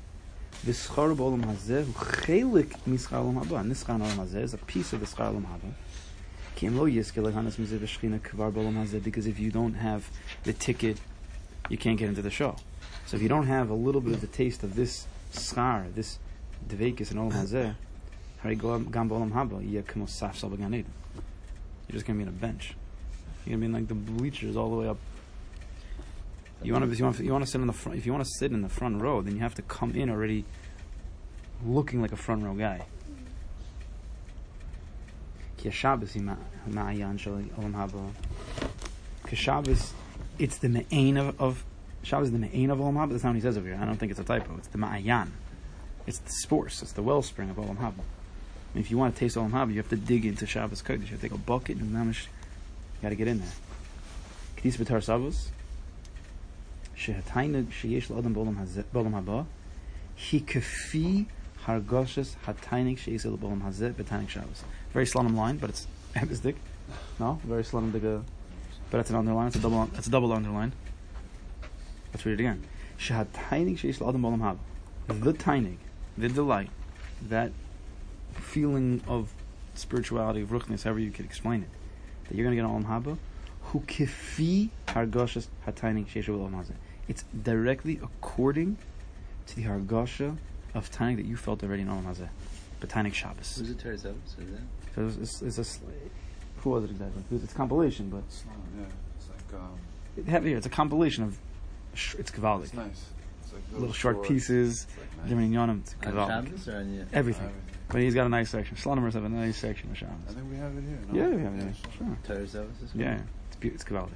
The 0.63 0.73
schar 0.73 1.17
b'olam 1.17 1.43
hazeh 1.47 1.87
hu 1.87 1.93
chelik 1.95 2.73
mischar 2.87 3.25
olam 3.25 3.43
haba. 3.43 3.65
Olam 3.65 4.17
hazeh 4.17 4.43
is 4.43 4.53
a 4.53 4.59
piece 4.59 4.93
of 4.93 5.01
the 5.01 5.07
schar 5.07 5.33
olam 5.33 5.47
haba. 5.47 5.73
Ki 6.55 6.69
lo 6.69 6.85
miziv 6.85 7.79
hashchina 7.79 8.21
kvar 8.21 8.53
b'olam 8.53 8.75
hazeh. 8.75 9.03
Because 9.03 9.27
if 9.27 9.39
you 9.39 9.51
don't 9.51 9.73
have 9.73 10.11
the 10.45 10.53
ticket, 10.53 11.01
you 11.71 11.79
can't 11.79 11.99
get 11.99 12.11
into 12.11 12.21
the 12.21 12.31
show. 12.31 12.57
So 13.07 13.17
if 13.17 13.23
you 13.23 13.29
don't 13.31 13.47
have 13.47 13.71
a 13.71 13.75
little 13.75 14.03
bit 14.03 14.13
of 14.13 14.21
the 14.21 14.27
taste 14.27 14.63
of 14.63 14.77
this 14.77 15.07
schar, 15.33 15.95
this 15.95 16.19
dveikis 16.69 17.11
and 17.11 17.21
olam 17.21 17.33
hazeh, 17.33 17.75
hari 18.43 18.57
gam 18.57 18.85
b'olam 18.91 19.33
haba, 19.33 19.63
yeh 19.67 19.81
saf 19.81 20.37
sal 20.37 20.51
b'gan 20.51 20.73
You're 20.75 20.85
just 21.89 22.05
going 22.05 22.19
to 22.19 22.25
be 22.25 22.29
on 22.29 22.29
a 22.29 22.33
bench. 22.33 22.75
You're 23.47 23.57
going 23.57 23.61
to 23.61 23.61
be 23.61 23.67
in 23.67 23.73
like 23.73 23.89
the 23.89 23.95
bleachers 23.95 24.59
all 24.59 24.69
the 24.69 24.77
way 24.77 24.89
up. 24.89 24.99
You 26.63 26.75
want 26.75 26.91
to 26.91 26.97
you 26.97 27.05
want 27.05 27.19
you 27.19 27.39
to 27.39 27.47
sit 27.47 27.61
in 27.61 27.67
the 27.67 27.73
front. 27.73 27.99
If 27.99 28.07
you 28.07 28.13
want 28.13 28.25
to 28.25 28.31
sit 28.39 28.53
in 28.53 28.63
the 28.63 28.69
front 28.69 29.01
row, 29.01 29.23
then 29.23 29.35
you 29.35 29.41
have 29.41 29.55
to 29.55 29.63
come 29.63 29.93
in 29.93 30.11
already 30.11 30.45
looking 31.65 32.03
like 32.03 32.13
a 32.13 32.17
front 32.17 32.45
row 32.45 32.55
guy. 32.55 32.87
Ki 35.57 35.71
Shabbos 35.71 36.17
it's 40.39 40.57
the 40.57 40.69
me'ain 40.71 41.19
of, 41.19 41.41
of 41.41 41.65
Shabbos 42.03 42.29
is 42.29 42.33
the 42.33 42.39
me'ain 42.39 42.71
of 42.71 42.79
olam 42.79 42.95
haba. 42.95 43.11
That's 43.11 43.25
not 43.25 43.31
what 43.31 43.37
he 43.37 43.43
says 43.43 43.59
over 43.59 43.67
here. 43.67 43.79
I 43.81 43.85
don't 43.85 43.97
think 43.97 44.11
it's 44.11 44.21
a 44.21 44.25
typo. 44.25 44.57
It's 44.57 44.69
the 44.69 44.79
ma'ayan. 44.79 45.29
It's 46.07 46.19
the 46.19 46.31
source. 46.31 46.81
It's 46.83 46.93
the 46.93 47.03
wellspring 47.03 47.51
of 47.51 47.57
olam 47.57 47.77
haba. 47.77 48.03
If 48.75 48.91
you 48.91 48.97
want 48.97 49.15
to 49.15 49.21
taste 49.21 49.37
olam 49.37 49.51
haba, 49.51 49.71
you 49.71 49.77
have 49.77 49.91
to 49.91 49.97
dig 49.97 50.25
into 50.25 50.47
Shabbos 50.47 50.83
kodesh. 50.83 51.03
You 51.03 51.07
have 51.09 51.21
to 51.21 51.29
take 51.29 51.33
a 51.33 51.39
bucket 51.39 51.77
and 51.77 51.95
mamish. 51.95 52.25
You 52.25 53.03
got 53.03 53.09
to 53.11 53.17
get 53.17 53.29
in 53.29 53.41
there. 53.41 53.53
Kedis 54.57 54.77
b'tar 54.77 55.03
savos. 55.03 55.49
שהתיינג 57.00 57.66
שיש 57.72 58.12
לאדם 58.12 58.34
בעולם 58.34 58.58
הזה- 58.58 58.82
בעולם 58.94 59.16
הבא, 59.16 59.42
היא 60.32 60.42
כפי 60.48 61.24
הרגושס 61.66 62.36
התיינג 62.48 62.98
שיש 62.98 63.26
לו 63.26 63.38
בעולם 63.38 63.62
הזה 63.66 63.92
בתיינג 63.98 64.30
שבס. 64.30 64.64
Very 64.94 65.14
slalom 65.14 65.36
line, 65.36 65.64
but 65.64 65.70
it's 65.70 65.86
epistic. 66.16 66.56
No? 67.20 67.40
Very 67.50 67.64
slalom 67.72 67.92
digga. 67.94 68.22
But 68.92 69.00
it's 69.00 69.10
an 69.10 69.16
underline, 69.16 69.50
it's 69.50 69.58
a 69.58 69.62
double, 69.62 69.90
it's 69.98 70.08
a 70.08 70.12
double 70.12 70.32
underline. 70.32 70.72
Let's 72.14 72.26
read 72.26 72.40
it 72.40 72.40
again. 72.40 72.62
שהתיינג 72.98 73.78
שיש 73.78 74.02
לאדם 74.02 74.22
בעולם 74.22 74.44
הבא. 74.44 74.60
The 75.10 75.34
tainig, 75.46 75.80
the 76.20 76.30
delight, 76.30 76.70
that 77.30 77.52
feeling 78.54 79.02
of 79.08 79.26
spirituality, 79.76 80.42
of 80.42 80.50
ruchnis, 80.52 80.84
however 80.84 81.00
you 81.00 81.12
could 81.12 81.26
explain 81.26 81.62
it, 81.62 81.70
that 82.26 82.36
you're 82.36 82.46
going 82.46 82.56
to 82.56 82.62
get 82.62 82.66
on 82.66 82.84
Olam 82.84 82.88
Haba, 82.88 83.18
hu 83.62 83.82
kifi 83.82 84.70
hargoshes 84.88 85.48
hataining 85.66 86.06
sheishu 86.06 86.30
olam 86.30 86.56
hazeh. 86.60 86.76
It's 87.11 87.25
directly 87.43 87.99
according 88.01 88.79
to 89.49 89.57
the 89.57 89.65
hargosha 89.65 90.37
of 90.75 90.93
taining 90.93 91.17
that 91.17 91.27
you 91.27 91.37
felt 91.37 91.61
already 91.65 91.83
in 91.83 91.89
Olam 91.89 92.05
Hazeh, 92.05 92.29
but 92.79 92.89
taining 92.89 93.11
Shabbos. 93.11 93.57
Who's 93.59 93.69
it 93.69 93.81
Teres 93.81 94.05
Avos? 94.05 94.15
Is 94.39 94.51
that? 94.53 94.61
So 94.95 95.07
it's, 95.07 95.43
it's, 95.43 95.59
it's 95.59 95.77
a 95.77 96.61
who 96.61 96.71
was 96.71 96.85
it 96.85 96.91
exactly? 96.93 97.25
It's, 97.33 97.43
it's 97.43 97.53
a 97.53 97.57
compilation, 97.57 98.11
but 98.11 98.19
It's 98.29 98.45
not, 98.47 98.55
yeah. 98.79 98.87
It's 99.17 99.29
like, 99.29 99.61
um, 99.61 99.73
it, 100.17 100.27
have 100.27 100.45
here. 100.45 100.57
It's 100.57 100.67
a 100.67 100.71
compilation 100.71 101.25
of 101.25 101.37
sh- 101.95 102.15
it's 102.17 102.31
Kavaldik. 102.31 102.65
it's 102.67 102.75
nice. 102.75 103.05
It's 103.43 103.53
like 103.55 103.63
Little 103.73 103.93
short 103.93 104.23
pieces, 104.23 104.83
It's 104.85 104.97
like 105.27 105.37
nice. 105.37 105.49
yonim. 105.51 105.81
It's 105.81 105.95
On 106.07 106.13
Kavaldik. 106.13 106.29
Shabbos 106.29 106.69
or 106.69 106.77
on 106.77 106.97
the... 106.97 107.01
Everything. 107.13 107.17
Everything. 107.19 107.53
But 107.89 108.03
he's 108.03 108.15
got 108.15 108.27
a 108.27 108.29
nice 108.29 108.51
section. 108.51 108.77
Slonimers 108.77 109.15
have 109.15 109.25
a 109.25 109.29
nice 109.29 109.57
section 109.57 109.91
of 109.91 109.99
Shabbos. 109.99 110.15
I 110.29 110.33
think 110.35 110.49
we 110.49 110.59
have 110.59 110.77
it 110.79 110.85
here. 110.85 110.99
No? 111.11 111.21
Yeah, 111.21 111.35
we 111.35 111.43
have 111.43 111.55
it. 111.55 111.63
here. 111.63 111.75
sure. 111.99 112.07
Sure. 112.07 112.37
Teres 112.37 112.55
Yeah, 112.55 112.63
yeah. 112.95 113.21
it's 113.49 113.57
be- 113.57 113.69
it's 113.71 113.83
Kavaldik. 113.83 114.11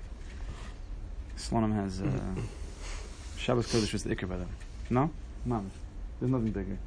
Slonim 1.37 1.74
has 1.74 2.00
uh, 2.00 2.07
Shabbos 3.44 3.66
Kodesh 3.70 3.92
was 3.92 4.02
the 4.04 4.14
Iker 4.16 4.28
by 4.28 4.38
them. 4.38 4.48
No, 4.90 5.11
Mamish. 5.46 5.68
There's 6.20 6.33
nothing 6.33 6.50
bigger. 6.50 6.78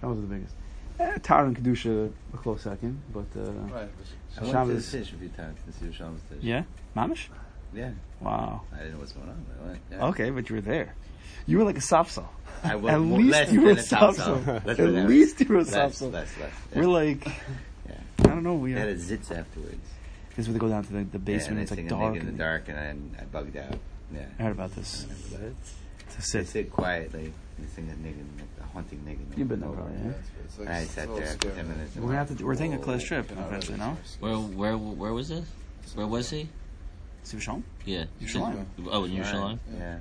Shabbos 0.00 0.16
is 0.18 0.28
the 0.28 0.34
biggest. 0.34 0.54
Eh, 0.98 1.18
Tar 1.22 1.46
and 1.46 1.56
Kedusha 1.56 2.10
a 2.34 2.36
close 2.36 2.62
second, 2.62 3.00
but 3.12 3.24
uh, 3.36 3.50
Right. 3.52 3.72
I 3.72 3.76
went 3.84 3.90
to 4.34 4.40
the 4.40 4.50
Shabbos. 4.50 4.90
Tish 4.90 5.12
a 5.12 5.16
few 5.16 5.28
times 5.28 5.58
to 5.66 5.72
see 5.72 5.86
the 5.86 5.92
Shabbos 5.92 6.20
Tish. 6.28 6.38
yeah, 6.42 6.64
Mamish. 6.96 7.28
Yeah. 7.72 7.90
Wow. 8.20 8.62
I 8.74 8.78
didn't 8.78 8.94
know 8.94 8.98
what's 8.98 9.12
going 9.12 9.28
on, 9.28 9.46
but 9.48 9.64
I 9.64 9.68
went. 9.68 9.80
Yeah. 9.92 10.06
Okay, 10.08 10.30
but 10.30 10.48
you 10.50 10.56
were 10.56 10.60
there. 10.62 10.94
You 11.46 11.58
were 11.58 11.64
like 11.64 11.78
a 11.78 11.80
sapsal. 11.80 12.26
I 12.64 12.74
was 12.74 12.92
At 12.92 13.00
least 13.00 13.52
you 13.52 13.60
were 13.62 13.70
a 13.70 13.74
than 13.76 13.84
a 13.84 13.86
Sapsal. 13.86 14.42
sapsal. 14.42 14.56
At 14.56 14.62
put 14.64 14.70
it 14.72 14.76
that 14.76 14.92
way. 14.92 15.02
least 15.06 15.40
you 15.40 15.46
were 15.46 15.54
a 15.58 15.62
Less, 15.62 16.02
less, 16.02 16.02
less. 16.02 16.28
Yeah. 16.40 16.46
We're 16.80 16.86
like, 16.88 17.24
Yeah. 17.88 17.94
I 18.18 18.22
don't 18.24 18.42
know. 18.42 18.54
We 18.54 18.72
had 18.72 18.88
a 18.88 18.96
zitz 18.96 19.30
afterwards. 19.30 19.86
This 20.36 20.46
is 20.46 20.48
where 20.48 20.52
they 20.54 20.58
go 20.58 20.68
down 20.68 20.84
to 20.84 20.92
the, 20.92 20.98
the 21.04 21.18
Yeah, 21.18 21.18
basement. 21.18 21.50
and 21.52 21.60
it's 21.60 21.70
like 21.70 21.88
dark. 21.88 22.16
in 22.16 22.26
the 22.26 22.32
dark, 22.32 22.68
and 22.68 22.78
I, 23.18 23.22
I 23.22 23.24
bugged 23.26 23.56
out. 23.56 23.78
Yeah. 24.12 24.26
I 24.38 24.42
heard 24.42 24.52
about 24.52 24.74
this. 24.74 25.06
To 25.30 26.14
To 26.16 26.22
sit. 26.22 26.48
sit 26.48 26.70
quietly 26.70 27.32
and 27.58 27.68
sing 27.70 27.88
a 27.88 28.06
niggun, 28.06 28.26
a 28.60 28.64
haunting 28.72 28.98
niggun. 29.00 29.36
You've 29.38 29.48
been 29.48 29.60
there, 29.60 29.68
over 29.68 29.82
probably, 29.82 29.98
yeah. 29.98 30.10
it's, 30.10 30.28
it's 30.44 30.58
like, 30.58 30.68
And 30.68 30.76
I 30.76 30.84
sat 30.84 31.14
there 31.14 31.24
after 31.26 31.50
10 31.50 31.68
minutes. 31.68 31.96
We're 31.96 32.02
gonna 32.02 32.18
have 32.18 32.36
to. 32.36 32.44
We're 32.44 32.54
taking 32.56 32.74
a 32.74 32.78
class 32.78 33.02
trip 33.02 33.30
eventually. 33.30 33.78
really 33.78 33.90
No, 33.90 33.96
Where 34.20 34.36
where 34.36 34.76
where 34.78 35.12
was 35.12 35.28
this? 35.28 35.46
Where 35.94 36.06
was 36.06 36.30
he? 36.30 36.48
see 37.22 37.36
Vashon. 37.36 37.62
Yeah. 37.84 38.04
Yerushalayim. 38.20 38.64
Oh, 38.90 39.04
in 39.04 39.12
Yerushalayim. 39.12 39.58
Yeah. 39.78 39.98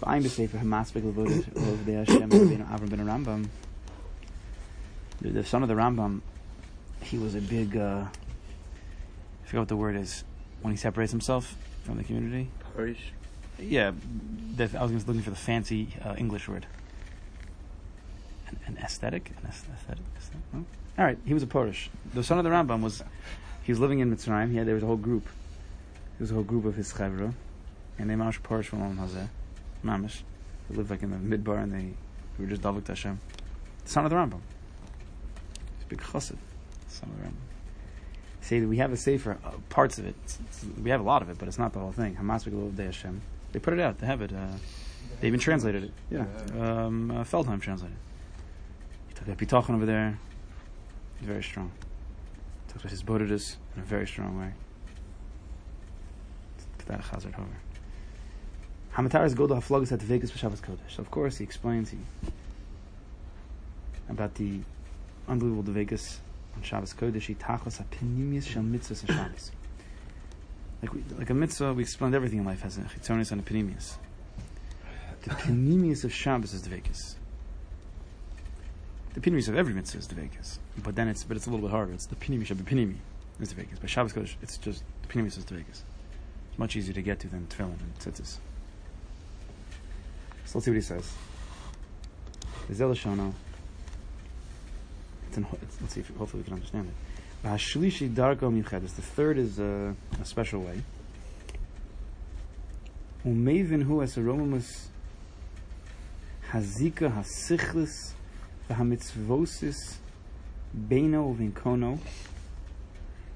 Ba'ayin 0.00 0.22
b'sefer 0.24 0.58
hamaspik 0.58 1.02
levodah 1.02 1.44
levodei 1.54 1.98
Hashem 2.04 2.28
Rabbeinu 2.30 2.66
Avram 2.68 2.90
ben 2.90 3.06
Rambam. 3.06 3.48
The, 5.20 5.28
the 5.30 5.44
son 5.44 5.62
of 5.62 5.68
the 5.68 5.74
Rambam, 5.74 6.20
he 7.02 7.18
was 7.18 7.36
a 7.36 7.40
big. 7.40 7.76
Uh, 7.76 8.06
What 9.52 9.68
the 9.68 9.76
word 9.76 9.96
is 9.96 10.24
when 10.62 10.72
he 10.72 10.78
separates 10.78 11.12
himself 11.12 11.56
from 11.84 11.98
the 11.98 12.04
community. 12.04 12.50
Parish. 12.74 13.12
Yeah, 13.58 13.92
that, 14.56 14.74
I 14.74 14.84
was 14.84 15.06
looking 15.06 15.22
for 15.22 15.30
the 15.30 15.36
fancy 15.36 15.88
uh, 16.02 16.14
English 16.16 16.48
word. 16.48 16.66
An, 18.48 18.58
an 18.66 18.78
aesthetic, 18.82 19.30
an 19.30 19.48
aesthetic. 19.48 20.04
aesthetic? 20.16 20.40
No? 20.54 20.64
All 20.98 21.04
right, 21.04 21.18
he 21.26 21.34
was 21.34 21.42
a 21.42 21.46
Polish. 21.46 21.90
The 22.14 22.24
son 22.24 22.38
of 22.38 22.44
the 22.44 22.50
Rambam 22.50 22.82
was. 22.82 23.02
He 23.62 23.70
was 23.70 23.78
living 23.78 24.00
in 24.00 24.14
Mitzrayim. 24.14 24.50
He 24.50 24.56
had 24.56 24.66
there 24.66 24.74
was 24.74 24.82
a 24.82 24.86
whole 24.86 24.96
group. 24.96 25.24
There 25.24 26.20
was 26.20 26.30
a 26.30 26.34
whole 26.34 26.42
group 26.42 26.64
of 26.64 26.74
his 26.74 26.92
chevra, 26.92 27.34
and 27.98 28.10
they 28.10 28.14
mamash 28.14 28.42
parish 28.42 28.68
from 28.68 28.80
Olam 28.80 28.98
Hazeh, 28.98 29.28
mamish. 29.84 30.22
They 30.68 30.76
lived 30.76 30.90
like 30.90 31.02
in 31.02 31.10
the 31.10 31.36
midbar, 31.36 31.62
and 31.62 31.72
they, 31.72 31.94
they 32.38 32.44
were 32.44 32.46
just 32.46 32.62
davik 32.62 32.88
Hashem. 32.88 33.20
The 33.84 33.90
son 33.90 34.04
of 34.04 34.10
the 34.10 34.16
Rambam. 34.16 34.40
He's 35.76 35.84
a 35.84 35.88
big 35.88 36.00
chassid. 36.00 36.36
Son 36.88 37.10
of 37.10 37.18
the 37.18 37.28
Rambam. 37.28 37.51
Say 38.42 38.58
that 38.60 38.68
we 38.68 38.76
have 38.78 38.92
a 38.92 38.96
sefer, 38.96 39.38
uh, 39.44 39.52
parts 39.68 39.98
of 39.98 40.06
it. 40.06 40.16
It's, 40.24 40.38
it's, 40.40 40.66
we 40.82 40.90
have 40.90 41.00
a 41.00 41.04
lot 41.04 41.22
of 41.22 41.30
it, 41.30 41.38
but 41.38 41.48
it's 41.48 41.58
not 41.58 41.72
the 41.72 41.78
whole 41.78 41.92
thing. 41.92 42.16
Hamas 42.16 42.44
De 42.76 42.84
Hashem. 42.84 43.22
They 43.52 43.58
put 43.58 43.72
it 43.72 43.80
out. 43.80 43.98
They 43.98 44.06
have 44.06 44.20
it. 44.20 44.32
Uh, 44.32 44.56
they 45.20 45.28
even 45.28 45.38
translated 45.38 45.84
it. 45.84 45.92
Yeah, 46.10 46.26
um, 46.60 47.10
uh, 47.10 47.22
Feldheim 47.22 47.60
translated. 47.60 47.96
He 49.08 49.14
took 49.14 49.26
that 49.26 49.38
bitachon 49.38 49.76
over 49.76 49.86
there. 49.86 50.18
He's 51.20 51.28
very 51.28 51.42
strong. 51.42 51.70
He 52.66 52.72
talks 52.72 52.82
about 52.82 52.90
his 52.90 53.02
bodidus 53.04 53.56
in 53.76 53.82
a 53.82 53.84
very 53.84 54.06
strong 54.06 54.38
way. 54.40 54.52
Kedah 56.78 57.02
Chazard 57.02 57.34
Hover. 57.34 57.48
Hamataras 58.94 59.34
Godel 59.34 59.62
Haflagas 59.62 59.92
at 59.92 60.02
Vegas 60.02 60.32
B'Shabbos 60.32 60.60
Kodesh. 60.60 60.96
So 60.96 61.02
of 61.02 61.10
course 61.10 61.38
he 61.38 61.44
explains 61.44 61.90
he, 61.90 61.98
about 64.08 64.34
the 64.34 64.60
unbelievable 65.28 65.72
Vegas 65.72 66.20
on 66.56 66.62
Shabbos 66.62 66.94
Kodesh. 66.94 67.22
He 67.22 67.34
tachos 67.34 67.82
hapinimius 67.82 68.46
shel 68.46 68.62
mitzvahs. 68.62 69.50
Like 70.82 70.94
we, 70.94 71.04
like 71.16 71.30
a 71.30 71.34
mitzvah, 71.34 71.74
we 71.74 71.82
explained 71.82 72.14
everything 72.14 72.40
in 72.40 72.44
life 72.44 72.62
has 72.62 72.76
a 72.76 72.82
chitzonis 72.82 73.30
and 73.30 73.40
a 73.40 73.44
pinimius. 73.44 73.96
The 75.22 75.30
pinimius 75.30 76.04
of 76.04 76.12
Shabbos 76.12 76.52
is 76.52 76.62
the 76.62 76.70
Vegas. 76.70 77.16
The 79.14 79.20
pinimius 79.20 79.48
of 79.48 79.56
every 79.56 79.74
mitzvah 79.74 79.98
is 79.98 80.08
the 80.08 80.16
Vegas. 80.16 80.58
But 80.82 80.96
then 80.96 81.06
it's 81.06 81.22
but 81.22 81.36
it's 81.36 81.46
a 81.46 81.50
little 81.50 81.66
bit 81.66 81.72
harder. 81.72 81.92
It's 81.92 82.06
the 82.06 82.16
pinimius 82.16 82.50
of 82.50 82.58
the 82.58 82.64
pinimi 82.64 82.96
is 83.40 83.50
the 83.50 83.54
Vegas. 83.54 83.78
But 83.78 83.90
Shabbos 83.90 84.12
Kodesh, 84.12 84.34
it's 84.42 84.58
just 84.58 84.82
the 85.02 85.08
pinimius 85.08 85.38
is 85.38 85.44
the 85.44 85.54
Vegas. 85.54 85.84
It's 86.50 86.58
much 86.58 86.74
easier 86.74 86.94
to 86.94 87.02
get 87.02 87.20
to 87.20 87.28
than 87.28 87.46
tefillin 87.46 87.78
and 87.80 87.98
tzitzis. 88.00 88.38
So 90.44 90.58
let's 90.58 90.64
see 90.64 90.70
what 90.72 90.76
he 90.76 90.80
says. 90.80 91.12
The 92.68 92.74
Zelashono. 92.74 93.32
It's 95.38 95.62
it's, 95.62 95.80
let's 95.80 95.94
see 95.94 96.00
if 96.00 96.08
hopefully 96.16 96.42
we 96.42 96.44
can 96.44 96.54
understand 96.54 96.88
it. 96.88 97.48
Hashlishi 97.48 98.14
darko 98.14 98.52
michedes. 98.52 98.94
The 98.94 99.02
third 99.02 99.38
is 99.38 99.58
uh, 99.58 99.94
a 100.20 100.24
special 100.24 100.60
way. 100.60 100.82
Umevin 103.24 103.84
hu 103.84 104.02
es 104.02 104.16
aromamus 104.16 104.88
hazika 106.50 107.10
hasichlis 107.10 108.12
v'hamitzvosis 108.68 109.96
beino 110.76 111.34
uvinkono 111.34 111.98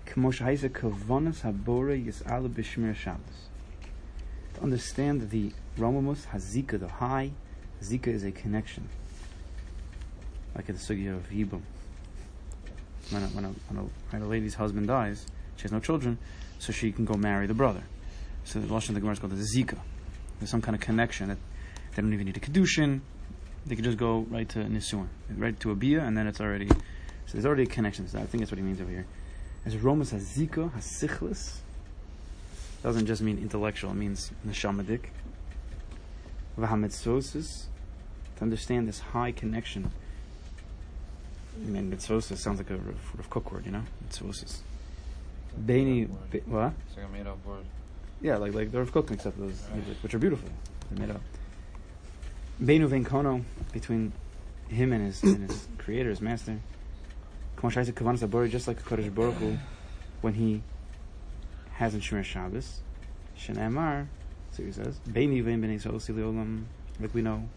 kmo 0.06 0.32
shehaisa 0.32 0.68
kavonas 0.68 1.40
habore 1.40 1.96
yis'ala 2.04 2.48
b'shmir 2.48 2.94
Shabbos. 2.94 3.48
To 4.54 4.62
understand 4.62 5.30
the 5.30 5.52
romamus 5.78 6.26
hazika, 6.26 6.78
the 6.78 6.88
high, 6.88 7.30
zika 7.82 8.08
is 8.08 8.24
a 8.24 8.32
connection. 8.32 8.88
Like 10.54 10.68
in 10.68 10.76
the 10.76 10.80
sugya 10.80 11.16
of 11.16 11.28
Yibum. 11.30 11.62
When 13.10 13.22
a, 13.22 13.26
when, 13.26 13.44
a, 13.44 13.48
when, 13.70 13.90
a, 14.22 14.24
a 14.24 14.26
lady's 14.26 14.54
husband 14.54 14.88
dies, 14.88 15.26
she 15.56 15.62
has 15.62 15.72
no 15.72 15.80
children, 15.80 16.18
so 16.58 16.72
she 16.72 16.92
can 16.92 17.04
go 17.04 17.14
marry 17.14 17.46
the 17.46 17.54
brother. 17.54 17.82
So 18.44 18.60
the 18.60 18.66
Lashon 18.66 18.90
of 18.90 18.94
the 18.94 19.00
Gemara 19.00 19.14
is 19.14 19.18
called 19.18 19.32
the 19.32 19.44
Zika. 19.56 19.78
There's 20.38 20.50
some 20.50 20.62
kind 20.62 20.74
of 20.74 20.80
connection 20.80 21.28
that 21.28 21.38
they 21.94 22.02
don't 22.02 22.12
even 22.12 22.26
need 22.26 22.36
a 22.36 22.40
Kedushin. 22.40 23.00
They 23.64 23.74
can 23.74 23.84
just 23.84 23.98
go 23.98 24.26
right 24.30 24.48
to 24.50 24.58
Nisuin, 24.60 25.08
right 25.36 25.58
to 25.60 25.70
a 25.70 25.74
Bia, 25.74 26.00
and 26.02 26.16
then 26.16 26.26
it's 26.26 26.40
already. 26.40 26.68
So 26.68 27.32
there's 27.32 27.46
already 27.46 27.64
a 27.64 27.66
connection. 27.66 28.06
So 28.08 28.18
I 28.18 28.26
think 28.26 28.42
that's 28.42 28.52
what 28.52 28.58
he 28.58 28.64
means 28.64 28.80
over 28.80 28.90
here. 28.90 29.06
As 29.64 29.74
Romas 29.74 30.10
has 30.10 30.36
Zika, 30.36 30.72
has 30.74 30.84
Sichlis, 30.84 31.56
doesn't 32.82 33.06
just 33.06 33.22
mean 33.22 33.38
intellectual, 33.38 33.90
it 33.90 33.94
means 33.94 34.30
neshamadik. 34.46 35.06
Vahamitzosis, 36.56 37.64
to 38.36 38.42
understand 38.42 38.86
this 38.86 39.00
high 39.00 39.32
connection. 39.32 39.90
I 41.56 41.68
mean, 41.68 41.90
mitzvosis 41.90 42.38
sounds 42.38 42.58
like 42.58 42.70
a 42.70 42.76
sort 42.76 43.18
of 43.18 43.30
Kook 43.30 43.50
word, 43.50 43.66
you 43.66 43.72
know? 43.72 43.82
Mitzvosis. 44.08 44.58
Beini, 45.64 46.08
be, 46.30 46.40
what? 46.40 46.72
It's 46.86 46.96
like 46.96 47.06
a 47.06 47.08
made 47.08 47.26
up 47.26 47.44
word. 47.46 47.64
Yeah, 48.20 48.36
like 48.36 48.54
like 48.54 48.72
the 48.72 48.78
Rav 48.78 48.92
Kook 48.92 49.10
makes 49.10 49.26
up 49.26 49.36
those, 49.38 49.58
which 50.02 50.14
are 50.14 50.18
beautiful. 50.18 50.48
They're 50.90 51.06
made 51.06 51.14
up. 51.14 51.22
Beinu 52.62 52.88
Venkono, 52.88 53.44
between 53.72 54.12
him 54.68 54.92
and 54.92 55.06
his 55.06 55.22
and 55.22 55.48
his 55.50 55.68
creator, 55.78 56.10
his 56.10 56.20
master. 56.20 56.58
Kamash 57.56 57.90
Kavan 57.92 58.18
Sabori, 58.18 58.50
just 58.50 58.68
like 58.68 58.82
Kodesh 58.82 59.14
Baruch 59.14 59.34
Hu, 59.36 59.58
when 60.20 60.34
he 60.34 60.62
has 61.72 61.94
in 61.94 62.00
Shemir 62.00 62.24
Shabbos, 62.24 62.80
Shenamar, 63.38 64.06
so 64.52 64.62
he 64.62 64.72
says, 64.72 64.98
Beini 65.08 65.42
Vein 65.42 65.62
Bnei 65.62 65.80
Leolam, 65.80 66.64
like 67.00 67.14
we 67.14 67.22
know, 67.22 67.48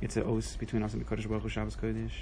it's 0.00 0.16
a 0.16 0.26
os 0.26 0.56
between 0.56 0.82
us 0.82 0.92
and 0.94 1.04
the 1.04 1.06
Kodesh 1.06 1.28
Baruch 1.28 1.42
Hu 1.42 1.48
Shabbos 1.48 1.76
Kodesh. 1.76 2.12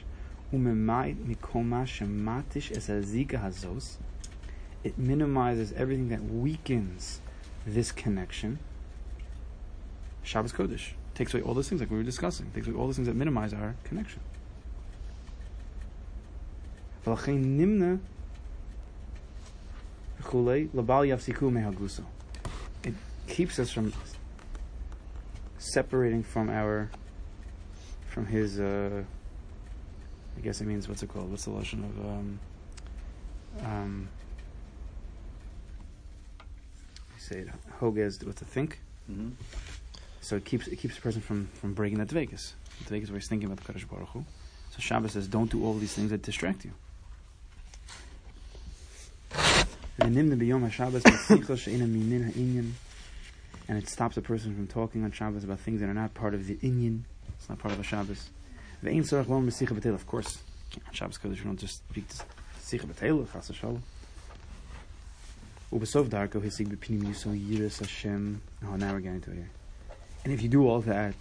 It 4.85 4.99
minimizes 4.99 5.73
everything 5.73 6.09
that 6.11 6.23
weakens 6.25 7.21
this 7.67 7.93
connection. 7.93 8.59
Shabbos 10.23 10.53
Kodesh 10.53 10.93
takes 11.15 11.33
away 11.35 11.43
all 11.43 11.55
those 11.55 11.69
things 11.69 11.81
like 11.81 11.91
we 11.91 11.97
were 11.97 12.03
discussing. 12.03 12.51
Takes 12.55 12.67
away 12.67 12.77
all 12.77 12.87
those 12.87 12.97
things 12.97 13.09
that 13.09 13.17
minimize 13.17 13.53
our 13.55 13.75
connection. 13.85 14.21
It 22.85 22.95
keeps 23.27 23.59
us 23.59 23.71
from 23.71 23.93
separating 25.59 26.23
from 26.23 26.51
our 26.51 26.91
from 28.09 28.27
his. 28.27 28.61
Uh, 28.61 29.05
I 30.37 30.41
guess 30.41 30.61
it 30.61 30.67
means 30.67 30.89
what's 30.89 31.03
it 31.03 31.09
called? 31.09 31.31
What's 31.31 31.45
the 31.45 31.51
lotion 31.51 31.85
of 31.85 32.07
um, 32.07 32.41
um, 33.61 34.09
I 36.41 37.19
say 37.19 37.41
it 37.41 37.49
hogez 37.81 38.25
with 38.25 38.39
to 38.39 38.45
think. 38.45 38.81
Mm-hmm. 39.11 39.31
So 40.21 40.37
it 40.37 40.45
keeps 40.45 40.69
it 40.69 40.77
keeps 40.77 40.99
a 40.99 41.01
person 41.01 41.21
from 41.21 41.49
from 41.55 41.75
breaking 41.75 41.99
that 41.99 42.09
Vegas. 42.09 42.55
The 42.85 42.91
Vegas 42.91 43.11
where 43.11 43.19
he's 43.19 43.29
thinking 43.29 43.51
about 43.51 43.65
the 43.65 43.73
Kadosh 43.73 43.89
Baruch 43.89 44.09
Hu. 44.09 44.25
So 44.71 44.79
Shabbos 44.79 45.13
says, 45.13 45.29
don't 45.29 45.51
do 45.51 45.65
all 45.65 45.75
these 45.75 45.93
things 45.93 46.11
that 46.11 46.23
distract 46.23 46.65
you. 46.65 46.73
And 53.69 53.79
it 53.79 53.89
stops 53.89 54.17
a 54.17 54.23
person 54.23 54.55
from 54.55 54.67
talking 54.67 55.05
on 55.05 55.13
Shabbos 55.13 55.45
about 55.45 55.61
things 55.61 55.81
that 55.81 55.89
are 55.89 55.95
not 55.95 56.15
part 56.15 56.35
of 56.35 56.47
the 56.47 56.57
inyan. 56.57 57.03
It's 57.39 57.49
not 57.49 57.59
part 57.59 57.75
of 57.75 57.81
a 57.81 57.83
Shabbos. 57.83 58.31
Of 58.85 60.07
course, 60.07 60.39
on 60.75 60.93
Shabbos 60.93 61.19
Kodesh 61.19 61.39
we 61.39 61.45
don't 61.45 61.57
just 61.57 61.89
speak 61.89 62.09
to 62.09 62.17
Sikha 62.59 62.87
B'Teil, 62.87 63.33
Chas 63.33 63.51
V'Shalom. 63.51 63.81
Ubesov 65.73 66.09
Darko 66.09 66.41
Hisig 66.43 66.67
B'Pinim 66.67 67.05
Yisrael 67.05 67.41
Yiras 67.41 67.79
Hashem. 67.79 68.43
Oh, 68.67 68.75
now 68.75 68.93
we're 68.93 69.01
getting 69.01 69.21
to 69.21 69.31
it 69.31 69.37
here. 69.37 69.51
And 70.25 70.33
if 70.33 70.43
you 70.43 70.49
do 70.49 70.67
all 70.69 70.81
that, 70.81 71.15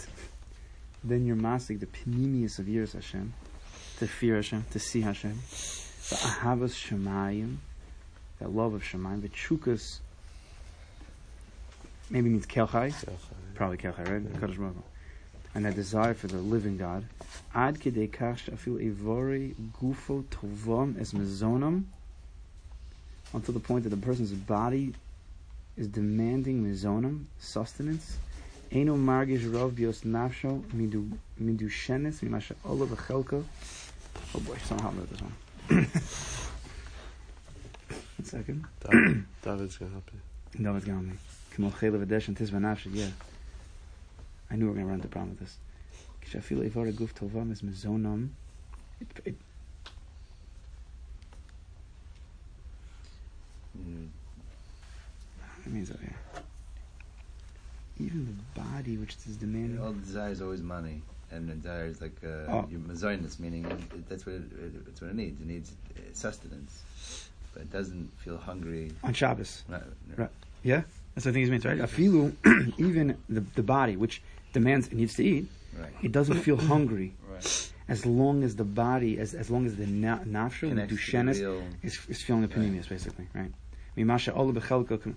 then 1.03 1.25
you're 1.25 1.35
masking 1.35 1.77
the 1.77 1.85
pinimius 1.85 2.57
of 2.59 2.65
Yiras 2.65 2.93
Hashem, 2.93 3.33
to 3.99 4.07
fear 4.07 4.35
Hashem, 4.35 4.65
to 4.71 4.79
see 4.79 5.01
Hashem, 5.01 5.33
the 5.33 6.15
ahavas 6.15 6.73
Shemayim, 6.73 7.57
that 8.39 8.51
love 8.51 8.73
of 8.73 8.83
Shemayim, 8.83 9.21
the 9.21 9.29
chukas, 9.29 9.99
maybe 12.09 12.29
means 12.29 12.45
kelchai, 12.45 12.93
probably 13.55 13.77
kelchai, 13.77 14.07
right? 14.09 14.21
Hu. 14.21 14.73
And 15.53 15.67
a 15.67 15.71
desire 15.71 16.13
for 16.13 16.27
the 16.27 16.37
living 16.37 16.77
God. 16.77 17.05
Ad 17.53 17.79
kidei 17.79 18.11
kash 18.11 18.47
afil 18.47 18.75
evori 18.75 19.53
gufo 19.81 20.23
tovom 20.23 20.99
es 20.99 21.11
mezonam, 21.11 21.83
until 23.33 23.53
the 23.53 23.59
point 23.59 23.83
that 23.83 23.89
the 23.89 23.97
person's 23.97 24.31
body 24.31 24.93
is 25.77 25.87
demanding 25.87 26.63
mezonam, 26.63 27.25
sustenance. 27.39 28.17
Eino 28.71 28.95
margish 28.97 29.43
rov 29.51 29.71
bios 29.71 30.01
nafsho 30.01 30.61
midu 30.73 31.11
midushenes 31.41 32.21
mimasha 32.21 32.55
ola 32.65 32.85
v'chelko. 32.87 33.43
Oh 34.33 34.39
boy, 34.39 34.57
somehow 34.63 34.89
I 34.89 34.93
wrote 34.93 35.09
this 35.09 35.21
one. 35.21 35.33
one 38.17 38.25
second. 38.25 38.65
David's 39.41 39.77
gonna 39.77 39.91
help 39.91 40.09
you. 40.13 40.63
David's 40.63 40.85
gonna 40.85 40.99
help 40.99 41.09
me. 41.09 41.17
Kimo 41.53 41.69
chele 41.71 42.05
v'desh 42.05 42.27
and 42.29 42.37
tizva 42.37 42.59
nafsho, 42.59 42.89
yeah. 42.93 43.07
I 44.51 44.55
knew 44.55 44.65
we 44.65 44.69
were 44.71 44.75
gonna 44.75 44.85
run 44.87 44.95
into 44.95 45.07
a 45.07 45.11
problem 45.11 45.31
with 45.31 45.39
this. 45.39 45.57
Kishafil 46.23 46.65
evora 46.69 46.91
guf 46.91 47.13
tovam 47.13 47.51
is 47.51 47.61
mezonam. 47.61 48.29
It, 48.99 49.07
it, 49.25 49.35
Mm. 53.77 54.07
it 55.65 55.71
means 55.71 55.89
that, 55.89 55.99
yeah. 56.01 56.41
Even 57.99 58.25
the 58.25 58.61
body 58.61 58.97
which 58.97 59.15
is 59.27 59.37
demanding. 59.37 59.79
All 59.81 59.93
desire 59.93 60.31
is 60.31 60.41
always 60.41 60.61
money, 60.61 61.01
and 61.31 61.47
the 61.47 61.53
desire 61.53 61.85
is 61.85 62.01
like 62.01 62.15
uh, 62.23 62.27
Oh. 62.51 62.67
your 62.69 62.79
mazoinus, 62.81 63.39
meaning 63.39 63.65
it, 63.65 64.09
that's 64.09 64.25
what 64.25 64.35
it, 64.35 64.41
it, 64.61 64.73
it's 64.87 65.01
what 65.01 65.11
it 65.11 65.15
needs. 65.15 65.39
It 65.39 65.47
needs 65.47 65.71
uh, 65.95 65.99
sustenance, 66.13 66.83
but 67.53 67.61
it 67.63 67.71
doesn't 67.71 68.11
feel 68.19 68.37
hungry. 68.37 68.91
On 69.03 69.13
Shabbos. 69.13 69.63
Right. 70.17 70.29
Yeah? 70.63 70.81
That's 71.15 71.25
what 71.25 71.31
I 71.31 71.33
think 71.33 71.45
he 71.45 71.51
means, 71.51 71.65
right? 71.65 71.77
Afilu, 71.79 72.33
even 72.77 73.17
the, 73.29 73.41
the 73.55 73.63
body, 73.63 73.95
which 73.95 74.21
demands, 74.53 74.87
it 74.87 74.93
needs 74.93 75.13
to 75.15 75.23
eat, 75.23 75.47
Right. 75.77 75.89
it 76.03 76.11
doesn't 76.11 76.39
feel 76.41 76.57
hungry 76.73 77.13
Right. 77.29 77.71
as 77.87 78.05
long 78.05 78.43
as 78.43 78.55
the 78.55 78.63
body, 78.65 79.17
as, 79.19 79.33
as 79.33 79.49
long 79.49 79.65
as 79.65 79.75
the 79.77 79.87
na- 79.87 80.19
nafshu, 80.19 80.61
the 80.61 80.69
Connects 80.87 80.93
dushenis, 80.93 81.63
is, 81.83 81.99
is 82.09 82.21
feeling 82.21 82.41
the 82.41 82.47
panemius, 82.47 82.87
basically, 82.89 83.27
right? 83.33 83.51
Mimasha 83.97 84.35
ola 84.35 84.53
bechelka, 84.53 85.01
kum- 85.01 85.15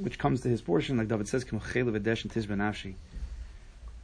which 0.00 0.18
comes 0.18 0.40
to 0.42 0.48
his 0.48 0.60
portion, 0.62 0.96
like 0.96 1.06
David 1.08 1.28
says, 1.28 1.44
"Kim 1.44 1.60
chela 1.60 1.92
v'desh 1.92 2.22
and 2.24 2.32
tizba 2.32 2.56
nafshi." 2.56 2.94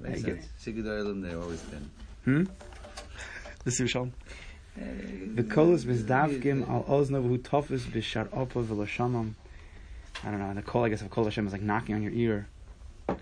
Makes 0.01 0.25
I 0.25 0.27
get- 0.27 0.43
sense. 0.43 0.49
Shigud 0.65 0.85
Olam, 0.85 1.23
they've 1.23 1.41
always 1.41 1.61
been. 1.63 1.91
Hmm? 2.25 2.45
Uh, 3.65 3.65
this 3.65 3.75
is 3.75 3.81
uh, 3.83 3.87
Shalom. 3.87 4.13
The 4.77 5.43
kolos 5.45 5.85
mizdavkim 5.85 6.69
uh, 6.69 6.73
al 6.73 6.85
oznav 6.85 7.23
hu 7.29 7.39
tofus 7.39 7.83
b'shar 7.83 8.27
opa 8.29 8.65
v'lashamam. 8.65 9.35
I 10.25 10.31
don't 10.31 10.41
know. 10.41 10.53
The 10.55 10.63
kol, 10.63 10.85
I 10.85 10.89
guess, 10.89 11.01
of 11.03 11.11
kol 11.11 11.25
Hashem 11.25 11.47
is 11.47 11.53
like 11.53 11.63
knocking 11.63 11.95
on 11.95 12.03
your 12.03 12.13
ear. 12.13 12.49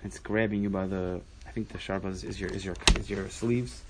It's 0.05 0.19
grabbing 0.19 0.63
you 0.63 0.71
by 0.71 0.87
the. 0.87 1.21
I 1.50 1.52
think 1.52 1.70
the 1.70 1.78
sharpa 1.78 2.12
is, 2.12 2.24
is 2.24 2.40
your 2.40 2.50
is 2.50 2.66
your 2.66 2.76
is 3.00 3.10
your 3.10 3.30
sleeves, 3.30 3.82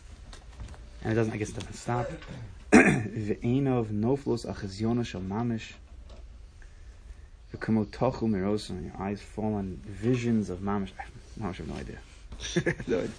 and 1.04 1.14
it 1.14 1.16
doesn't. 1.16 1.34
I 1.34 1.38
guess 1.38 1.50
it 1.50 1.56
doesn't 1.56 1.74
stop. 1.74 2.08
Ve'enov 2.72 3.88
noflos 3.88 4.46
achiziona 4.46 5.06
shel 5.06 5.22
mamish. 5.22 5.74
V'kamotochu 7.54 8.24
mirosa, 8.24 8.72
and 8.72 8.86
your 8.86 9.02
eyes 9.02 9.22
fall 9.22 9.56
on 9.56 9.80
visions 9.86 10.50
of 10.50 10.60
mamish. 10.60 10.92
Mamish, 11.40 11.60
I 11.60 11.64
have 11.64 11.68
no 11.68 11.76
idea. 11.76 12.00
no 12.88 12.98
idea. 13.00 13.10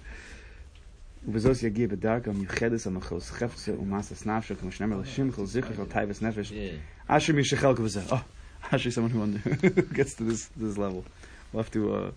ובזאת 1.29 1.63
יגיע 1.63 1.87
בדרגה 1.87 2.33
מיוחדת 2.33 2.87
על 2.87 2.93
מחוז 2.93 3.31
חפצה 3.31 3.73
ומסס 3.73 4.27
נפשו, 4.27 4.57
כמו 4.57 4.73
שנאמר 4.73 5.01
לשמחו 5.01 5.47
זכר 5.47 5.75
של 5.77 5.85
טייבס 5.85 6.23
נפש. 6.23 6.53
Yeah. 6.53 7.13
Asher 7.13 7.33
mi 7.33 7.43
shechel 7.43 7.75
kavazeh. 7.77 8.13
Oh, 8.13 8.25
actually 8.71 8.91
someone 8.93 9.11
who 9.11 9.23
under, 9.23 9.41
gets 9.93 10.15
to 10.15 10.25
this 10.25 10.49
this 10.57 10.77
level. 10.79 11.05
We'll 11.53 11.63
have 11.63 11.73
to 11.73 11.95
uh, 11.95 12.11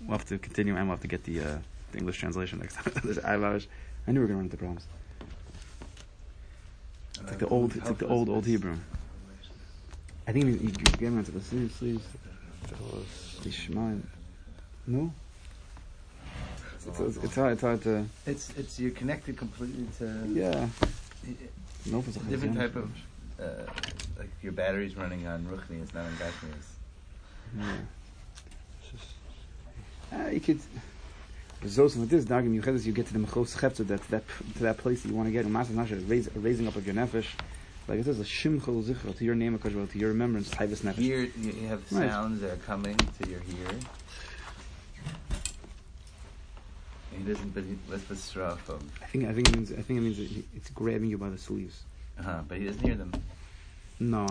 we'll 0.00 0.18
have 0.18 0.26
to 0.26 0.38
continue 0.38 0.76
and 0.76 0.86
we'll 0.86 0.96
have 0.96 1.02
to 1.02 1.08
get 1.08 1.24
the 1.24 1.40
uh, 1.40 1.58
the 1.92 1.98
English 1.98 2.18
translation 2.18 2.58
next 2.58 2.74
time. 2.76 2.92
I, 3.24 4.12
knew 4.12 4.20
we 4.20 4.26
were 4.26 4.26
going 4.26 4.28
to 4.28 4.34
run 4.34 4.44
into 4.44 4.56
problems. 4.56 4.86
It's 7.20 7.30
like 7.30 7.38
the 7.38 7.48
old, 7.48 7.74
it's 7.74 7.86
like 7.86 7.98
the 7.98 8.06
old, 8.06 8.28
old 8.28 8.46
Hebrew. 8.46 8.76
I 10.28 10.32
think 10.32 10.46
you, 10.46 10.52
you, 10.52 10.70
get 10.70 11.02
into 11.02 11.30
the 11.30 11.40
sleeves, 11.40 11.74
sleeves. 11.76 12.04
No. 14.86 15.12
It's, 16.86 17.00
it's, 17.00 17.16
it's 17.16 17.34
hard. 17.34 17.52
It's 17.52 17.62
hard 17.62 17.82
to. 17.82 18.06
It's 18.26 18.50
it's 18.56 18.78
you're 18.78 18.92
connected 18.92 19.36
completely 19.36 19.86
to 19.98 20.04
Yeah. 20.32 20.68
No, 21.86 22.04
it's 22.06 22.16
a 22.16 22.20
different 22.20 22.56
type 22.56 22.76
of 22.76 22.90
uh, 23.40 23.70
like 24.18 24.30
your 24.42 24.52
battery's 24.52 24.96
running 24.96 25.26
on 25.26 25.44
Ruchni, 25.44 25.82
it's 25.82 25.94
not 25.94 26.04
on 26.04 26.12
Gashmias. 26.12 26.66
Yeah. 27.58 27.76
Uh, 30.16 30.28
you 30.30 30.40
could. 30.40 30.60
Zos 31.64 31.96
with 31.96 32.10
this 32.10 32.24
dagim 32.24 32.54
you 32.54 32.78
you 32.78 32.92
get 32.92 33.06
to 33.06 33.12
the 33.12 33.18
mechos 33.18 33.56
chepzer 33.58 33.86
that 33.86 34.02
that 34.08 34.22
to 34.56 34.62
that 34.62 34.76
place 34.78 35.02
that 35.02 35.08
you 35.08 35.14
want 35.14 35.26
to 35.26 35.32
get. 35.32 35.46
Umas 35.46 36.08
raise 36.08 36.28
raising 36.34 36.68
up 36.68 36.76
of 36.76 36.86
your 36.86 36.94
nefesh. 36.94 37.26
Like 37.88 38.00
it 38.00 38.04
says 38.04 38.20
a 38.20 38.24
shimchol 38.24 38.82
zichra 38.84 39.16
to 39.16 39.24
your 39.24 39.34
name 39.34 39.58
Hakadosh 39.58 39.90
to 39.92 39.98
your 39.98 40.10
remembrance 40.10 40.50
nefesh. 40.50 40.94
Here 40.94 41.22
you 41.38 41.52
have 41.68 41.80
Right. 41.92 42.10
sounds 42.10 42.40
that 42.40 42.52
are 42.52 42.56
coming 42.56 42.96
to 42.96 43.28
your 43.28 43.40
ear. 43.40 43.78
He 47.16 47.22
doesn't, 47.24 47.54
but 47.54 47.64
he, 47.64 47.78
let's 47.88 48.04
put 48.04 48.18
I 49.02 49.06
think 49.06 49.24
I 49.24 49.32
think 49.32 49.48
it 49.48 49.56
means 49.56 49.72
I 49.72 49.76
think 49.76 49.98
it 49.98 50.02
means 50.02 50.18
it, 50.18 50.44
it's 50.54 50.70
grabbing 50.70 51.08
you 51.08 51.16
by 51.18 51.30
the 51.30 51.38
sleeves. 51.38 51.82
uh-huh, 52.18 52.42
but 52.46 52.58
he 52.58 52.66
doesn't 52.66 52.82
hear 52.82 52.94
them. 52.94 53.12
No, 53.98 54.26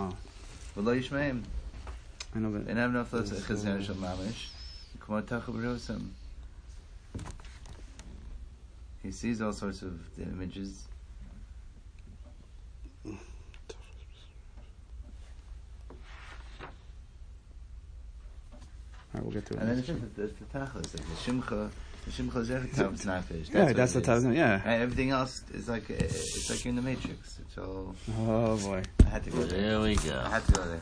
Well, 0.76 0.84
lo 0.84 0.94
yishmeim. 0.96 1.42
I 2.34 2.38
know 2.38 2.52
that. 2.52 2.68
And 2.68 2.78
have 2.78 2.92
no 2.92 3.02
floats 3.04 3.32
Yes, 3.32 3.42
chazar 3.42 3.80
uh, 3.80 3.82
shel 3.82 3.96
mamish. 3.96 4.50
Kmo 5.06 5.22
tachu 5.22 5.52
b'rosam. 5.54 6.08
He 9.02 9.12
sees 9.12 9.40
all 9.40 9.52
sorts 9.52 9.82
of 9.82 10.16
the 10.16 10.24
images. 10.24 10.88
All 19.14 19.20
right, 19.20 19.22
we'll 19.22 19.32
get 19.32 19.46
to 19.46 19.54
it. 19.54 19.60
And 19.60 19.70
then 19.70 19.78
it's 19.78 19.86
just 19.86 20.00
the, 20.00 20.22
the, 20.22 20.26
the 20.28 20.44
tachlis, 20.58 20.74
like 20.74 21.06
the 21.06 21.14
shimcha, 21.24 21.70
the 22.04 22.10
shimcha 22.10 22.44
zeh 22.44 22.74
tav's 22.74 23.04
nafish. 23.04 23.52
yeah, 23.54 23.64
what 23.64 23.76
that's 23.76 23.92
the 23.92 24.00
it 24.00 24.04
type. 24.04 24.18
is. 24.18 24.24
Yeah. 24.26 24.60
And 24.64 24.82
everything 24.82 25.10
else 25.10 25.42
is 25.54 25.68
like 25.68 25.88
uh, 25.90 25.94
it's 25.94 26.50
like 26.50 26.64
you're 26.64 26.70
in 26.70 26.76
the 26.76 26.82
matrix. 26.82 27.38
It's 27.40 27.58
all. 27.58 27.94
Oh 28.18 28.56
boy. 28.58 28.82
I 29.06 29.08
had 29.08 29.24
to 29.24 29.30
go 29.30 29.38
there. 29.44 29.60
There 29.70 29.80
we 29.80 29.94
go. 29.96 30.20
I 30.24 30.28
had 30.30 30.44
to 30.46 30.52
go 30.52 30.64
there. 30.64 30.80